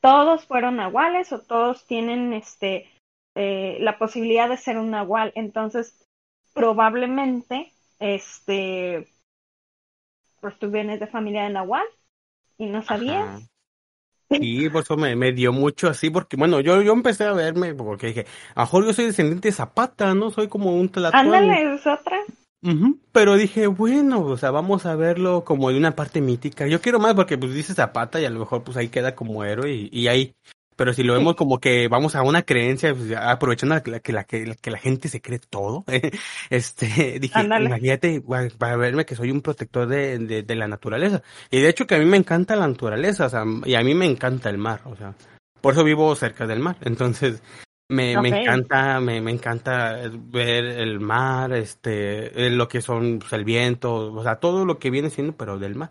todos 0.00 0.46
fueron 0.46 0.76
nahuales 0.76 1.32
o 1.32 1.40
todos 1.40 1.86
tienen 1.86 2.32
este 2.32 2.90
eh, 3.34 3.78
la 3.80 3.98
posibilidad 3.98 4.48
de 4.48 4.56
ser 4.56 4.78
un 4.78 4.90
nahual. 4.90 5.32
Entonces, 5.34 6.06
probablemente, 6.54 7.72
este, 7.98 9.08
pues 10.40 10.58
tú 10.58 10.70
vienes 10.70 11.00
de 11.00 11.06
familia 11.06 11.44
de 11.44 11.50
nahual 11.50 11.86
y 12.58 12.66
no 12.66 12.82
sabías. 12.82 13.26
Ajá. 13.26 13.40
Sí, 14.30 14.68
por 14.70 14.82
eso 14.82 14.96
me, 14.96 15.16
me 15.16 15.32
dio 15.32 15.52
mucho 15.52 15.88
así, 15.88 16.08
porque 16.08 16.36
bueno, 16.36 16.60
yo, 16.60 16.80
yo 16.82 16.92
empecé 16.92 17.24
a 17.24 17.32
verme, 17.32 17.74
porque 17.74 18.08
dije, 18.08 18.26
a 18.54 18.64
yo 18.66 18.92
soy 18.92 19.06
descendiente 19.06 19.48
de 19.48 19.52
Zapata, 19.52 20.14
¿no? 20.14 20.30
Soy 20.30 20.48
como 20.48 20.74
un 20.74 20.88
Tlatoani. 20.88 21.18
Ándale, 21.20 21.74
es 21.74 21.86
otra. 21.86 22.18
Ujú, 22.62 22.98
Pero 23.12 23.36
dije, 23.36 23.66
bueno, 23.66 24.22
o 24.22 24.36
sea, 24.36 24.50
vamos 24.50 24.84
a 24.86 24.94
verlo 24.94 25.44
como 25.44 25.70
de 25.70 25.78
una 25.78 25.96
parte 25.96 26.20
mítica. 26.20 26.66
Yo 26.66 26.80
quiero 26.80 27.00
más 27.00 27.14
porque 27.14 27.38
pues 27.38 27.54
dice 27.54 27.74
Zapata 27.74 28.20
y 28.20 28.26
a 28.26 28.30
lo 28.30 28.40
mejor 28.40 28.62
pues 28.64 28.76
ahí 28.76 28.88
queda 28.88 29.14
como 29.14 29.44
héroe 29.44 29.72
y, 29.72 29.88
y 29.92 30.08
ahí. 30.08 30.34
Pero 30.80 30.94
si 30.94 31.02
lo 31.02 31.12
vemos 31.12 31.34
como 31.34 31.60
que 31.60 31.88
vamos 31.88 32.14
a 32.16 32.22
una 32.22 32.40
creencia, 32.40 32.94
pues, 32.94 33.12
aprovechando 33.14 33.74
la- 33.74 33.82
la- 33.84 34.00
que, 34.00 34.12
la, 34.14 34.24
que, 34.24 34.46
la, 34.46 34.54
que 34.54 34.70
la 34.70 34.78
gente 34.78 35.10
se 35.10 35.20
cree 35.20 35.38
todo, 35.38 35.84
este, 36.48 37.18
dije, 37.20 37.38
Ándale. 37.38 37.66
imagínate, 37.66 38.22
para 38.56 38.76
verme 38.76 39.04
que 39.04 39.14
soy 39.14 39.30
un 39.30 39.42
protector 39.42 39.86
de, 39.86 40.18
de, 40.18 40.42
de 40.42 40.54
la 40.54 40.68
naturaleza. 40.68 41.22
Y 41.50 41.60
de 41.60 41.68
hecho 41.68 41.86
que 41.86 41.96
a 41.96 41.98
mí 41.98 42.06
me 42.06 42.16
encanta 42.16 42.56
la 42.56 42.66
naturaleza, 42.66 43.26
o 43.26 43.28
sea, 43.28 43.44
y 43.66 43.74
a 43.74 43.82
mí 43.82 43.94
me 43.94 44.06
encanta 44.06 44.48
el 44.48 44.56
mar, 44.56 44.80
o 44.86 44.96
sea, 44.96 45.12
por 45.60 45.74
eso 45.74 45.84
vivo 45.84 46.16
cerca 46.16 46.46
del 46.46 46.60
mar. 46.60 46.78
Entonces, 46.80 47.42
me, 47.90 48.18
me 48.22 48.30
encanta, 48.40 49.00
me, 49.00 49.20
me 49.20 49.32
encanta 49.32 49.98
ver 50.14 50.64
el 50.64 50.98
mar, 50.98 51.52
este, 51.52 52.46
eh, 52.46 52.48
lo 52.48 52.68
que 52.68 52.80
son 52.80 53.18
pues, 53.18 53.34
el 53.34 53.44
viento, 53.44 54.14
o 54.14 54.22
sea, 54.22 54.36
todo 54.36 54.64
lo 54.64 54.78
que 54.78 54.88
viene 54.88 55.10
siendo, 55.10 55.34
pero 55.34 55.58
del 55.58 55.74
mar. 55.74 55.90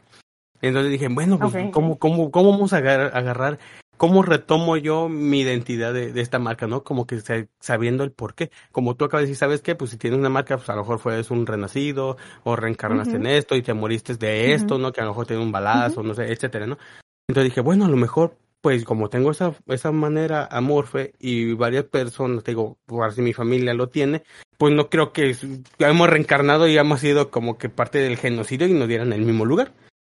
Entonces 0.64 0.92
dije, 0.92 1.10
bueno, 1.10 1.38
pues, 1.38 1.54
Ok, 1.54 1.62
ok. 1.66 1.72
¿cómo, 1.74 2.00
cómo, 2.00 2.32
¿cómo 2.32 2.52
vamos 2.54 2.74
a 2.74 2.78
agar- 2.78 3.12
agarrar, 3.14 3.60
cómo 4.00 4.24
retomo 4.24 4.78
yo 4.78 5.10
mi 5.10 5.42
identidad 5.42 5.94
de, 5.94 6.12
de 6.14 6.22
esta 6.22 6.40
marca, 6.40 6.66
no? 6.66 6.84
Como 6.84 7.06
que 7.06 7.20
sa- 7.20 7.46
sabiendo 7.60 8.04
el 8.04 8.12
por 8.12 8.34
qué. 8.34 8.50
Como 8.72 8.96
tú 8.96 9.06
acabas 9.06 9.24
de 9.24 9.28
decir, 9.28 9.38
¿sabes 9.38 9.62
qué? 9.62 9.76
Pues 9.76 9.92
si 9.92 9.98
tienes 9.98 10.18
una 10.18 10.30
marca, 10.30 10.58
pues 10.58 10.68
a 10.70 10.74
lo 10.76 10.82
mejor 10.82 10.98
fueres 11.00 11.30
un 11.30 11.46
renacido, 11.46 12.18
o 12.44 12.56
reencarnaste 12.56 13.18
en 13.18 13.28
esto, 13.28 13.56
y 13.56 13.62
te 13.62 13.74
moriste 13.76 14.16
de 14.16 14.54
esto. 14.54 14.80
¿no? 14.80 14.92
Que 14.92 15.02
a 15.02 15.04
lo 15.04 15.12
mejor 15.12 15.28
tiene 15.28 15.44
un 15.44 15.52
balazo, 15.52 16.02
no 16.02 16.14
sé, 16.16 16.32
etcétera, 16.32 16.66
¿no? 16.66 16.78
Entonces 17.28 17.52
dije, 17.52 17.62
bueno, 17.62 17.86
a 17.86 17.90
lo 17.90 17.98
mejor, 17.98 18.36
pues 18.62 18.84
como 18.86 19.10
tengo 19.10 19.32
esa, 19.32 19.54
esa 19.68 19.92
manera 19.92 20.48
amorfe 20.50 21.14
y 21.20 21.54
varias 21.54 21.84
personas, 21.84 22.44
te 22.44 22.52
digo, 22.52 22.78
por 22.86 23.14
si 23.14 23.22
mi 23.22 23.34
familia 23.34 23.74
lo 23.74 23.90
tiene, 23.90 24.24
pues 24.58 24.74
no 24.74 24.90
creo 24.90 25.12
que 25.14 25.36
hemos 25.78 26.10
reencarnado 26.10 26.68
y 26.68 26.78
hemos 26.78 27.02
sido 27.02 27.30
como 27.30 27.58
que 27.58 27.70
parte 27.70 28.00
del 28.00 28.18
genocidio 28.18 28.66
y 28.68 28.74
nos 28.74 28.88
dieran 28.88 29.14
el 29.14 29.22
mismo 29.22 29.46
lugar. 29.46 29.74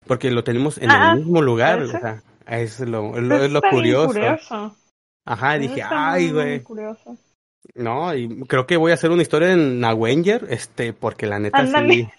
Porque 0.06 0.30
lo 0.30 0.44
tenemos 0.44 0.78
en 0.78 0.90
Ah, 0.90 1.12
el 1.14 1.18
mismo 1.18 1.42
lugar, 1.42 1.82
o 1.82 1.88
ser. 1.88 2.22
Es 2.58 2.80
lo, 2.80 3.16
es 3.16 3.22
lo, 3.22 3.36
es 3.44 3.70
curioso. 3.70 4.06
curioso. 4.08 4.76
Ajá, 5.26 5.56
Eso 5.56 5.62
dije, 5.68 5.82
ay, 5.88 6.30
güey. 6.32 6.64
No, 7.74 8.14
y 8.14 8.40
creo 8.46 8.66
que 8.66 8.76
voy 8.76 8.90
a 8.90 8.94
hacer 8.94 9.10
una 9.10 9.22
historia 9.22 9.52
en 9.52 9.80
Nawenger, 9.80 10.46
este, 10.50 10.92
porque 10.92 11.26
la 11.26 11.38
neta 11.38 11.58
Ándale. 11.58 12.12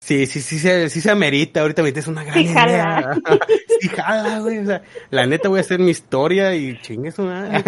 sí, 0.00 0.26
sí, 0.26 0.26
sí, 0.26 0.40
sí, 0.40 0.58
se, 0.58 0.88
sí 0.88 1.00
se 1.00 1.10
amerita, 1.10 1.60
ahorita 1.60 1.82
me 1.82 1.88
es 2.00 2.06
una 2.06 2.24
gran 2.24 2.34
Sí, 2.38 2.46
jala. 2.48 2.72
idea. 2.72 3.14
sí, 3.80 3.88
jala, 3.88 4.38
güey, 4.40 4.58
o 4.58 4.66
sea, 4.66 4.82
la 5.10 5.26
neta 5.26 5.48
voy 5.48 5.58
a 5.58 5.62
hacer 5.62 5.80
mi 5.80 5.90
historia 5.90 6.54
y 6.54 6.80
chingues 6.80 7.18
una. 7.18 7.62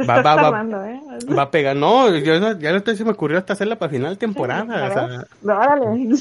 Va, 0.00 0.22
va, 0.22 0.22
va. 0.22 0.22
tardando, 0.22 0.84
¿eh? 0.84 1.00
Va 1.36 1.42
a 1.42 1.50
pegar, 1.50 1.74
no, 1.76 2.14
yo 2.16 2.54
ya 2.58 2.72
lo 2.72 2.80
se 2.94 3.04
me 3.04 3.10
ocurrió 3.12 3.38
hasta 3.38 3.54
hacerla 3.54 3.78
para 3.78 3.90
final 3.90 4.10
de 4.14 4.18
temporada, 4.18 4.66
¿Ya 4.78 4.86
o 4.88 4.92
sea? 4.92 5.26
Órale. 5.56 6.16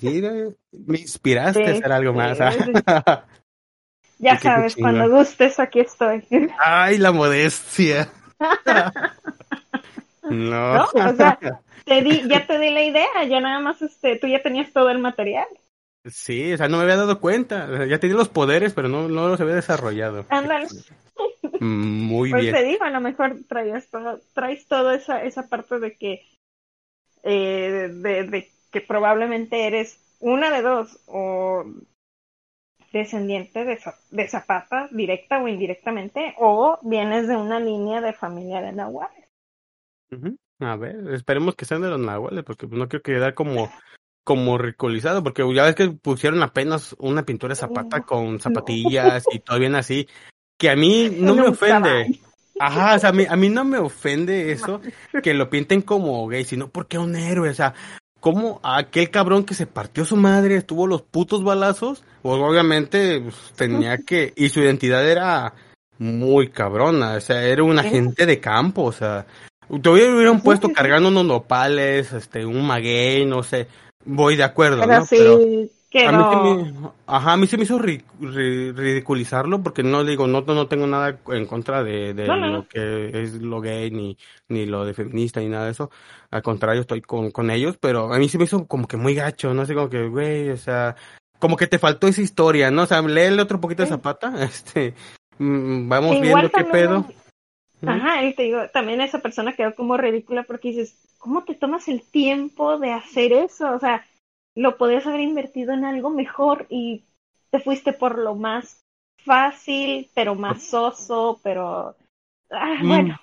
sí, 0.00 0.20
güey, 0.20 0.56
me 0.86 0.98
inspiraste 0.98 1.64
Sí, 1.64 1.70
a 1.70 1.74
hacer 1.74 1.92
algo 1.92 2.12
más. 2.12 2.38
sí, 2.38 2.60
sí. 2.64 2.72
ah. 2.86 3.24
Ya 4.18 4.38
sabes, 4.38 4.74
cuando 4.76 5.08
gustes, 5.08 5.58
aquí 5.60 5.80
estoy. 5.80 6.24
Ay, 6.58 6.98
la 6.98 7.12
modestia. 7.12 8.10
No. 10.30 10.74
¿No? 10.74 10.84
O 10.84 11.16
sea, 11.16 11.38
te 11.86 12.02
di, 12.02 12.22
ya 12.28 12.46
te 12.46 12.58
di 12.58 12.70
la 12.70 12.82
idea, 12.82 13.24
ya 13.26 13.40
nada 13.40 13.60
más, 13.60 13.80
este, 13.80 14.16
tú 14.16 14.26
ya 14.26 14.42
tenías 14.42 14.70
todo 14.72 14.90
el 14.90 14.98
material. 14.98 15.46
Sí, 16.04 16.52
o 16.52 16.56
sea, 16.56 16.68
no 16.68 16.76
me 16.76 16.82
había 16.84 16.96
dado 16.96 17.18
cuenta. 17.20 17.66
O 17.70 17.76
sea, 17.76 17.86
ya 17.86 17.98
tenía 17.98 18.16
los 18.16 18.28
poderes, 18.28 18.74
pero 18.74 18.88
no, 18.88 19.08
no 19.08 19.28
los 19.28 19.40
había 19.40 19.54
desarrollado. 19.54 20.26
Ándale. 20.28 20.68
Muy 21.60 22.30
Pues 22.30 22.42
bien. 22.42 22.54
te 22.54 22.64
digo, 22.64 22.84
a 22.84 22.90
lo 22.90 23.00
mejor 23.00 23.38
traías 23.48 23.88
todo, 23.88 24.20
traes 24.34 24.66
toda 24.66 24.94
esa, 24.94 25.22
esa 25.24 25.48
parte 25.48 25.78
de 25.80 25.96
que, 25.96 26.22
eh, 27.24 27.88
de, 27.90 28.24
de 28.24 28.52
que 28.70 28.80
probablemente 28.80 29.66
eres 29.66 29.98
una 30.20 30.50
de 30.50 30.62
dos, 30.62 30.98
o 31.06 31.64
descendiente 32.92 33.64
de, 33.64 33.78
de 34.10 34.28
Zapata, 34.28 34.88
directa 34.90 35.42
o 35.42 35.48
indirectamente, 35.48 36.34
o 36.38 36.78
vienes 36.82 37.28
de 37.28 37.36
una 37.36 37.60
línea 37.60 38.00
de 38.00 38.12
familia 38.12 38.60
de 38.60 38.72
Nahuatl. 38.72 39.22
Ujú. 40.10 40.36
A 40.60 40.76
ver, 40.76 40.96
esperemos 41.12 41.54
que 41.54 41.64
sean 41.64 41.82
de 41.82 41.88
los 41.88 42.00
nahuales, 42.00 42.44
porque 42.44 42.66
pues, 42.66 42.78
no 42.78 42.88
quiero 42.88 43.02
quedar 43.02 43.34
como, 43.34 43.70
como 44.24 44.58
ridiculizado, 44.58 45.22
porque 45.22 45.44
ya 45.54 45.64
ves 45.64 45.76
que 45.76 45.90
pusieron 45.90 46.42
apenas 46.42 46.96
una 46.98 47.24
pintura 47.24 47.52
de 47.52 47.60
zapata 47.60 47.98
No. 47.98 48.06
con 48.06 48.40
zapatillas 48.40 49.24
y 49.30 49.38
todo 49.38 49.58
bien 49.58 49.76
así, 49.76 50.08
que 50.58 50.70
a 50.70 50.76
mí 50.76 51.10
no 51.20 51.34
me 51.34 51.48
ofende. 51.48 52.20
Ajá, 52.60 52.96
o 52.96 52.98
sea, 52.98 53.10
a 53.10 53.12
mí, 53.12 53.24
a 53.28 53.36
mí 53.36 53.48
no 53.50 53.64
me 53.64 53.78
ofende 53.78 54.50
eso, 54.50 54.80
que 55.22 55.32
lo 55.32 55.48
pinten 55.48 55.82
como 55.82 56.26
gay, 56.26 56.44
sino 56.44 56.68
porque 56.68 56.98
un 56.98 57.14
héroe, 57.14 57.50
o 57.50 57.54
sea, 57.54 57.72
como 58.20 58.60
aquel 58.62 59.10
cabrón 59.10 59.44
que 59.44 59.54
se 59.54 59.66
partió 59.66 60.04
su 60.04 60.16
madre, 60.16 60.56
estuvo 60.56 60.86
los 60.86 61.02
putos 61.02 61.44
balazos, 61.44 62.02
pues 62.22 62.36
obviamente 62.40 63.20
pues, 63.20 63.36
tenía 63.56 63.98
que, 64.06 64.32
y 64.36 64.48
su 64.48 64.60
identidad 64.60 65.08
era 65.08 65.54
muy 65.98 66.48
cabrona, 66.48 67.14
o 67.14 67.20
sea, 67.20 67.42
era 67.42 67.62
un 67.62 67.78
agente 67.78 68.26
de 68.26 68.40
campo, 68.40 68.84
o 68.84 68.92
sea, 68.92 69.26
te 69.82 69.88
hubieran 69.88 70.40
puesto 70.40 70.70
cargando 70.72 71.08
unos 71.08 71.26
nopales, 71.26 72.12
este, 72.12 72.46
un 72.46 72.66
maguey, 72.66 73.26
no 73.26 73.42
sé, 73.42 73.66
voy 74.04 74.36
de 74.36 74.44
acuerdo, 74.44 74.80
Pero 74.80 74.98
¿no? 75.00 75.06
sí, 75.06 75.16
Pero 75.18 75.38
que 75.90 76.06
a 76.06 76.12
mí, 76.12 76.24
se 76.28 76.36
me, 76.36 76.90
ajá, 77.06 77.32
a 77.32 77.36
mí 77.36 77.46
se 77.46 77.56
me 77.56 77.62
hizo 77.62 77.78
ri- 77.78 78.04
ri- 78.20 78.74
ridiculizarlo 78.74 79.62
porque 79.62 79.82
no 79.82 80.04
digo, 80.04 80.26
no, 80.26 80.42
no 80.42 80.66
tengo 80.68 80.86
nada 80.86 81.18
en 81.28 81.46
contra 81.46 81.82
de, 81.82 82.12
de 82.14 82.26
No, 82.26 82.36
no, 82.36 82.46
no. 82.46 82.56
lo 82.58 82.68
que 82.68 83.22
es 83.22 83.34
lo 83.34 83.60
gay 83.60 83.90
ni, 83.90 84.16
ni 84.48 84.66
lo 84.66 84.84
de 84.84 84.92
feminista 84.94 85.40
ni 85.40 85.48
nada 85.48 85.64
de 85.64 85.70
eso. 85.72 85.90
Al 86.30 86.42
contrario, 86.42 86.82
estoy 86.82 87.00
con, 87.00 87.30
con 87.30 87.50
ellos, 87.50 87.78
pero 87.80 88.12
a 88.12 88.18
mí 88.18 88.28
se 88.28 88.36
me 88.38 88.44
hizo 88.44 88.66
como 88.66 88.86
que 88.86 88.96
muy 88.98 89.14
gacho, 89.14 89.54
¿no? 89.54 89.62
Así 89.62 89.74
como 89.74 89.88
que, 89.88 90.08
güey, 90.08 90.50
o 90.50 90.56
sea, 90.58 90.94
como 91.38 91.56
que 91.56 91.66
te 91.66 91.78
faltó 91.78 92.06
esa 92.06 92.20
historia, 92.20 92.70
¿no? 92.70 92.82
O 92.82 92.86
sea, 92.86 93.00
léele 93.00 93.40
otro 93.40 93.60
poquito 93.60 93.82
de. 93.82 93.88
Zapata, 93.88 94.32
este, 94.44 94.94
mm, 95.38 95.88
vamos 95.88 96.16
Igual 96.16 96.22
viendo 96.22 96.50
qué 96.50 96.64
pedo. 96.64 97.06
Ajá, 97.86 98.24
y 98.24 98.34
te 98.34 98.42
digo, 98.42 98.68
también 98.72 99.00
esa 99.00 99.20
persona 99.20 99.52
quedó 99.54 99.74
como 99.74 99.96
ridícula 99.96 100.42
porque 100.42 100.68
dices, 100.68 100.96
¿cómo 101.18 101.44
te 101.44 101.54
tomas 101.54 101.86
el 101.88 102.02
tiempo 102.02 102.78
de 102.78 102.92
hacer 102.92 103.32
eso? 103.32 103.72
O 103.72 103.78
sea, 103.78 104.04
lo 104.58 104.76
podías 104.76 105.06
haber 105.06 105.20
invertido 105.20 105.72
en 105.72 105.84
algo 105.84 106.10
mejor 106.10 106.66
y 106.68 107.04
te 107.50 107.60
fuiste 107.60 107.92
por 107.92 108.18
lo 108.18 108.34
más 108.34 108.84
fácil, 109.24 110.10
pero 110.14 110.34
más 110.34 110.62
soso, 110.64 111.40
pero... 111.42 111.96
Ah, 112.50 112.76
Mm, 112.80 112.88
bueno, 112.88 113.20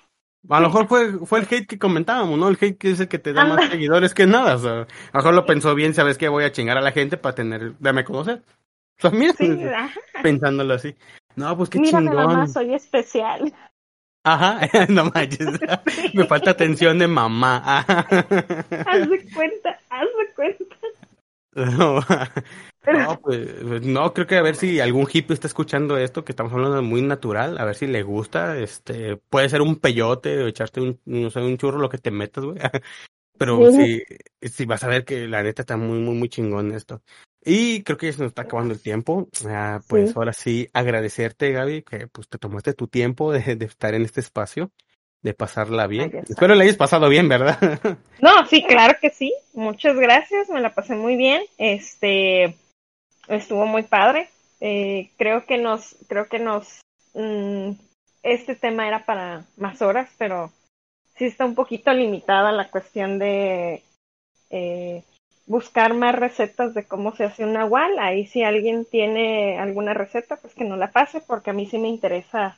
A 0.48 0.60
lo 0.60 0.68
mejor 0.68 0.86
fue, 0.86 1.26
fue 1.26 1.40
el 1.40 1.46
hate 1.50 1.66
que 1.66 1.78
comentábamos, 1.78 2.38
¿no? 2.38 2.48
El 2.48 2.56
hate 2.60 2.78
que 2.78 2.90
es 2.92 3.00
el 3.00 3.08
que 3.08 3.18
te 3.18 3.32
da 3.32 3.44
más 3.44 3.68
seguidores 3.68 4.14
que 4.14 4.26
nada. 4.26 4.54
O 4.54 4.58
sea, 4.58 4.72
a 4.72 4.76
lo 4.84 4.86
mejor 5.14 5.34
lo 5.34 5.46
pensó 5.46 5.74
bien, 5.74 5.94
sabes 5.94 6.18
que 6.18 6.28
voy 6.28 6.44
a 6.44 6.52
chingar 6.52 6.78
a 6.78 6.82
la 6.82 6.92
gente 6.92 7.16
para 7.16 7.34
tener, 7.34 7.78
darme 7.78 8.02
a 8.02 8.04
conocer. 8.04 8.42
O 8.98 9.02
sea, 9.02 9.10
mira, 9.10 9.34
sí, 9.34 9.46
pensándolo 10.22 10.72
así. 10.72 10.96
No, 11.34 11.54
pues 11.54 11.68
qué 11.68 11.78
mírame 11.78 12.08
chingón. 12.08 12.14
mamá, 12.14 12.46
soy 12.46 12.72
especial. 12.72 13.52
Ajá, 14.24 14.60
no 14.88 15.10
manches. 15.10 15.60
Me 16.14 16.24
falta 16.24 16.52
atención 16.52 16.98
de 16.98 17.06
mamá. 17.06 17.58
Haz 18.86 19.10
de 19.10 19.30
cuenta, 19.34 19.78
haz 19.90 20.08
de 20.18 20.34
cuenta. 20.34 20.75
No, 21.56 22.00
no, 22.92 23.20
pues, 23.20 23.48
pues, 23.66 23.82
no, 23.82 24.12
creo 24.12 24.26
que 24.26 24.36
a 24.36 24.42
ver 24.42 24.56
si 24.56 24.78
algún 24.78 25.08
hippie 25.12 25.34
está 25.34 25.46
escuchando 25.46 25.96
esto, 25.96 26.24
que 26.24 26.32
estamos 26.32 26.52
hablando 26.52 26.76
de 26.76 26.82
muy 26.82 27.02
natural, 27.02 27.58
a 27.58 27.64
ver 27.64 27.74
si 27.74 27.86
le 27.86 28.02
gusta, 28.02 28.58
este, 28.58 29.16
puede 29.16 29.48
ser 29.48 29.62
un 29.62 29.76
peyote 29.76 30.42
o 30.42 30.46
echarte 30.46 30.80
un, 30.80 31.00
no 31.06 31.30
sé, 31.30 31.40
un 31.40 31.56
churro, 31.56 31.78
lo 31.78 31.88
que 31.88 31.98
te 31.98 32.10
metas, 32.10 32.44
güey. 32.44 32.58
Pero 33.38 33.70
sí, 33.70 34.02
sí 34.40 34.64
vas 34.64 34.82
a 34.84 34.88
ver 34.88 35.04
que 35.04 35.26
la 35.28 35.42
neta 35.42 35.62
está 35.62 35.76
muy, 35.76 35.98
muy, 35.98 36.14
muy 36.14 36.28
chingón 36.28 36.72
esto. 36.72 37.02
Y 37.44 37.82
creo 37.82 37.98
que 37.98 38.06
ya 38.06 38.12
se 38.12 38.22
nos 38.22 38.30
está 38.30 38.42
acabando 38.42 38.72
el 38.74 38.80
tiempo. 38.80 39.28
Ah, 39.46 39.80
pues 39.88 40.10
Sí. 40.10 40.14
ahora 40.16 40.32
sí, 40.32 40.68
agradecerte, 40.72 41.52
Gaby, 41.52 41.82
que 41.82 42.08
pues 42.08 42.28
te 42.28 42.38
tomaste 42.38 42.72
tu 42.72 42.88
tiempo 42.88 43.32
de, 43.32 43.56
de 43.56 43.66
estar 43.66 43.94
en 43.94 44.02
este 44.02 44.20
espacio, 44.20 44.72
de 45.26 45.34
pasarla 45.34 45.88
bien. 45.88 46.22
Espero 46.28 46.54
la 46.54 46.62
hayas 46.62 46.76
pasado 46.76 47.08
bien, 47.08 47.28
¿verdad? 47.28 47.58
No, 48.20 48.46
sí, 48.46 48.62
claro 48.62 48.96
que 49.00 49.10
sí. 49.10 49.34
Muchas 49.54 49.96
gracias, 49.96 50.48
me 50.48 50.60
la 50.60 50.72
pasé 50.72 50.94
muy 50.94 51.16
bien. 51.16 51.42
Este 51.58 52.56
estuvo 53.26 53.66
muy 53.66 53.82
padre. 53.82 54.30
Eh, 54.60 55.10
creo 55.18 55.44
que 55.44 55.58
nos, 55.58 55.96
creo 56.06 56.28
que 56.28 56.38
nos, 56.38 56.80
mm, 57.14 57.72
este 58.22 58.54
tema 58.54 58.86
era 58.86 59.04
para 59.04 59.44
más 59.56 59.82
horas, 59.82 60.08
pero 60.16 60.52
sí 61.16 61.24
está 61.24 61.44
un 61.44 61.56
poquito 61.56 61.92
limitada 61.92 62.52
la 62.52 62.70
cuestión 62.70 63.18
de 63.18 63.82
eh, 64.50 65.02
buscar 65.46 65.92
más 65.92 66.14
recetas 66.14 66.72
de 66.72 66.86
cómo 66.86 67.16
se 67.16 67.24
hace 67.24 67.42
un 67.42 67.52
nahual. 67.52 67.98
Ahí 67.98 68.26
si 68.26 68.44
alguien 68.44 68.84
tiene 68.84 69.58
alguna 69.58 69.92
receta, 69.92 70.36
pues 70.36 70.54
que 70.54 70.64
no 70.64 70.76
la 70.76 70.92
pase, 70.92 71.20
porque 71.20 71.50
a 71.50 71.52
mí 71.52 71.66
sí 71.66 71.78
me 71.78 71.88
interesa, 71.88 72.56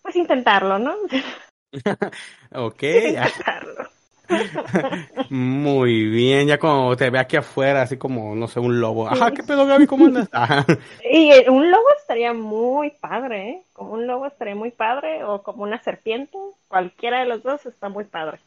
pues 0.00 0.14
intentarlo, 0.14 0.78
¿no? 0.78 0.94
Ok, 2.52 2.82
muy 5.30 6.04
bien, 6.04 6.48
ya 6.48 6.58
como 6.58 6.94
te 6.96 7.08
ve 7.10 7.18
aquí 7.18 7.36
afuera, 7.36 7.82
así 7.82 7.96
como, 7.96 8.34
no 8.34 8.46
sé, 8.46 8.60
un 8.60 8.80
lobo. 8.80 9.08
Ajá, 9.08 9.30
¿qué 9.30 9.42
pedo, 9.42 9.66
Gaby? 9.66 9.86
¿Cómo 9.86 10.06
andas? 10.06 10.28
Ajá. 10.32 10.66
Y 11.10 11.30
eh, 11.32 11.46
un 11.48 11.70
lobo 11.70 11.86
estaría 11.98 12.34
muy 12.34 12.90
padre, 12.90 13.50
¿eh? 13.50 13.62
Como 13.72 13.92
un 13.92 14.06
lobo 14.06 14.26
estaría 14.26 14.54
muy 14.54 14.70
padre, 14.70 15.24
o 15.24 15.42
como 15.42 15.62
una 15.62 15.82
serpiente, 15.82 16.36
cualquiera 16.68 17.20
de 17.20 17.26
los 17.26 17.42
dos 17.42 17.64
está 17.64 17.88
muy 17.88 18.04
padre. 18.04 18.38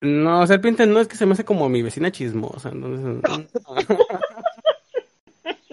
No, 0.00 0.46
serpiente 0.46 0.86
no 0.86 1.00
es 1.00 1.08
que 1.08 1.16
se 1.16 1.26
me 1.26 1.32
hace 1.32 1.44
como 1.44 1.68
mi 1.68 1.82
vecina 1.82 2.10
chismosa, 2.10 2.68
entonces. 2.70 3.22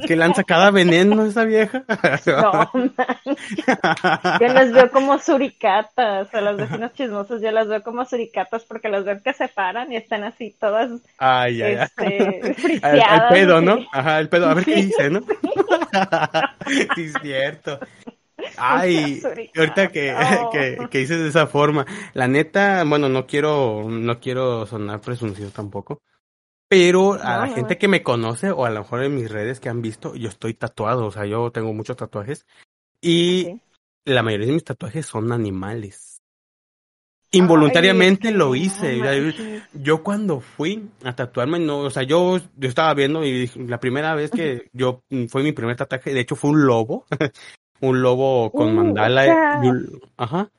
Que 0.03 0.15
lanza 0.15 0.43
cada 0.43 0.71
veneno 0.71 1.25
esa 1.25 1.45
vieja. 1.45 1.83
No, 2.25 2.71
yo 4.39 4.47
las 4.47 4.71
veo 4.71 4.91
como 4.91 5.19
suricatas, 5.19 6.33
a 6.33 6.41
las 6.41 6.57
vecinas 6.57 6.93
chismosas 6.93 7.41
yo 7.41 7.51
las 7.51 7.67
veo 7.67 7.81
como 7.83 8.05
suricatas 8.05 8.63
porque 8.65 8.89
las 8.89 9.05
veo 9.05 9.21
que 9.21 9.33
se 9.33 9.47
paran 9.47 9.91
y 9.91 9.97
están 9.97 10.23
así 10.23 10.55
todas 10.59 10.89
Ay, 11.17 11.61
ay, 11.61 11.75
ay. 11.75 11.83
este, 11.83 12.41
Al, 12.43 12.55
friseadas. 12.55 13.21
al 13.21 13.29
pedo, 13.29 13.61
¿no? 13.61 13.79
Ajá, 13.91 14.19
el 14.19 14.29
pedo. 14.29 14.49
A 14.49 14.53
ver 14.53 14.65
qué 14.65 14.75
dice, 14.75 15.09
¿no? 15.09 15.21
sí, 16.95 17.03
es 17.03 17.13
cierto. 17.21 17.79
Ay, 18.57 19.21
ahorita 19.55 19.87
que, 19.87 20.13
que, 20.51 20.77
que 20.89 20.97
dices 20.97 21.19
de 21.19 21.29
esa 21.29 21.47
forma, 21.47 21.85
la 22.13 22.27
neta, 22.27 22.83
bueno, 22.85 23.07
no 23.07 23.25
quiero, 23.25 23.85
no 23.89 24.19
quiero 24.19 24.65
sonar 24.65 24.99
presuncioso 25.01 25.51
tampoco, 25.53 26.01
pero 26.73 27.13
a 27.13 27.17
No, 27.17 27.21
la 27.41 27.47
no, 27.47 27.53
gente 27.53 27.73
no. 27.75 27.79
que 27.79 27.87
me 27.87 28.01
conoce 28.01 28.49
o 28.49 28.65
a 28.65 28.71
lo 28.71 28.79
mejor 28.81 29.03
en 29.03 29.13
mis 29.13 29.29
redes 29.29 29.59
que 29.59 29.69
han 29.69 29.83
visto, 29.83 30.15
yo 30.15 30.27
estoy 30.27 30.55
tatuado, 30.55 31.05
o 31.05 31.11
sea, 31.11 31.27
yo 31.27 31.51
tengo 31.51 31.71
muchos 31.71 31.97
tatuajes 31.97 32.47
y 32.99 33.59
la 34.05 34.23
mayoría 34.23 34.47
de 34.47 34.53
mis 34.53 34.63
tatuajes 34.63 35.05
son 35.05 35.31
animales. 35.31 36.17
Involuntariamente 37.31 38.29
Ay, 38.29 38.33
lo 38.33 38.55
hice. 38.55 39.61
yo 39.73 40.03
cuando 40.03 40.39
fui 40.39 40.89
a 41.03 41.15
tatuarme, 41.15 41.59
no, 41.59 41.79
o 41.79 41.89
sea, 41.91 42.01
yo, 42.01 42.39
yo 42.57 42.69
estaba 42.69 42.93
viendo 42.95 43.23
y 43.23 43.47
la 43.55 43.79
primera 43.79 44.15
vez 44.15 44.31
que 44.31 44.67
yo 44.73 45.03
fue 45.29 45.43
mi 45.43 45.51
primer 45.51 45.75
tatuaje, 45.75 46.11
de 46.11 46.21
hecho 46.21 46.35
fue 46.35 46.49
un 46.49 46.65
lobo, 46.65 47.05
un 47.81 48.01
lobo 48.01 48.51
con 48.51 48.71
Uh, 48.71 48.75
mandala, 48.75 49.27
y 49.27 49.69
ajá. 50.17 50.49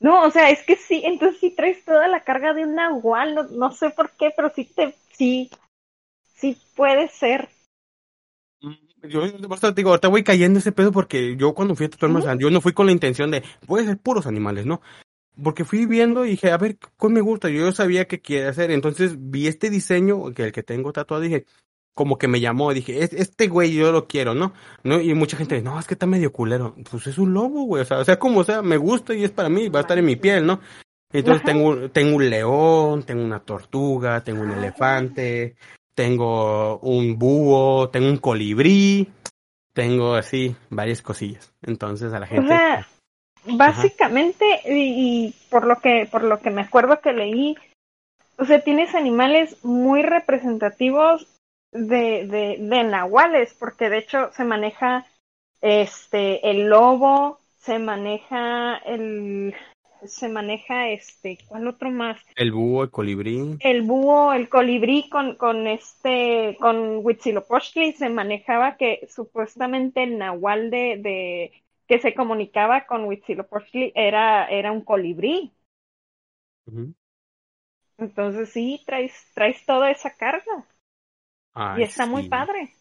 No, 0.00 0.22
o 0.22 0.30
sea, 0.30 0.50
es 0.50 0.62
que 0.62 0.76
sí, 0.76 1.02
entonces 1.04 1.40
sí 1.40 1.50
traes 1.50 1.84
toda 1.84 2.06
la 2.06 2.20
carga 2.20 2.54
de 2.54 2.64
un 2.64 2.76
nahual, 2.76 3.34
no, 3.34 3.42
no 3.44 3.72
sé 3.72 3.90
por 3.90 4.10
qué, 4.10 4.32
pero 4.36 4.52
sí 4.54 4.64
te, 4.64 4.94
sí, 5.18 5.50
sí 6.34 6.56
puede 6.76 7.08
ser. 7.08 7.48
Yo 9.02 9.20
por 9.48 9.58
eso 9.58 9.72
te 9.72 9.80
digo, 9.80 9.90
ahorita 9.90 10.08
voy 10.08 10.24
cayendo 10.24 10.58
ese 10.58 10.72
pedo 10.72 10.90
porque 10.90 11.36
yo 11.36 11.54
cuando 11.54 11.76
fui 11.76 11.86
a 11.86 11.90
tatuarme, 11.90 12.18
o 12.18 12.22
sea, 12.22 12.36
yo 12.36 12.50
no 12.50 12.60
fui 12.60 12.72
con 12.72 12.86
la 12.86 12.92
intención 12.92 13.30
de, 13.30 13.42
voy 13.66 13.82
a 13.82 13.86
ser 13.86 13.98
puros 13.98 14.26
animales, 14.26 14.66
¿no? 14.66 14.80
Porque 15.40 15.64
fui 15.64 15.86
viendo 15.86 16.24
y 16.24 16.30
dije, 16.30 16.50
a 16.50 16.56
ver, 16.58 16.78
¿cuál 16.96 17.12
me 17.12 17.20
gusta? 17.20 17.48
Yo 17.48 17.70
sabía 17.70 18.06
qué 18.08 18.20
quiere 18.20 18.48
hacer, 18.48 18.72
entonces 18.72 19.14
vi 19.18 19.46
este 19.46 19.70
diseño, 19.70 20.32
que 20.34 20.44
el 20.44 20.52
que 20.52 20.64
tengo 20.64 20.92
tatuado, 20.92 21.22
dije, 21.22 21.46
como 21.94 22.18
que 22.18 22.26
me 22.26 22.40
llamó, 22.40 22.72
dije, 22.74 23.04
"Es- 23.04 23.12
este 23.12 23.46
güey 23.48 23.72
yo 23.72 23.92
lo 23.92 24.08
quiero, 24.08 24.34
¿no? 24.34 24.52
¿no? 24.82 25.00
Y 25.00 25.14
mucha 25.14 25.36
gente, 25.36 25.62
no, 25.62 25.78
es 25.78 25.86
que 25.86 25.94
está 25.94 26.06
medio 26.06 26.32
culero. 26.32 26.74
Pues 26.90 27.06
es 27.06 27.18
un 27.18 27.34
lobo, 27.34 27.62
güey, 27.64 27.82
o 27.82 27.84
sea, 27.84 27.98
o 27.98 28.04
sea, 28.04 28.18
como 28.18 28.42
sea, 28.44 28.62
me 28.62 28.76
gusta 28.76 29.14
y 29.14 29.22
es 29.24 29.30
para 29.30 29.48
mí, 29.48 29.68
va 29.68 29.80
a 29.80 29.82
estar 29.82 29.98
en 29.98 30.06
mi 30.06 30.16
piel, 30.16 30.44
¿no? 30.46 30.60
Entonces 31.12 31.42
Ajá. 31.42 31.52
tengo, 31.52 31.90
tengo 31.90 32.16
un 32.16 32.30
león, 32.30 33.02
tengo 33.04 33.24
una 33.24 33.40
tortuga, 33.40 34.22
tengo 34.22 34.42
un 34.42 34.52
Ah. 34.52 34.58
elefante, 34.58 35.56
tengo 35.94 36.78
un 36.80 37.18
búho, 37.18 37.88
tengo 37.88 38.08
un 38.08 38.18
colibrí, 38.18 39.10
tengo 39.72 40.14
así 40.14 40.54
varias 40.70 41.02
cosillas. 41.02 41.52
Entonces 41.62 42.12
a 42.12 42.18
la 42.20 42.26
O 42.26 42.30
gente... 42.30 42.48
sea, 42.48 42.86
básicamente, 43.44 44.44
y, 44.66 45.26
y 45.28 45.34
por 45.50 45.66
lo 45.66 45.76
que, 45.80 46.06
por 46.10 46.24
lo 46.24 46.40
que 46.40 46.50
me 46.50 46.62
acuerdo 46.62 47.00
que 47.00 47.12
leí, 47.12 47.56
o 48.36 48.44
sea, 48.44 48.60
tienes 48.60 48.94
animales 48.94 49.56
muy 49.64 50.02
representativos 50.02 51.26
de, 51.72 52.26
de, 52.26 52.56
de 52.60 52.84
nahuales, 52.84 53.54
porque 53.58 53.88
de 53.88 53.98
hecho 53.98 54.30
se 54.32 54.44
maneja 54.44 55.06
este 55.60 56.50
el 56.50 56.68
lobo, 56.68 57.38
se 57.58 57.78
maneja 57.78 58.76
el 58.78 59.54
se 60.06 60.28
maneja 60.28 60.88
este, 60.88 61.38
¿cuál 61.48 61.68
otro 61.68 61.90
más? 61.90 62.20
El 62.36 62.52
búho, 62.52 62.84
el 62.84 62.90
colibrí. 62.90 63.56
el 63.60 63.82
búho, 63.82 64.32
el 64.32 64.48
colibrí 64.48 65.08
con, 65.08 65.36
con 65.36 65.66
este, 65.66 66.56
con 66.60 67.04
Huitzilopochtli 67.04 67.92
se 67.92 68.08
manejaba 68.08 68.76
que 68.76 69.06
supuestamente 69.10 70.02
el 70.02 70.18
nahual 70.18 70.70
de, 70.70 70.98
de 71.02 71.52
que 71.86 71.98
se 72.00 72.14
comunicaba 72.14 72.86
con 72.86 73.04
Huitzilopochtli 73.04 73.92
era, 73.94 74.46
era 74.46 74.72
un 74.72 74.82
colibrí. 74.82 75.52
Entonces 77.96 78.50
sí, 78.50 78.82
traes, 78.86 79.12
traes 79.34 79.64
toda 79.64 79.90
esa 79.90 80.14
carga 80.14 80.66
Ay, 81.54 81.80
y 81.80 81.84
está 81.84 82.06
muy 82.06 82.28
padre. 82.28 82.74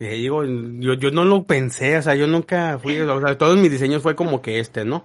Digo, 0.00 0.44
yo, 0.44 0.94
yo 0.94 1.10
no 1.10 1.24
lo 1.24 1.44
pensé, 1.44 1.98
o 1.98 2.02
sea, 2.02 2.14
yo 2.14 2.26
nunca 2.26 2.78
fui, 2.78 2.98
o 3.00 3.20
sea, 3.20 3.36
todos 3.36 3.58
mis 3.58 3.70
diseños 3.70 4.02
fue 4.02 4.14
como 4.14 4.40
que 4.40 4.60
este, 4.60 4.84
¿no? 4.84 5.04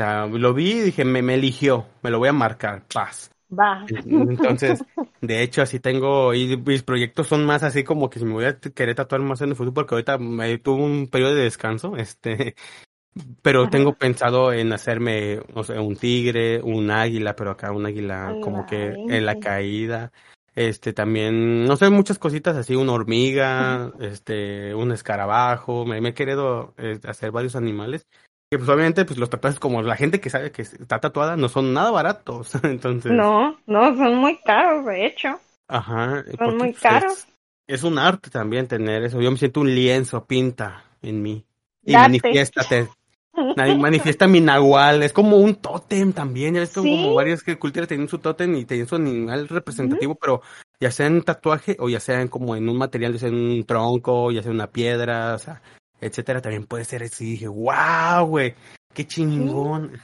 Sea, 0.00 0.24
lo 0.24 0.54
vi 0.54 0.72
y 0.72 0.80
dije, 0.80 1.04
me, 1.04 1.20
me 1.20 1.34
eligió, 1.34 1.86
me 2.02 2.08
lo 2.08 2.18
voy 2.18 2.30
a 2.30 2.32
marcar, 2.32 2.86
paz. 2.90 3.30
Va. 3.52 3.84
Entonces, 3.86 4.82
de 5.20 5.42
hecho, 5.42 5.60
así 5.60 5.78
tengo, 5.78 6.32
y 6.32 6.56
mis 6.56 6.82
proyectos 6.82 7.26
son 7.26 7.44
más 7.44 7.62
así 7.64 7.84
como 7.84 8.08
que 8.08 8.18
si 8.18 8.24
me 8.24 8.32
voy 8.32 8.46
a 8.46 8.58
querer 8.58 8.94
tatuar 8.94 9.20
más 9.20 9.42
en 9.42 9.50
el 9.50 9.56
futuro, 9.56 9.74
porque 9.74 9.96
ahorita 9.96 10.16
me 10.16 10.56
tuve 10.56 10.84
un 10.84 11.08
periodo 11.08 11.34
de 11.34 11.42
descanso, 11.42 11.96
este, 11.98 12.54
pero 13.42 13.68
tengo 13.68 13.92
pensado 13.92 14.54
en 14.54 14.72
hacerme, 14.72 15.40
o 15.52 15.64
sea, 15.64 15.82
un 15.82 15.96
tigre, 15.96 16.62
un 16.62 16.90
águila, 16.90 17.36
pero 17.36 17.50
acá 17.50 17.70
un 17.70 17.84
águila 17.84 18.36
como 18.40 18.64
que 18.64 18.94
en 19.06 19.26
la 19.26 19.38
caída, 19.38 20.12
este, 20.54 20.94
también, 20.94 21.66
no 21.66 21.76
sé, 21.76 21.90
muchas 21.90 22.18
cositas 22.18 22.56
así, 22.56 22.74
una 22.74 22.92
hormiga, 22.92 23.92
este, 24.00 24.74
un 24.74 24.92
escarabajo, 24.92 25.84
me, 25.84 26.00
me 26.00 26.08
he 26.08 26.14
querido 26.14 26.72
eh, 26.78 26.98
hacer 27.04 27.32
varios 27.32 27.54
animales, 27.54 28.06
que 28.50 28.58
pues 28.58 28.68
obviamente 28.68 29.04
pues 29.04 29.18
los 29.18 29.30
tatuajes 29.30 29.60
como 29.60 29.80
la 29.80 29.94
gente 29.94 30.20
que 30.20 30.28
sabe 30.28 30.50
que 30.50 30.62
está 30.62 30.98
tatuada 30.98 31.36
no 31.36 31.48
son 31.48 31.72
nada 31.72 31.92
baratos, 31.92 32.52
entonces. 32.64 33.12
No, 33.12 33.56
no, 33.66 33.96
son 33.96 34.16
muy 34.16 34.38
caros, 34.38 34.84
de 34.86 35.06
hecho. 35.06 35.38
Ajá. 35.68 36.24
Son 36.36 36.56
muy 36.56 36.72
pues, 36.72 36.80
caros. 36.80 37.26
Es, 37.68 37.84
un 37.84 37.98
arte 37.98 38.28
también 38.28 38.66
tener 38.66 39.04
eso. 39.04 39.20
Yo 39.20 39.30
me 39.30 39.36
siento 39.36 39.60
un 39.60 39.72
lienzo, 39.72 40.24
pinta 40.24 40.82
en 41.00 41.22
mí. 41.22 41.44
Y 41.84 41.92
manifiéstate. 41.92 42.88
Manifiesta 43.56 44.26
mi 44.26 44.40
nahual, 44.40 45.04
es 45.04 45.12
como 45.12 45.36
un 45.36 45.54
tótem 45.54 46.12
también, 46.12 46.54
ya 46.54 46.60
ves 46.60 46.72
como 46.72 47.14
varias 47.14 47.42
culturas 47.58 47.88
tienen 47.88 48.08
su 48.08 48.18
tótem 48.18 48.54
y 48.56 48.64
tienen 48.64 48.88
su 48.88 48.96
animal 48.96 49.48
representativo, 49.48 50.16
pero 50.16 50.42
ya 50.80 50.90
sea 50.90 51.06
en 51.06 51.22
tatuaje 51.22 51.76
o 51.78 51.88
ya 51.88 52.00
sea 52.00 52.20
en 52.20 52.28
como 52.28 52.56
en 52.56 52.68
un 52.68 52.76
material, 52.76 53.12
ya 53.14 53.20
sea 53.20 53.28
en 53.28 53.36
un 53.36 53.64
tronco, 53.64 54.30
ya 54.32 54.42
sea 54.42 54.50
en 54.50 54.56
una 54.56 54.66
piedra, 54.66 55.34
o 55.34 55.38
sea, 55.38 55.62
etcétera, 56.00 56.40
también 56.40 56.66
puede 56.66 56.84
ser 56.84 57.02
así. 57.02 57.32
Dije, 57.32 57.48
wow, 57.48 58.26
güey, 58.26 58.54
qué 58.94 59.06
chingón. 59.06 60.00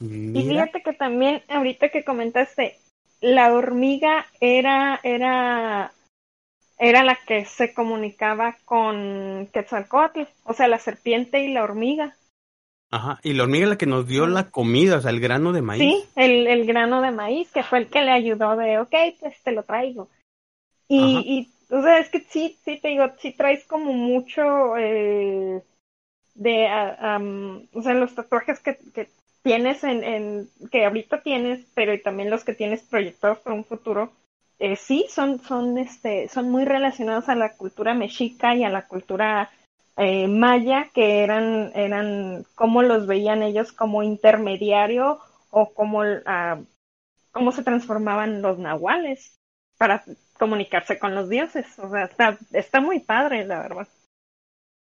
Y, 0.00 0.32
fíjate 0.32 0.82
que 0.82 0.92
también, 0.94 1.42
ahorita 1.48 1.90
que 1.90 2.04
comentaste, 2.04 2.78
la 3.20 3.52
hormiga 3.52 4.26
era, 4.40 4.98
era, 5.02 5.92
era 6.78 7.04
la 7.04 7.18
que 7.26 7.44
se 7.44 7.74
comunicaba 7.74 8.56
con 8.64 9.48
Quetzalcoatl, 9.52 10.22
o 10.44 10.54
sea, 10.54 10.68
la 10.68 10.78
serpiente 10.78 11.44
y 11.44 11.52
la 11.52 11.64
hormiga. 11.64 12.16
Ajá, 12.92 13.20
y 13.22 13.34
la 13.34 13.44
hormiga 13.44 13.64
es 13.64 13.70
la 13.70 13.78
que 13.78 13.86
nos 13.86 14.06
dio 14.06 14.26
la 14.26 14.50
comida, 14.50 14.96
o 14.96 15.00
sea, 15.00 15.10
el 15.10 15.20
grano 15.20 15.52
de 15.52 15.62
maíz. 15.62 15.82
Sí, 15.82 16.04
el, 16.16 16.46
el 16.46 16.66
grano 16.66 17.02
de 17.02 17.12
maíz, 17.12 17.50
que 17.52 17.62
fue 17.62 17.78
el 17.78 17.88
que 17.88 18.02
le 18.02 18.10
ayudó 18.10 18.56
de, 18.56 18.78
ok, 18.78 18.94
pues 19.20 19.40
te 19.42 19.52
lo 19.52 19.62
traigo. 19.62 20.08
Y, 20.88 21.22
y 21.24 21.59
o 21.70 21.82
sea, 21.82 21.98
es 21.98 22.08
que 22.10 22.20
sí, 22.20 22.58
sí 22.64 22.78
te 22.78 22.88
digo, 22.88 23.04
sí 23.18 23.32
traes 23.32 23.64
como 23.64 23.92
mucho 23.92 24.76
eh, 24.76 25.62
de, 26.34 26.68
um, 27.02 27.66
o 27.72 27.82
sea, 27.82 27.94
los 27.94 28.14
tatuajes 28.14 28.60
que, 28.60 28.76
que 28.92 29.08
tienes 29.42 29.84
en, 29.84 30.48
que 30.70 30.84
ahorita 30.84 31.22
tienes, 31.22 31.64
pero 31.74 31.94
y 31.94 32.02
también 32.02 32.30
los 32.30 32.44
que 32.44 32.54
tienes 32.54 32.82
proyectados 32.82 33.38
para 33.38 33.54
un 33.54 33.64
futuro, 33.64 34.12
eh, 34.58 34.76
sí, 34.76 35.06
son, 35.08 35.40
son, 35.40 35.78
este, 35.78 36.28
son 36.28 36.50
muy 36.50 36.64
relacionados 36.64 37.28
a 37.28 37.34
la 37.34 37.54
cultura 37.54 37.94
mexica 37.94 38.54
y 38.54 38.64
a 38.64 38.68
la 38.68 38.86
cultura 38.86 39.50
eh, 39.96 40.28
maya, 40.28 40.90
que 40.92 41.20
eran, 41.20 41.72
eran, 41.74 42.44
cómo 42.54 42.82
los 42.82 43.06
veían 43.06 43.42
ellos 43.42 43.72
como 43.72 44.02
intermediario 44.02 45.20
o 45.50 45.72
como, 45.72 46.00
uh, 46.00 46.66
cómo 47.32 47.52
se 47.52 47.62
transformaban 47.62 48.42
los 48.42 48.58
nahuales 48.58 49.39
para 49.80 50.04
comunicarse 50.38 50.98
con 50.98 51.14
los 51.14 51.30
dioses. 51.30 51.66
O 51.78 51.88
sea, 51.88 52.04
está, 52.04 52.36
está 52.52 52.82
muy 52.82 53.00
padre, 53.00 53.46
la 53.46 53.60
verdad. 53.60 53.88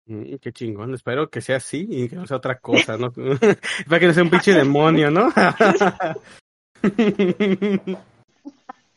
Mm, 0.06 0.36
qué 0.42 0.52
chingón, 0.52 0.94
espero 0.94 1.30
que 1.30 1.40
sea 1.40 1.56
así 1.56 1.88
y 1.90 2.10
que 2.10 2.18
no 2.18 2.28
sea 2.28 2.36
otra 2.36 2.60
cosa, 2.60 2.98
¿no? 2.98 3.10
Para 3.88 4.00
que 4.02 4.08
no 4.08 4.14
sea 4.14 4.24
un 4.24 4.30
pinche 4.30 4.52
demonio, 4.54 5.10
¿no? 5.10 5.32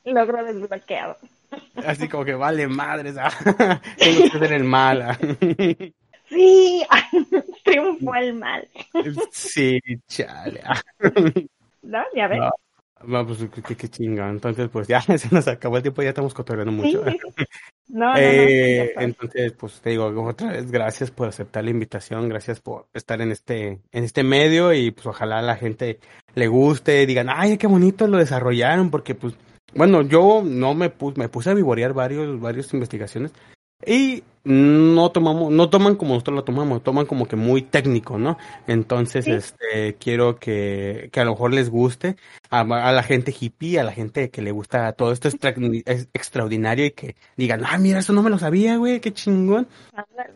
Logro 0.04 0.44
desbloqueado. 0.44 1.16
Así 1.86 2.08
como 2.08 2.24
que 2.24 2.34
vale 2.34 2.66
madres, 2.66 3.14
tengo 3.96 4.30
que 4.32 4.36
hacer 4.36 4.52
el 4.52 4.64
mal. 4.64 5.16
Sí, 6.28 6.84
triunfó 7.62 8.16
el 8.16 8.34
mal. 8.34 8.68
Sí, 9.30 9.78
chale. 10.08 10.60
No, 11.82 12.02
ya 12.16 12.26
ves. 12.26 12.40
No, 12.40 12.50
pues 13.04 13.38
qué, 13.66 13.76
qué 13.76 13.88
chingón. 13.88 14.30
Entonces, 14.30 14.68
pues 14.68 14.88
ya 14.88 15.00
se 15.18 15.28
nos 15.30 15.46
acabó 15.48 15.76
el 15.76 15.82
tiempo, 15.82 16.02
ya 16.02 16.10
estamos 16.10 16.34
cotorreando 16.34 16.72
mucho. 16.72 17.04
No, 17.86 18.12
no, 18.12 18.16
eh, 18.16 18.94
entonces, 18.96 19.52
pues 19.52 19.80
te 19.80 19.90
digo 19.90 20.06
otra 20.26 20.52
vez, 20.52 20.70
gracias 20.70 21.10
por 21.10 21.28
aceptar 21.28 21.62
la 21.62 21.70
invitación, 21.70 22.30
gracias 22.30 22.58
por 22.58 22.88
estar 22.94 23.20
en 23.20 23.30
este, 23.30 23.78
en 23.92 24.04
este 24.04 24.24
medio 24.24 24.72
y 24.72 24.90
pues 24.90 25.06
ojalá 25.06 25.42
la 25.42 25.54
gente 25.54 26.00
le 26.34 26.48
guste, 26.48 27.04
digan, 27.04 27.28
ay, 27.30 27.58
qué 27.58 27.66
bonito 27.66 28.08
lo 28.08 28.16
desarrollaron, 28.16 28.90
porque 28.90 29.14
pues, 29.14 29.34
bueno, 29.74 30.00
yo 30.00 30.42
no 30.42 30.74
me 30.74 30.88
puse, 30.88 31.20
me 31.20 31.28
puse 31.28 31.50
a 31.50 31.54
vivorear 31.54 31.92
varios, 31.92 32.40
varias 32.40 32.72
investigaciones 32.72 33.32
y 33.86 34.22
no 34.44 35.10
tomamos, 35.10 35.50
no 35.50 35.70
toman 35.70 35.96
como 35.96 36.12
nosotros 36.12 36.36
lo 36.36 36.44
tomamos, 36.44 36.82
toman 36.82 37.06
como 37.06 37.26
que 37.26 37.34
muy 37.34 37.62
técnico, 37.62 38.18
¿no? 38.18 38.36
Entonces, 38.66 39.26
este, 39.26 39.96
quiero 39.98 40.36
que, 40.36 41.08
que 41.12 41.20
a 41.20 41.24
lo 41.24 41.32
mejor 41.32 41.54
les 41.54 41.70
guste 41.70 42.16
a, 42.50 42.60
a, 42.60 42.92
la 42.92 43.02
gente 43.02 43.34
hippie, 43.38 43.80
a 43.80 43.84
la 43.84 43.92
gente 43.92 44.28
que 44.30 44.42
le 44.42 44.52
gusta 44.52 44.92
todo 44.92 45.12
esto 45.12 45.28
es 45.28 46.08
extraordinario 46.12 46.84
y 46.84 46.90
que 46.90 47.16
digan, 47.36 47.62
ah, 47.64 47.78
mira, 47.78 48.00
eso 48.00 48.12
no 48.12 48.22
me 48.22 48.30
lo 48.30 48.38
sabía, 48.38 48.76
güey, 48.76 49.00
qué 49.00 49.12
chingón. 49.14 49.66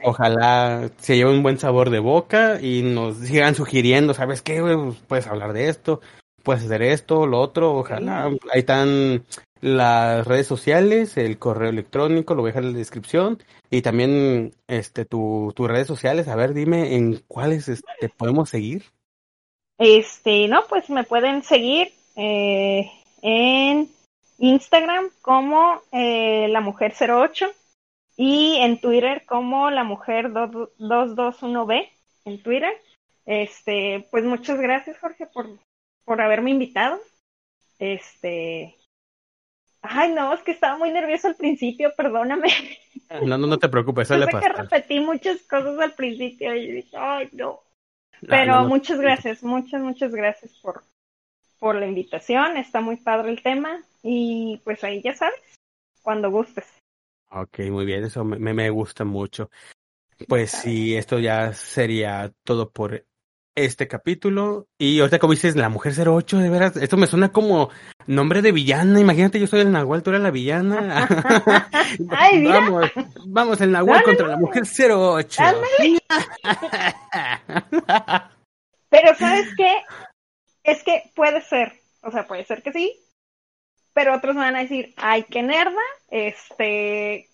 Ojalá 0.03 0.91
se 0.99 1.17
lleve 1.17 1.31
un 1.31 1.43
buen 1.43 1.59
sabor 1.59 1.91
de 1.91 1.99
boca 1.99 2.61
y 2.63 2.83
nos 2.83 3.19
sigan 3.19 3.55
sugiriendo, 3.55 4.15
¿sabes 4.15 4.41
qué, 4.41 4.63
güey? 4.63 4.77
Pues, 4.77 4.97
puedes 5.07 5.27
hablar 5.27 5.53
de 5.53 5.69
esto, 5.69 6.01
puedes 6.43 6.65
hacer 6.65 6.81
esto, 6.81 7.27
lo 7.27 7.41
otro, 7.41 7.75
ojalá. 7.75 8.25
Ahí 8.53 8.61
están 8.61 9.23
las 9.61 10.27
redes 10.27 10.47
sociales, 10.47 11.17
el 11.17 11.39
correo 11.39 11.71
electrónico, 11.71 12.35
lo 12.35 12.43
voy 12.43 12.51
a 12.51 12.53
dejar 12.53 12.65
en 12.65 12.73
la 12.73 12.79
descripción 12.79 13.43
y 13.71 13.83
también 13.83 14.55
este 14.67 15.05
tu, 15.05 15.53
tus 15.55 15.69
redes 15.69 15.87
sociales, 15.87 16.29
a 16.29 16.37
ver, 16.37 16.55
dime 16.55 16.95
en 16.95 17.23
cuáles 17.27 17.69
este, 17.69 18.09
podemos 18.17 18.51
seguir. 18.51 18.85
Este, 19.79 20.49
no, 20.49 20.63
pues 20.69 20.91
me 20.91 21.05
pueden 21.05 21.43
seguir 21.43 21.93
eh, 22.17 22.91
en 23.23 23.89
Instagram 24.39 25.11
como 25.21 25.83
eh, 25.93 26.49
la 26.49 26.61
mujer 26.61 26.95
08 26.99 27.47
y 28.17 28.57
en 28.57 28.81
Twitter 28.81 29.25
como 29.27 29.71
la 29.71 29.85
mujer 29.85 30.31
221B 30.31 31.89
en 32.25 32.43
Twitter. 32.43 32.73
Este, 33.27 34.09
pues 34.11 34.25
muchas 34.25 34.59
gracias 34.59 34.99
Jorge 34.99 35.27
por, 35.27 35.47
por 36.05 36.21
haberme 36.21 36.51
invitado. 36.51 36.99
Este, 37.79 38.75
Ay, 39.83 40.13
no, 40.13 40.33
es 40.35 40.43
que 40.43 40.51
estaba 40.51 40.77
muy 40.77 40.91
nervioso 40.91 41.29
al 41.29 41.37
principio, 41.37 41.93
perdóname. 41.97 42.49
No, 43.23 43.39
no, 43.39 43.47
no 43.47 43.59
te 43.59 43.69
preocupes, 43.69 44.11
eso 44.11 44.19
le 44.19 44.27
pasa. 44.27 44.41
que 44.41 44.63
repetí 44.63 45.01
muchas 45.01 45.41
cosas 45.45 45.79
al 45.79 45.95
principio 45.95 46.55
y 46.55 46.73
dije, 46.73 46.97
ay, 46.97 47.29
no. 47.33 47.61
Pero 48.21 48.65
muchas 48.65 49.01
gracias, 49.01 49.43
muchas, 49.43 49.81
muchas 49.81 50.13
gracias 50.13 50.53
por, 50.59 50.83
por 51.59 51.77
la 51.77 51.87
invitación. 51.87 52.57
Está 52.57 52.81
muy 52.81 52.97
padre 52.97 53.31
el 53.31 53.43
tema 53.43 53.83
y 54.03 54.61
pues 54.65 54.83
ahí 54.85 55.01
ya 55.03 55.15
sabes, 55.15 55.41
cuando 56.03 56.31
gustes. 56.31 56.67
Ok, 57.31 57.61
muy 57.71 57.87
bien, 57.87 58.05
eso 58.05 58.25
me, 58.25 58.53
me 58.53 58.71
gusta 58.71 59.05
mucho. 59.05 59.51
Pues 60.27 60.51
sí, 60.51 60.97
esto 60.97 61.19
ya 61.19 61.53
sería 61.53 62.33
todo 62.43 62.71
por 62.71 63.07
este 63.65 63.89
capítulo. 63.89 64.67
Y 64.79 65.01
ahorita 65.01 65.19
como 65.19 65.33
dices, 65.33 65.57
la 65.57 65.69
mujer 65.69 65.93
08, 65.97 66.39
de 66.39 66.51
veras, 66.51 66.77
esto 66.77 66.97
me 66.97 67.07
suena 67.07 67.31
como 67.31 67.71
nombre 68.07 68.43
de 68.43 68.53
villana. 68.53 69.01
Imagínate, 69.01 69.41
yo 69.41 69.47
soy 69.47 69.61
el 69.61 69.73
Nahual, 69.73 70.03
tú 70.03 70.11
eres 70.11 70.23
la 70.23 70.31
villana. 70.31 71.09
Ay, 72.11 72.45
vamos, 72.45 72.91
vamos, 73.27 73.61
el 73.61 73.73
Nahual 73.73 74.03
contra 74.03 74.29
la 74.29 74.37
mujer 74.37 74.65
08. 74.65 75.43
Pero 78.91 79.15
¿sabes 79.17 79.49
qué? 79.57 79.83
Es 80.65 80.83
que 80.83 81.11
puede 81.15 81.41
ser, 81.43 81.73
o 82.03 82.11
sea, 82.11 82.27
puede 82.27 82.45
ser 82.45 82.63
que 82.63 82.73
sí, 82.73 82.99
pero 83.93 84.15
otros 84.15 84.37
van 84.37 84.57
a 84.57 84.61
decir, 84.61 84.95
ay, 84.97 85.25
qué 85.25 85.43
nerda, 85.43 85.83
este, 86.09 87.29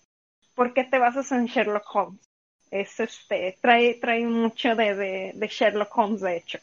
¿por 0.55 0.73
qué 0.73 0.83
te 0.83 0.99
basas 0.99 1.31
en 1.31 1.45
Sherlock 1.45 1.85
Holmes? 1.93 2.29
Es 2.71 2.99
este, 2.99 3.57
trae, 3.61 3.95
trae 3.95 4.25
mucho 4.25 4.75
de, 4.75 4.95
de, 4.95 5.31
de 5.35 5.47
Sherlock 5.47 5.97
Holmes, 5.97 6.21
de 6.21 6.37
hecho. 6.37 6.59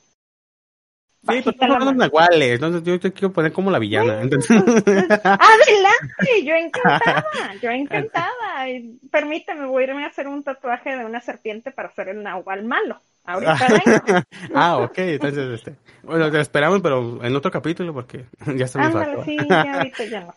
Sí, 1.29 1.41
pero 1.57 1.81
son 1.81 2.03
iguales, 2.03 2.55
entonces 2.55 2.83
yo 2.83 2.99
te 2.99 3.12
quiero 3.12 3.33
poner 3.33 3.53
como 3.53 3.70
la 3.70 3.79
villana. 3.79 4.20
Entonces... 4.23 4.51
Adelante, 4.66 6.45
yo 6.45 6.55
encantada, 6.55 7.24
yo 7.62 7.70
encantada. 7.70 8.66
Permíteme, 9.11 9.66
voy 9.66 9.85
a 9.85 9.87
irme 9.87 10.05
a 10.05 10.09
hacer 10.09 10.27
un 10.27 10.43
tatuaje 10.43 10.97
de 10.97 11.05
una 11.05 11.20
serpiente 11.20 11.70
para 11.70 11.89
hacer 11.89 12.09
el 12.09 12.24
nahual 12.24 12.65
malo. 12.65 13.01
Ahorita 13.24 13.57
ah, 14.55 14.79
ok, 14.79 14.99
entonces, 14.99 15.61
este, 15.61 15.77
bueno, 16.03 16.29
te 16.29 16.41
esperamos, 16.41 16.81
pero 16.83 17.24
en 17.24 17.37
otro 17.37 17.53
capítulo 17.53 17.95
porque 17.95 18.24
ya 18.57 18.65
estamos 18.65 18.93
Ándale, 18.93 19.24
sí, 19.24 19.37
ya 19.49 19.74
ahorita 19.74 20.05
ya 20.05 20.20
no. 20.23 20.35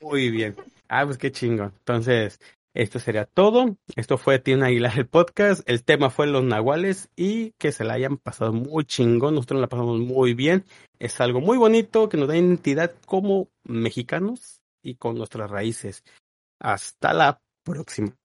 Muy 0.00 0.30
bien. 0.30 0.56
Ah, 0.88 1.04
pues 1.04 1.18
qué 1.18 1.30
chingo. 1.30 1.64
Entonces, 1.64 2.40
Esto 2.74 2.98
sería 2.98 3.26
todo. 3.26 3.76
Esto 3.96 4.16
fue 4.16 4.38
Tiene 4.38 4.66
Aguilar 4.66 4.98
el 4.98 5.06
podcast. 5.06 5.68
El 5.68 5.84
tema 5.84 6.08
fue 6.08 6.26
los 6.26 6.42
nahuales 6.42 7.10
y 7.16 7.52
que 7.52 7.70
se 7.70 7.84
la 7.84 7.94
hayan 7.94 8.16
pasado 8.16 8.52
muy 8.52 8.84
chingón. 8.84 9.34
Nosotros 9.34 9.60
la 9.60 9.68
pasamos 9.68 10.00
muy 10.00 10.32
bien. 10.32 10.64
Es 10.98 11.20
algo 11.20 11.40
muy 11.40 11.58
bonito 11.58 12.08
que 12.08 12.16
nos 12.16 12.28
da 12.28 12.36
identidad 12.36 12.94
como 13.06 13.48
mexicanos 13.64 14.62
y 14.82 14.94
con 14.94 15.16
nuestras 15.16 15.50
raíces. 15.50 16.02
Hasta 16.60 17.12
la 17.12 17.42
próxima. 17.62 18.16